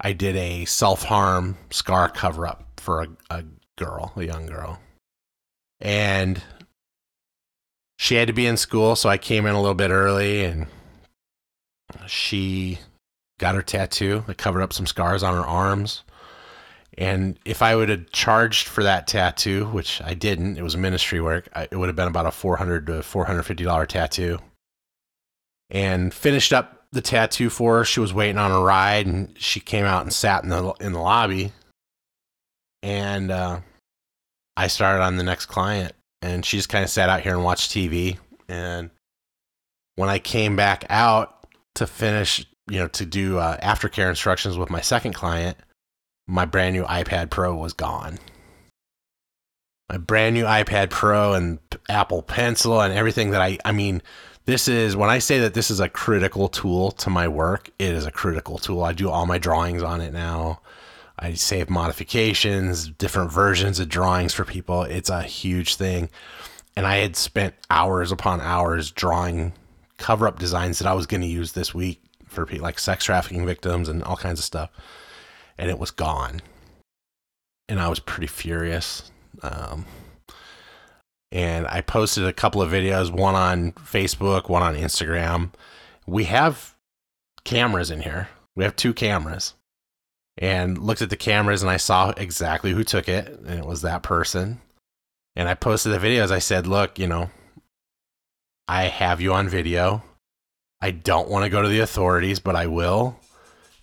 I 0.00 0.12
did 0.12 0.36
a 0.36 0.64
self 0.66 1.04
harm 1.04 1.58
scar 1.70 2.08
cover 2.08 2.46
up 2.46 2.80
for 2.80 3.02
a, 3.02 3.08
a 3.30 3.44
girl, 3.76 4.12
a 4.16 4.22
young 4.22 4.46
girl, 4.46 4.78
and 5.80 6.42
she 7.98 8.14
had 8.14 8.28
to 8.28 8.32
be 8.32 8.46
in 8.46 8.56
school, 8.56 8.96
so 8.96 9.08
I 9.08 9.18
came 9.18 9.46
in 9.46 9.54
a 9.54 9.60
little 9.60 9.74
bit 9.74 9.90
early 9.90 10.44
and 10.44 10.66
she 12.06 12.78
got 13.38 13.54
her 13.54 13.62
tattoo. 13.62 14.24
I 14.28 14.34
covered 14.34 14.62
up 14.62 14.72
some 14.72 14.86
scars 14.86 15.22
on 15.22 15.34
her 15.34 15.46
arms. 15.46 16.03
And 16.96 17.38
if 17.44 17.62
I 17.62 17.74
would 17.74 17.88
have 17.88 18.10
charged 18.12 18.68
for 18.68 18.84
that 18.84 19.06
tattoo, 19.06 19.66
which 19.66 20.00
I 20.02 20.14
didn't, 20.14 20.58
it 20.58 20.62
was 20.62 20.76
ministry 20.76 21.20
work, 21.20 21.48
I, 21.54 21.64
it 21.64 21.76
would 21.76 21.88
have 21.88 21.96
been 21.96 22.08
about 22.08 22.26
a 22.26 22.30
400 22.30 22.86
to 22.86 22.92
$450 22.92 23.88
tattoo. 23.88 24.38
And 25.70 26.14
finished 26.14 26.52
up 26.52 26.86
the 26.92 27.00
tattoo 27.00 27.50
for 27.50 27.78
her. 27.78 27.84
She 27.84 28.00
was 28.00 28.14
waiting 28.14 28.38
on 28.38 28.52
a 28.52 28.60
ride 28.60 29.06
and 29.06 29.36
she 29.38 29.58
came 29.58 29.84
out 29.84 30.02
and 30.02 30.12
sat 30.12 30.44
in 30.44 30.50
the, 30.50 30.72
in 30.80 30.92
the 30.92 31.00
lobby. 31.00 31.52
And 32.82 33.30
uh, 33.30 33.60
I 34.56 34.68
started 34.68 35.02
on 35.02 35.16
the 35.16 35.24
next 35.24 35.46
client. 35.46 35.92
And 36.22 36.44
she 36.44 36.56
just 36.56 36.68
kind 36.68 36.84
of 36.84 36.90
sat 36.90 37.08
out 37.08 37.22
here 37.22 37.34
and 37.34 37.44
watched 37.44 37.72
TV. 37.72 38.18
And 38.48 38.90
when 39.96 40.08
I 40.08 40.18
came 40.18 40.54
back 40.54 40.84
out 40.88 41.46
to 41.74 41.86
finish, 41.86 42.46
you 42.70 42.78
know, 42.78 42.88
to 42.88 43.04
do 43.04 43.38
uh, 43.38 43.58
aftercare 43.58 44.08
instructions 44.08 44.56
with 44.56 44.70
my 44.70 44.80
second 44.80 45.14
client, 45.14 45.58
my 46.26 46.44
brand 46.44 46.74
new 46.74 46.84
iPad 46.84 47.30
Pro 47.30 47.54
was 47.54 47.72
gone. 47.72 48.18
My 49.88 49.98
brand 49.98 50.34
new 50.34 50.44
iPad 50.44 50.90
Pro 50.90 51.34
and 51.34 51.58
Apple 51.88 52.22
Pencil 52.22 52.80
and 52.80 52.94
everything 52.94 53.30
that 53.30 53.42
I, 53.42 53.58
I 53.64 53.72
mean, 53.72 54.02
this 54.46 54.68
is 54.68 54.96
when 54.96 55.10
I 55.10 55.18
say 55.18 55.40
that 55.40 55.54
this 55.54 55.70
is 55.70 55.80
a 55.80 55.88
critical 55.88 56.48
tool 56.48 56.90
to 56.92 57.10
my 57.10 57.28
work, 57.28 57.70
it 57.78 57.92
is 57.92 58.06
a 58.06 58.10
critical 58.10 58.58
tool. 58.58 58.82
I 58.82 58.92
do 58.92 59.10
all 59.10 59.26
my 59.26 59.38
drawings 59.38 59.82
on 59.82 60.00
it 60.00 60.12
now. 60.12 60.60
I 61.18 61.34
save 61.34 61.70
modifications, 61.70 62.88
different 62.88 63.30
versions 63.30 63.78
of 63.78 63.88
drawings 63.88 64.34
for 64.34 64.44
people. 64.44 64.82
It's 64.82 65.10
a 65.10 65.22
huge 65.22 65.76
thing. 65.76 66.10
And 66.76 66.86
I 66.86 66.96
had 66.96 67.14
spent 67.14 67.54
hours 67.70 68.10
upon 68.10 68.40
hours 68.40 68.90
drawing 68.90 69.52
cover 69.96 70.26
up 70.26 70.38
designs 70.38 70.80
that 70.80 70.88
I 70.88 70.94
was 70.94 71.06
going 71.06 71.20
to 71.20 71.26
use 71.26 71.52
this 71.52 71.72
week 71.72 72.02
for 72.26 72.46
pe- 72.46 72.58
like 72.58 72.78
sex 72.78 73.04
trafficking 73.04 73.46
victims 73.46 73.88
and 73.88 74.02
all 74.02 74.16
kinds 74.16 74.40
of 74.40 74.44
stuff. 74.44 74.70
And 75.58 75.70
it 75.70 75.78
was 75.78 75.90
gone. 75.90 76.40
And 77.68 77.80
I 77.80 77.88
was 77.88 78.00
pretty 78.00 78.26
furious. 78.26 79.10
Um, 79.42 79.86
and 81.32 81.66
I 81.66 81.80
posted 81.80 82.24
a 82.24 82.32
couple 82.32 82.62
of 82.62 82.70
videos, 82.70 83.10
one 83.10 83.34
on 83.34 83.72
Facebook, 83.72 84.48
one 84.48 84.62
on 84.62 84.76
Instagram. 84.76 85.50
We 86.06 86.24
have 86.24 86.74
cameras 87.44 87.90
in 87.90 88.00
here. 88.02 88.28
We 88.54 88.64
have 88.64 88.76
two 88.76 88.94
cameras. 88.94 89.54
And 90.38 90.78
looked 90.78 91.02
at 91.02 91.10
the 91.10 91.16
cameras 91.16 91.62
and 91.62 91.70
I 91.70 91.76
saw 91.76 92.10
exactly 92.16 92.72
who 92.72 92.82
took 92.82 93.08
it, 93.08 93.28
and 93.28 93.58
it 93.58 93.66
was 93.66 93.82
that 93.82 94.02
person. 94.02 94.60
And 95.36 95.48
I 95.48 95.54
posted 95.54 95.92
the 95.92 96.04
videos. 96.04 96.30
I 96.32 96.40
said, 96.40 96.66
"Look, 96.66 96.98
you 96.98 97.06
know, 97.06 97.30
I 98.66 98.84
have 98.84 99.20
you 99.20 99.32
on 99.32 99.48
video. 99.48 100.02
I 100.80 100.90
don't 100.90 101.28
want 101.28 101.44
to 101.44 101.50
go 101.50 101.62
to 101.62 101.68
the 101.68 101.80
authorities, 101.80 102.40
but 102.40 102.56
I 102.56 102.66
will. 102.66 103.18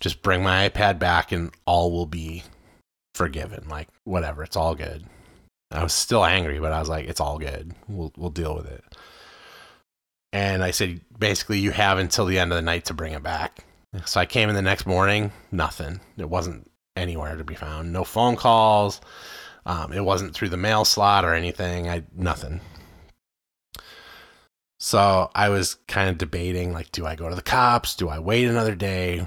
Just 0.02 0.20
bring 0.20 0.42
my 0.42 0.68
iPad 0.68 0.98
back 0.98 1.32
and 1.32 1.50
all 1.64 1.92
will 1.92 2.06
be 2.06 2.42
forgiven. 3.14 3.66
Like 3.68 3.88
whatever, 4.04 4.42
it's 4.42 4.56
all 4.56 4.74
good." 4.74 5.06
I 5.70 5.82
was 5.82 5.94
still 5.94 6.24
angry, 6.24 6.60
but 6.60 6.72
I 6.72 6.80
was 6.80 6.90
like, 6.90 7.08
"It's 7.08 7.20
all 7.20 7.38
good. 7.38 7.74
We'll 7.88 8.12
we'll 8.18 8.30
deal 8.30 8.54
with 8.54 8.66
it." 8.66 8.84
And 10.32 10.62
I 10.64 10.70
said, 10.70 11.00
basically, 11.18 11.58
you 11.58 11.72
have 11.72 11.98
until 11.98 12.24
the 12.24 12.38
end 12.38 12.52
of 12.52 12.56
the 12.56 12.62
night 12.62 12.86
to 12.86 12.94
bring 12.94 13.12
it 13.12 13.22
back. 13.22 13.64
So 14.06 14.18
I 14.18 14.26
came 14.26 14.48
in 14.48 14.54
the 14.54 14.62
next 14.62 14.86
morning, 14.86 15.30
nothing. 15.50 16.00
It 16.16 16.30
wasn't 16.30 16.70
anywhere 16.96 17.36
to 17.36 17.44
be 17.44 17.54
found. 17.54 17.92
No 17.92 18.04
phone 18.04 18.36
calls. 18.36 19.00
Um, 19.66 19.92
it 19.92 20.04
wasn't 20.04 20.34
through 20.34 20.48
the 20.48 20.56
mail 20.56 20.86
slot 20.86 21.26
or 21.26 21.34
anything. 21.34 21.88
I 21.88 22.04
nothing. 22.16 22.60
So 24.80 25.30
I 25.34 25.50
was 25.50 25.74
kind 25.86 26.08
of 26.08 26.18
debating, 26.18 26.72
like, 26.72 26.90
do 26.90 27.06
I 27.06 27.14
go 27.14 27.28
to 27.28 27.36
the 27.36 27.42
cops? 27.42 27.94
Do 27.94 28.08
I 28.08 28.18
wait 28.18 28.48
another 28.48 28.74
day? 28.74 29.26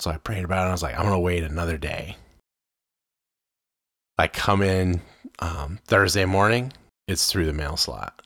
So 0.00 0.10
I 0.10 0.16
prayed 0.18 0.44
about 0.44 0.66
it. 0.66 0.68
I 0.68 0.72
was 0.72 0.82
like, 0.82 0.96
I'm 0.96 1.04
gonna 1.04 1.18
wait 1.18 1.44
another 1.44 1.76
day. 1.76 2.16
I 4.16 4.28
come 4.28 4.62
in 4.62 5.00
um, 5.40 5.78
Thursday 5.86 6.24
morning. 6.24 6.72
It's 7.06 7.30
through 7.30 7.46
the 7.46 7.52
mail 7.52 7.76
slot, 7.76 8.22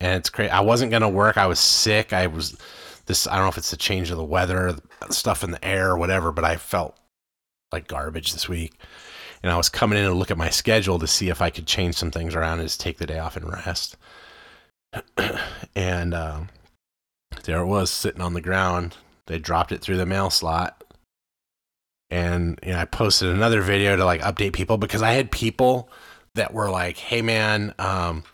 and 0.00 0.16
it's 0.16 0.30
crazy. 0.30 0.50
I 0.50 0.60
wasn't 0.60 0.90
gonna 0.90 1.08
work. 1.08 1.36
I 1.36 1.46
was 1.46 1.60
sick. 1.60 2.12
I 2.12 2.26
was 2.26 2.56
this 3.06 3.26
I 3.26 3.34
don't 3.34 3.44
know 3.44 3.50
if 3.50 3.58
it's 3.58 3.70
the 3.70 3.76
change 3.76 4.10
of 4.10 4.16
the 4.16 4.24
weather, 4.24 4.76
stuff 5.10 5.44
in 5.44 5.50
the 5.50 5.64
air, 5.64 5.90
or 5.90 5.98
whatever, 5.98 6.32
but 6.32 6.44
I 6.44 6.56
felt 6.56 6.96
like 7.72 7.88
garbage 7.88 8.32
this 8.32 8.48
week. 8.48 8.74
And 9.42 9.50
I 9.50 9.56
was 9.56 9.68
coming 9.68 9.98
in 9.98 10.04
to 10.04 10.14
look 10.14 10.30
at 10.30 10.38
my 10.38 10.50
schedule 10.50 10.98
to 10.98 11.06
see 11.06 11.28
if 11.28 11.40
I 11.40 11.50
could 11.50 11.66
change 11.66 11.94
some 11.94 12.10
things 12.10 12.34
around 12.34 12.60
and 12.60 12.68
just 12.68 12.80
take 12.80 12.98
the 12.98 13.06
day 13.06 13.18
off 13.18 13.36
and 13.36 13.50
rest. 13.50 13.96
and 15.74 16.14
um, 16.14 16.48
there 17.44 17.60
it 17.60 17.66
was 17.66 17.90
sitting 17.90 18.20
on 18.20 18.34
the 18.34 18.40
ground. 18.40 18.96
They 19.26 19.38
dropped 19.38 19.72
it 19.72 19.80
through 19.80 19.96
the 19.96 20.06
mail 20.06 20.30
slot. 20.30 20.79
And 22.10 22.58
you 22.64 22.72
know, 22.72 22.78
I 22.78 22.84
posted 22.86 23.28
another 23.30 23.60
video 23.62 23.96
to 23.96 24.04
like 24.04 24.22
update 24.22 24.52
people 24.52 24.78
because 24.78 25.02
I 25.02 25.12
had 25.12 25.30
people 25.30 25.90
that 26.34 26.52
were 26.52 26.70
like, 26.70 26.96
"Hey 26.98 27.22
man, 27.22 27.74
um, 27.78 28.24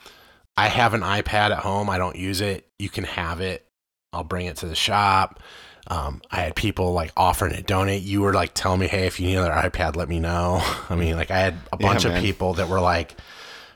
I 0.57 0.69
have 0.69 0.95
an 0.95 1.03
iPad 1.03 1.51
at 1.51 1.59
home. 1.59 1.91
I 1.91 1.99
don't 1.99 2.17
use 2.17 2.41
it. 2.41 2.67
You 2.79 2.89
can 2.89 3.05
have 3.05 3.41
it. 3.41 3.67
I'll 4.13 4.25
bring 4.25 4.47
it 4.47 4.57
to 4.59 4.67
the 4.67 4.75
shop." 4.75 5.41
Um, 5.89 6.21
I 6.33 6.41
had 6.41 6.57
people 6.57 6.93
like 6.95 7.13
offering 7.17 7.55
to 7.55 7.63
donate. 7.63 8.03
You 8.03 8.23
were 8.23 8.33
like 8.35 8.55
telling 8.55 8.81
me, 8.81 8.89
"Hey, 8.89 9.07
if 9.07 9.21
you 9.21 9.27
need 9.29 9.37
another 9.37 9.69
iPad, 9.69 9.97
let 9.97 10.09
me 10.09 10.21
know." 10.21 10.61
I 10.91 10.97
mean, 10.97 11.17
like 11.17 11.31
I 11.31 11.39
had 11.39 11.69
a 11.73 11.77
Yeah, 11.79 11.89
bunch 11.89 12.05
of 12.05 12.15
people 12.15 12.55
that 12.55 12.69
were 12.69 12.81
like, 12.81 13.17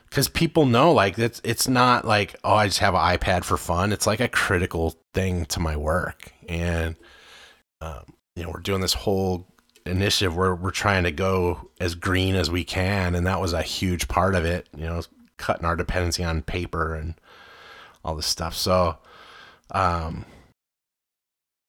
because 0.09 0.27
people 0.29 0.65
know 0.65 0.91
like 0.93 1.17
it's 1.19 1.41
it's 1.43 1.67
not 1.67 2.05
like 2.05 2.35
oh 2.43 2.53
I 2.55 2.67
just 2.67 2.79
have 2.79 2.95
an 2.95 3.01
iPad 3.01 3.43
for 3.43 3.57
fun. 3.57 3.91
It's 3.93 4.07
like 4.07 4.19
a 4.19 4.27
critical 4.27 4.95
thing 5.13 5.45
to 5.47 5.59
my 5.59 5.77
work, 5.77 6.33
and 6.49 6.95
um, 7.81 8.13
you 8.35 8.43
know 8.43 8.49
we're 8.51 8.61
doing 8.61 8.81
this 8.81 8.93
whole 8.93 9.47
initiative 9.85 10.35
where 10.35 10.55
we're 10.55 10.71
trying 10.71 11.03
to 11.03 11.11
go 11.11 11.69
as 11.79 11.95
green 11.95 12.35
as 12.35 12.49
we 12.51 12.63
can, 12.63 13.15
and 13.15 13.25
that 13.27 13.41
was 13.41 13.53
a 13.53 13.61
huge 13.61 14.07
part 14.07 14.35
of 14.35 14.45
it. 14.45 14.67
You 14.75 14.85
know, 14.85 15.01
cutting 15.37 15.65
our 15.65 15.75
dependency 15.75 16.23
on 16.23 16.41
paper 16.41 16.95
and 16.95 17.15
all 18.03 18.15
this 18.15 18.27
stuff. 18.27 18.55
So, 18.55 18.97
um, 19.71 20.25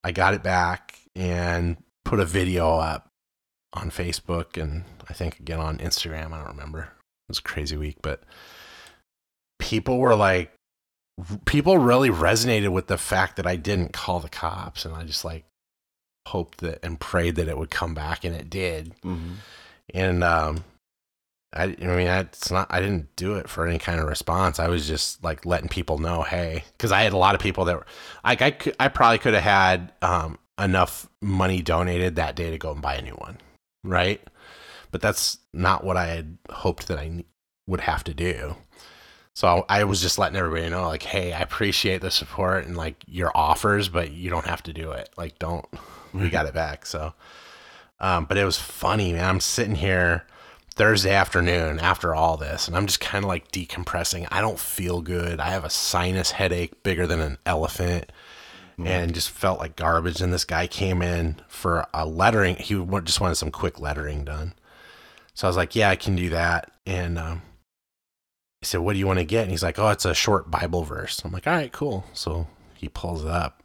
I 0.05 0.13
got 0.13 0.35
it 0.35 0.43
back 0.43 0.99
and 1.15 1.77
put 2.05 2.21
a 2.21 2.25
video 2.25 2.77
up 2.79 3.09
on 3.73 3.91
Facebook 3.91 4.61
and 4.61 4.85
I 5.09 5.13
think 5.13 5.39
again 5.39 5.61
on 5.61 5.79
Instagram. 5.79 6.33
I 6.33 6.39
don't 6.39 6.57
remember. 6.57 6.81
It 6.81 7.29
was 7.29 7.41
crazy 7.41 7.77
week, 7.77 7.99
but 8.03 8.23
people 9.59 9.99
were 9.99 10.15
like, 10.15 10.53
people 11.45 11.79
really 11.79 12.11
resonated 12.11 12.71
with 12.71 12.87
the 12.87 12.99
fact 12.99 13.37
that 13.37 13.47
I 13.47 13.57
didn't 13.57 13.93
call 13.93 14.21
the 14.21 14.29
cops, 14.29 14.85
and 14.85 14.95
I 14.95 15.05
just 15.05 15.25
like 15.25 15.45
hoped 16.27 16.59
that 16.59 16.79
and 16.83 17.01
prayed 17.01 17.37
that 17.37 17.49
it 17.49 17.59
would 17.59 17.71
come 17.71 17.95
back, 17.95 18.25
and 18.25 18.35
it 18.35 18.51
did. 18.51 18.95
Mm-hmm. 19.03 19.33
And 19.95 20.25
um, 20.25 20.65
I, 21.53 21.65
I 21.65 21.67
mean, 21.67 22.09
it's 22.09 22.51
not. 22.51 22.67
I 22.71 22.81
didn't 22.81 23.15
do 23.17 23.35
it 23.35 23.49
for 23.49 23.67
any 23.67 23.79
kind 23.79 24.01
of 24.01 24.07
response. 24.07 24.59
I 24.59 24.69
was 24.69 24.87
just 24.87 25.23
like 25.23 25.45
letting 25.45 25.69
people 25.69 25.99
know, 25.99 26.23
hey, 26.23 26.65
because 26.73 26.93
I 26.93 27.03
had 27.03 27.13
a 27.13 27.19
lot 27.19 27.35
of 27.35 27.41
people 27.41 27.67
that 27.67 27.77
were 27.77 27.87
like, 28.25 28.41
I 28.41 28.51
could, 28.53 28.77
I 28.81 28.89
probably 28.89 29.19
could 29.19 29.35
have 29.35 29.43
had 29.43 29.93
um 30.01 30.39
enough 30.59 31.09
money 31.21 31.63
donated 31.63 32.17
that 32.17 32.37
day 32.37 32.51
to 32.51 32.59
go 32.59 32.73
and 32.73 32.83
buy 32.83 32.95
a 32.95 33.03
new 33.03 33.15
one, 33.15 33.39
right? 33.85 34.21
But 34.91 35.01
that's 35.01 35.39
not 35.53 35.85
what 35.85 35.97
I 35.97 36.07
had 36.07 36.39
hoped 36.51 36.89
that 36.89 36.99
I 36.99 37.25
would 37.67 37.81
have 37.81 38.05
to 38.05 38.15
do. 38.15 38.57
So 39.35 39.65
I 39.69 39.85
was 39.85 40.03
just 40.03 40.19
letting 40.19 40.37
everybody 40.37 40.69
know, 40.69 40.87
like, 40.87 41.03
hey, 41.03 41.33
I 41.33 41.41
appreciate 41.41 42.03
the 42.03 42.11
support 42.11 42.67
and 42.67 42.77
like 42.77 43.03
your 43.07 43.33
offers, 43.35 43.89
but 43.89 44.13
you 44.13 44.29
don't 44.29 44.47
have 44.47 44.63
to 44.65 44.75
do 44.75 44.91
it. 44.93 45.09
Like, 45.17 45.39
don't. 45.39 45.65
We 46.13 46.31
got 46.31 46.47
it 46.47 46.55
back. 46.55 46.87
So, 46.87 47.15
um, 48.01 48.25
but 48.27 48.37
it 48.39 48.45
was 48.45 48.59
funny, 48.59 49.13
man. 49.13 49.25
I'm 49.25 49.41
sitting 49.41 49.77
here 49.77 50.27
Thursday 50.75 51.13
afternoon 51.13 51.79
after 51.79 52.15
all 52.15 52.37
this, 52.37 52.67
and 52.67 52.77
I'm 52.77 52.87
just 52.87 53.01
kind 53.01 53.25
of 53.25 53.29
like 53.29 53.53
decompressing. 53.53 54.27
I 54.31 54.41
don't 54.41 54.59
feel 54.59 55.01
good. 55.03 55.41
I 55.41 55.51
have 55.51 55.65
a 55.65 55.71
sinus 55.71 56.33
headache 56.33 56.83
bigger 56.83 57.07
than 57.07 57.21
an 57.21 57.39
elephant, 57.47 58.11
and 58.85 59.15
just 59.15 59.31
felt 59.31 59.59
like 59.61 59.77
garbage. 59.77 60.21
And 60.21 60.33
this 60.33 60.45
guy 60.45 60.67
came 60.67 61.03
in 61.03 61.41
for 61.49 61.87
a 61.95 62.05
lettering. 62.07 62.57
He 62.57 62.75
just 63.05 63.21
wanted 63.21 63.37
some 63.37 63.51
quick 63.51 63.79
lettering 63.79 64.25
done. 64.25 64.55
So 65.35 65.47
I 65.47 65.51
was 65.51 65.57
like, 65.57 65.77
"Yeah, 65.77 65.91
I 65.91 65.97
can 65.97 66.17
do 66.17 66.31
that." 66.31 66.71
And 66.87 67.19
um, 67.19 67.43
I 68.63 68.67
said, 68.67 68.81
"What 68.81 68.95
do 68.95 68.99
you 68.99 69.07
want 69.07 69.19
to 69.19 69.25
get?" 69.25 69.43
And 69.43 69.51
he's 69.51 69.63
like, 69.63 69.79
"Oh, 69.79 69.89
it's 69.91 70.05
a 70.05 70.15
short 70.15 70.51
Bible 70.51 70.83
verse." 70.85 71.21
I'm 71.25 71.33
like, 71.33 71.47
"All 71.47 71.55
right, 71.55 71.73
cool." 71.73 72.05
So 72.13 72.49
he 72.75 72.89
pulls 72.89 73.25
it 73.25 73.31
up, 73.31 73.62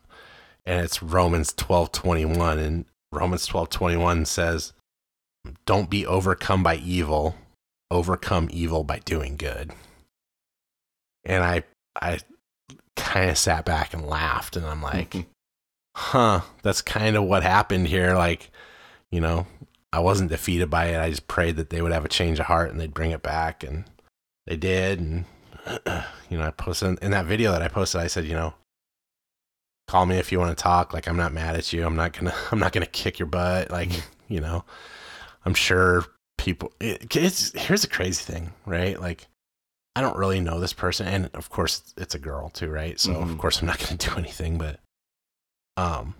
and 0.68 0.84
it's 0.84 1.01
Romans 1.01 1.53
twelve 1.53 1.93
twenty 1.93 2.26
one, 2.26 2.59
and 2.59 2.86
Romans 3.11 3.45
twelve 3.45 3.70
twenty 3.70 3.95
one 3.95 4.26
says, 4.26 4.74
"Don't 5.65 5.89
be 5.89 6.05
overcome 6.05 6.61
by 6.61 6.76
evil, 6.76 7.36
overcome 7.89 8.49
evil 8.51 8.84
by 8.84 8.99
doing 8.99 9.38
good." 9.38 9.72
And 11.24 11.43
I, 11.43 11.63
I 11.99 12.20
kind 12.97 13.30
of 13.30 13.38
sat 13.38 13.65
back 13.65 13.93
and 13.93 14.05
laughed, 14.05 14.57
and 14.57 14.65
I'm 14.65 14.82
like, 14.82 15.15
"Huh, 15.95 16.41
that's 16.63 16.82
kind 16.82 17.15
of 17.15 17.24
what 17.24 17.43
happened 17.43 17.88
here." 17.88 18.13
Like, 18.13 18.51
you 19.09 19.22
know, 19.22 19.47
I 19.93 19.99
wasn't 19.99 20.30
defeated 20.30 20.70
by 20.70 20.88
it. 20.88 20.99
I 20.99 21.09
just 21.09 21.30
prayed 21.30 21.55
that 21.55 21.70
they 21.70 21.82
would 21.82 21.93
have 21.93 22.05
a 22.05 22.09
change 22.09 22.39
of 22.39 22.47
heart 22.47 22.72
and 22.72 22.80
they'd 22.80 22.93
bring 22.93 23.11
it 23.11 23.24
back, 23.24 23.63
and 23.63 23.86
they 24.45 24.57
did. 24.57 24.99
And 24.99 25.26
you 26.30 26.38
know, 26.38 26.43
I 26.43 26.51
posted 26.51 26.99
in 27.01 27.11
that 27.11 27.26
video 27.26 27.53
that 27.53 27.61
I 27.61 27.70
posted. 27.70 28.01
I 28.01 28.07
said, 28.07 28.26
you 28.26 28.34
know, 28.34 28.53
call 29.88 30.05
me 30.05 30.17
if 30.17 30.31
you 30.31 30.39
want 30.39 30.55
to 30.57 30.61
talk. 30.61 30.93
Like, 30.93 31.07
I'm 31.07 31.17
not 31.17 31.33
mad 31.33 31.55
at 31.55 31.71
you. 31.73 31.85
I'm 31.85 31.95
not 31.95 32.13
gonna. 32.13 32.33
I'm 32.51 32.59
not 32.59 32.71
gonna 32.73 32.85
kick 32.85 33.19
your 33.19 33.27
butt. 33.27 33.71
Like, 33.71 33.91
you 34.27 34.41
know, 34.41 34.63
I'm 35.45 35.53
sure 35.53 36.05
people. 36.38 36.71
It, 36.79 37.15
it's 37.15 37.51
here's 37.59 37.83
a 37.83 37.89
crazy 37.89 38.23
thing, 38.23 38.53
right? 38.65 38.99
Like, 38.99 39.27
I 39.95 40.01
don't 40.01 40.17
really 40.17 40.39
know 40.39 40.59
this 40.59 40.73
person, 40.73 41.07
and 41.07 41.29
of 41.33 41.49
course, 41.49 41.93
it's 41.97 42.15
a 42.15 42.19
girl 42.19 42.49
too, 42.49 42.69
right? 42.69 42.99
So 42.99 43.13
of 43.13 43.29
Mhm. 43.29 43.38
course, 43.39 43.61
I'm 43.61 43.67
not 43.67 43.79
gonna 43.83 43.97
do 43.97 44.11
anything. 44.17 44.57
But, 44.57 44.79
um, 45.75 46.15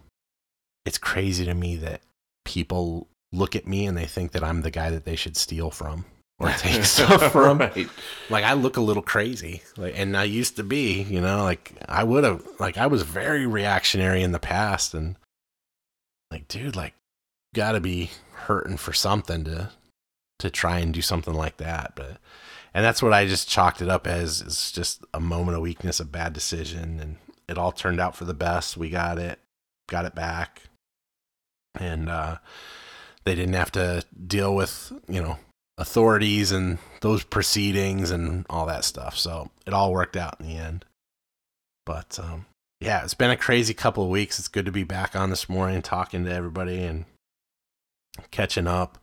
it's 0.86 0.97
crazy 0.97 1.45
to 1.45 1.53
me 1.53 1.76
that 1.78 2.01
people 2.45 3.07
look 3.34 3.55
at 3.55 3.68
me 3.68 3.86
and 3.86 3.97
they 3.97 4.05
think 4.05 4.32
that 4.32 4.43
I'm 4.43 4.61
the 4.61 4.72
guy 4.72 4.89
that 4.89 5.03
they 5.03 5.18
should 5.18 5.36
steal 5.36 5.70
from 5.70 6.05
or 6.39 6.49
take 6.57 6.83
stuff 6.83 7.31
from. 7.31 7.59
Right. 7.59 7.89
Like 8.29 8.43
I 8.43 8.53
look 8.53 8.77
a 8.77 8.81
little 8.81 9.03
crazy, 9.03 9.61
like, 9.77 9.93
and 9.97 10.15
I 10.15 10.23
used 10.25 10.55
to 10.57 10.63
be, 10.63 11.01
you 11.03 11.21
know, 11.21 11.43
like 11.43 11.73
I 11.88 12.03
would 12.03 12.23
have, 12.23 12.45
like 12.59 12.77
I 12.77 12.88
was 12.88 13.03
very 13.03 13.45
reactionary 13.45 14.21
in 14.21 14.31
the 14.31 14.39
past, 14.39 14.93
and 14.93 15.15
like, 16.31 16.47
dude, 16.47 16.75
like, 16.75 16.93
got 17.55 17.73
to 17.73 17.79
be 17.79 18.11
hurting 18.33 18.77
for 18.77 18.93
something 18.93 19.43
to 19.45 19.71
to 20.39 20.49
try 20.49 20.79
and 20.79 20.93
do 20.93 21.01
something 21.01 21.33
like 21.33 21.57
that, 21.57 21.93
but. 21.95 22.17
And 22.73 22.85
that's 22.85 23.01
what 23.01 23.13
I 23.13 23.25
just 23.25 23.49
chalked 23.49 23.81
it 23.81 23.89
up 23.89 24.05
as 24.05 24.39
is 24.39 24.71
just 24.71 25.03
a 25.11 25.19
moment 25.19 25.55
of 25.55 25.63
weakness, 25.63 25.99
a 25.99 26.05
bad 26.05 26.33
decision, 26.33 26.99
and 26.99 27.15
it 27.49 27.57
all 27.57 27.71
turned 27.71 27.99
out 27.99 28.15
for 28.15 28.25
the 28.25 28.35
best. 28.35 28.77
We 28.77 28.91
got 28.91 29.17
it, 29.17 29.39
got 29.89 30.05
it 30.05 30.13
back, 30.13 30.61
and 31.79 32.07
uh, 32.07 32.38
they 33.23 33.33
didn't 33.33 33.55
have 33.55 33.71
to 33.71 34.03
deal 34.27 34.53
with 34.53 34.93
you 35.07 35.23
know 35.23 35.39
authorities 35.78 36.51
and 36.51 36.80
those 37.01 37.23
proceedings 37.23 38.11
and 38.11 38.45
all 38.49 38.65
that 38.65 38.84
stuff. 38.84 39.17
So 39.17 39.51
it 39.65 39.73
all 39.73 39.91
worked 39.91 40.17
out 40.17 40.38
in 40.39 40.47
the 40.47 40.57
end. 40.57 40.86
But 41.86 42.19
um, 42.21 42.45
yeah, 42.80 43.03
it's 43.03 43.13
been 43.13 43.30
a 43.30 43.38
crazy 43.38 43.73
couple 43.73 44.03
of 44.03 44.09
weeks. 44.09 44.39
It's 44.39 44.47
good 44.47 44.65
to 44.65 44.71
be 44.71 44.84
back 44.84 45.15
on 45.15 45.30
this 45.30 45.47
morning, 45.47 45.82
talking 45.82 46.25
to 46.25 46.34
everybody 46.34 46.84
and 46.84 47.05
catching 48.32 48.67
up. 48.67 48.97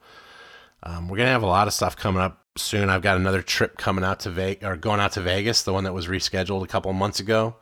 Um, 0.82 1.08
we're 1.08 1.16
gonna 1.16 1.30
have 1.30 1.42
a 1.42 1.46
lot 1.46 1.66
of 1.66 1.74
stuff 1.74 1.96
coming 1.96 2.22
up 2.22 2.42
soon. 2.56 2.90
I've 2.90 3.02
got 3.02 3.16
another 3.16 3.42
trip 3.42 3.78
coming 3.78 4.04
out 4.04 4.20
to 4.20 4.30
Vegas, 4.30 4.64
or 4.68 4.76
going 4.76 5.00
out 5.00 5.12
to 5.12 5.20
Vegas, 5.20 5.62
the 5.62 5.72
one 5.72 5.84
that 5.84 5.94
was 5.94 6.08
rescheduled 6.08 6.62
a 6.62 6.68
couple 6.68 6.90
of 6.90 6.96
months 6.96 7.20
ago. 7.20 7.56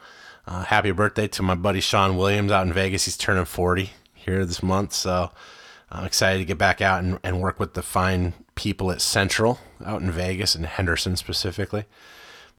Uh, 0.47 0.65
happy 0.65 0.91
birthday 0.91 1.29
to 1.29 1.43
my 1.43 1.55
buddy 1.55 1.81
Sean 1.81 2.17
Williams 2.17 2.51
out 2.51 2.67
in 2.67 2.73
Vegas. 2.73 3.05
He's 3.05 3.17
turning 3.17 3.45
40 3.45 3.91
here 4.13 4.45
this 4.45 4.63
month, 4.63 4.93
so 4.93 5.31
I'm 5.91 6.05
excited 6.05 6.39
to 6.39 6.45
get 6.45 6.59
back 6.59 6.81
out 6.81 7.05
and, 7.05 7.21
and 7.23 7.41
work 7.41 7.61
with 7.61 7.75
the 7.75 7.83
fine 7.83 8.35
people 8.55 8.91
at 8.91 9.01
Central 9.01 9.59
out 9.85 10.03
in 10.03 10.11
Vegas 10.11 10.55
and 10.55 10.67
Henderson 10.67 11.17
specifically. 11.17 11.85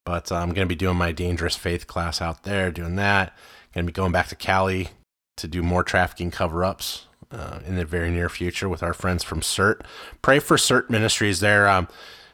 But 0.06 0.32
uh, 0.32 0.36
I'm 0.36 0.50
going 0.50 0.68
to 0.68 0.74
be 0.74 0.76
doing 0.76 0.98
my 0.98 1.12
Dangerous 1.12 1.56
Faith 1.56 1.88
class 1.88 2.22
out 2.22 2.44
there, 2.44 2.72
doing 2.72 2.96
that. 2.98 3.36
Going 3.74 3.86
to 3.86 3.92
be 3.92 3.96
going 3.96 4.12
back 4.12 4.28
to 4.28 4.36
Cali 4.36 4.90
to 5.38 5.48
do 5.48 5.64
more 5.64 5.84
trafficking 5.84 6.30
cover 6.30 6.64
ups 6.64 7.08
uh, 7.32 7.60
in 7.66 7.76
the 7.76 7.86
very 7.86 8.12
near 8.12 8.30
future 8.30 8.70
with 8.70 8.84
our 8.84 8.94
friends 8.94 9.24
from 9.24 9.42
CERT. 9.42 9.82
Pray 10.22 10.40
for 10.40 10.58
CERT 10.58 10.90
Ministries 10.90 11.40
there. 11.40 11.68
Um, 11.68 11.88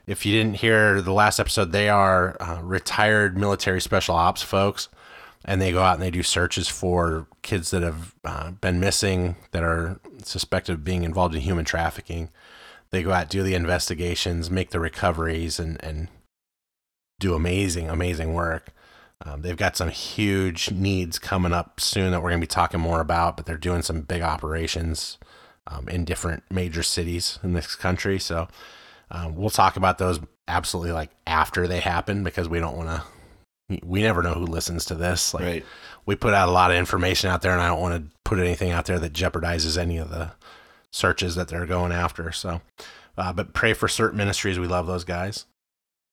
if 0.08 0.26
you 0.26 0.34
didn't 0.34 0.56
hear 0.56 1.02
the 1.02 1.14
last 1.14 1.40
episode, 1.40 1.72
they 1.72 1.88
are 1.88 2.36
uh, 2.42 2.60
retired 2.64 3.38
military 3.38 3.80
special 3.80 4.16
ops 4.16 4.42
folks 4.42 4.90
and 5.46 5.62
they 5.62 5.72
go 5.72 5.82
out 5.82 5.94
and 5.94 6.02
they 6.02 6.12
do 6.12 6.24
searches 6.24 6.68
for 6.68 7.28
kids 7.42 7.72
that 7.72 7.82
have 7.82 8.16
uh, 8.26 8.52
been 8.52 8.80
missing 8.80 9.36
that 9.52 9.64
are 9.64 10.00
suspected 10.24 10.74
of 10.74 10.84
being 10.84 11.04
involved 11.04 11.34
in 11.34 11.42
human 11.42 11.66
trafficking. 11.66 12.30
They 12.92 13.04
go 13.04 13.12
out, 13.12 13.30
do 13.30 13.44
the 13.44 13.54
investigations, 13.56 14.50
make 14.50 14.72
the 14.72 14.80
recoveries, 14.80 15.60
and 15.60 15.84
and 15.84 16.08
do 17.20 17.36
amazing, 17.36 17.90
amazing 17.90 18.34
work. 18.34 18.70
Um, 19.26 19.42
they've 19.42 19.58
got 19.58 19.76
some 19.76 19.90
huge 19.90 20.72
needs 20.72 21.20
coming 21.20 21.52
up 21.52 21.82
soon 21.82 22.12
that 22.12 22.22
we're 22.24 22.30
going 22.30 22.40
to 22.40 22.48
be 22.48 22.48
talking 22.48 22.80
more 22.80 23.02
about, 23.02 23.36
but 23.36 23.46
they're 23.46 23.58
doing 23.58 23.82
some 23.82 24.02
big 24.02 24.22
operations 24.22 25.18
um, 25.68 25.90
in 25.90 26.06
different 26.06 26.44
major 26.50 26.82
cities 26.84 27.38
in 27.44 27.52
this 27.54 27.76
country. 27.76 28.18
So 28.18 28.48
um, 29.12 29.36
we'll 29.36 29.50
talk 29.50 29.76
about 29.76 29.98
those 29.98 30.22
absolutely 30.48 30.94
like 30.94 31.12
after 31.28 31.68
they 31.68 31.82
happen 31.82 32.24
because 32.24 32.48
we 32.48 32.60
don't 32.60 32.78
want 32.78 32.90
to 32.90 33.04
we 33.84 34.02
never 34.02 34.24
know 34.24 34.34
who 34.34 34.46
listens 34.46 34.86
to 34.86 34.96
this. 34.96 35.34
Like 35.34 35.44
Right. 35.44 35.66
we 36.06 36.16
put 36.16 36.34
out 36.34 36.50
a 36.50 36.52
lot 36.52 36.72
of 36.72 36.78
information 36.78 37.30
out 37.30 37.42
there, 37.44 37.52
and 37.52 37.62
I 37.62 37.68
don't 37.68 37.82
want 37.82 38.04
to 38.04 38.18
put 38.24 38.40
anything 38.40 38.72
out 38.72 38.86
there 38.86 38.98
that 39.00 39.14
jeopardizes 39.14 39.78
any 39.78 39.98
of 39.98 40.10
the 40.10 40.32
searches 40.92 41.36
that 41.36 41.48
they're 41.48 41.66
going 41.66 41.92
after. 41.92 42.32
So, 42.32 42.62
uh, 43.18 43.34
but 43.34 43.54
pray 43.54 43.74
for 43.74 43.88
CERT 43.88 44.14
ministries. 44.14 44.60
We 44.60 44.68
love 44.68 44.88
those 44.88 45.04
guys. 45.04 45.46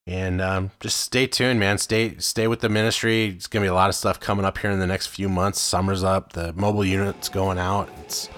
And 0.05 0.39
um, 0.39 0.71
just 0.79 1.01
stay 1.01 1.27
tuned, 1.27 1.59
man. 1.59 1.77
Stay 1.77 2.17
stay 2.17 2.47
with 2.47 2.61
the 2.61 2.69
ministry. 2.69 3.25
It's 3.25 3.47
gonna 3.47 3.65
be 3.65 3.69
a 3.69 3.73
lot 3.73 3.89
of 3.89 3.95
stuff 3.95 4.21
coming 4.21 4.45
up 4.45 4.57
here 4.57 4.71
in 4.71 4.79
the 4.79 4.87
next 4.87 5.07
few 5.07 5.27
months. 5.27 5.59
Summer's 5.59 6.01
up. 6.01 6.31
The 6.31 6.53
mobile 6.53 6.85
unit's 6.85 7.27
going 7.27 7.57
out. 7.57 7.89
It's 8.03 8.29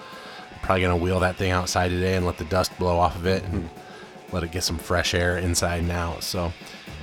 probably 0.62 0.82
gonna 0.82 0.96
wheel 0.96 1.20
that 1.20 1.36
thing 1.36 1.52
outside 1.52 1.90
today 1.90 2.16
and 2.16 2.26
let 2.26 2.38
the 2.38 2.44
dust 2.44 2.76
blow 2.76 2.98
off 2.98 3.14
of 3.14 3.26
it 3.26 3.44
and 3.44 3.70
let 4.32 4.42
it 4.42 4.50
get 4.50 4.64
some 4.64 4.78
fresh 4.78 5.14
air 5.14 5.38
inside 5.38 5.82
and 5.82 5.92
out. 5.92 6.24
So, 6.24 6.52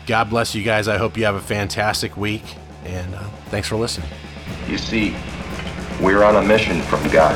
God 0.06 0.30
bless 0.30 0.54
you 0.54 0.64
guys. 0.64 0.90
I 0.90 0.98
hope 0.98 1.16
you 1.16 1.24
have 1.24 1.36
a 1.36 1.42
fantastic 1.42 2.18
week. 2.18 2.44
And 2.84 3.16
uh, 3.16 3.24
thanks 3.46 3.70
for 3.70 3.78
listening. 3.78 4.10
You 4.68 4.78
see, 4.78 5.16
we're 6.02 6.24
on 6.24 6.36
a 6.36 6.42
mission 6.46 6.82
from 6.82 7.08
God. 7.10 7.36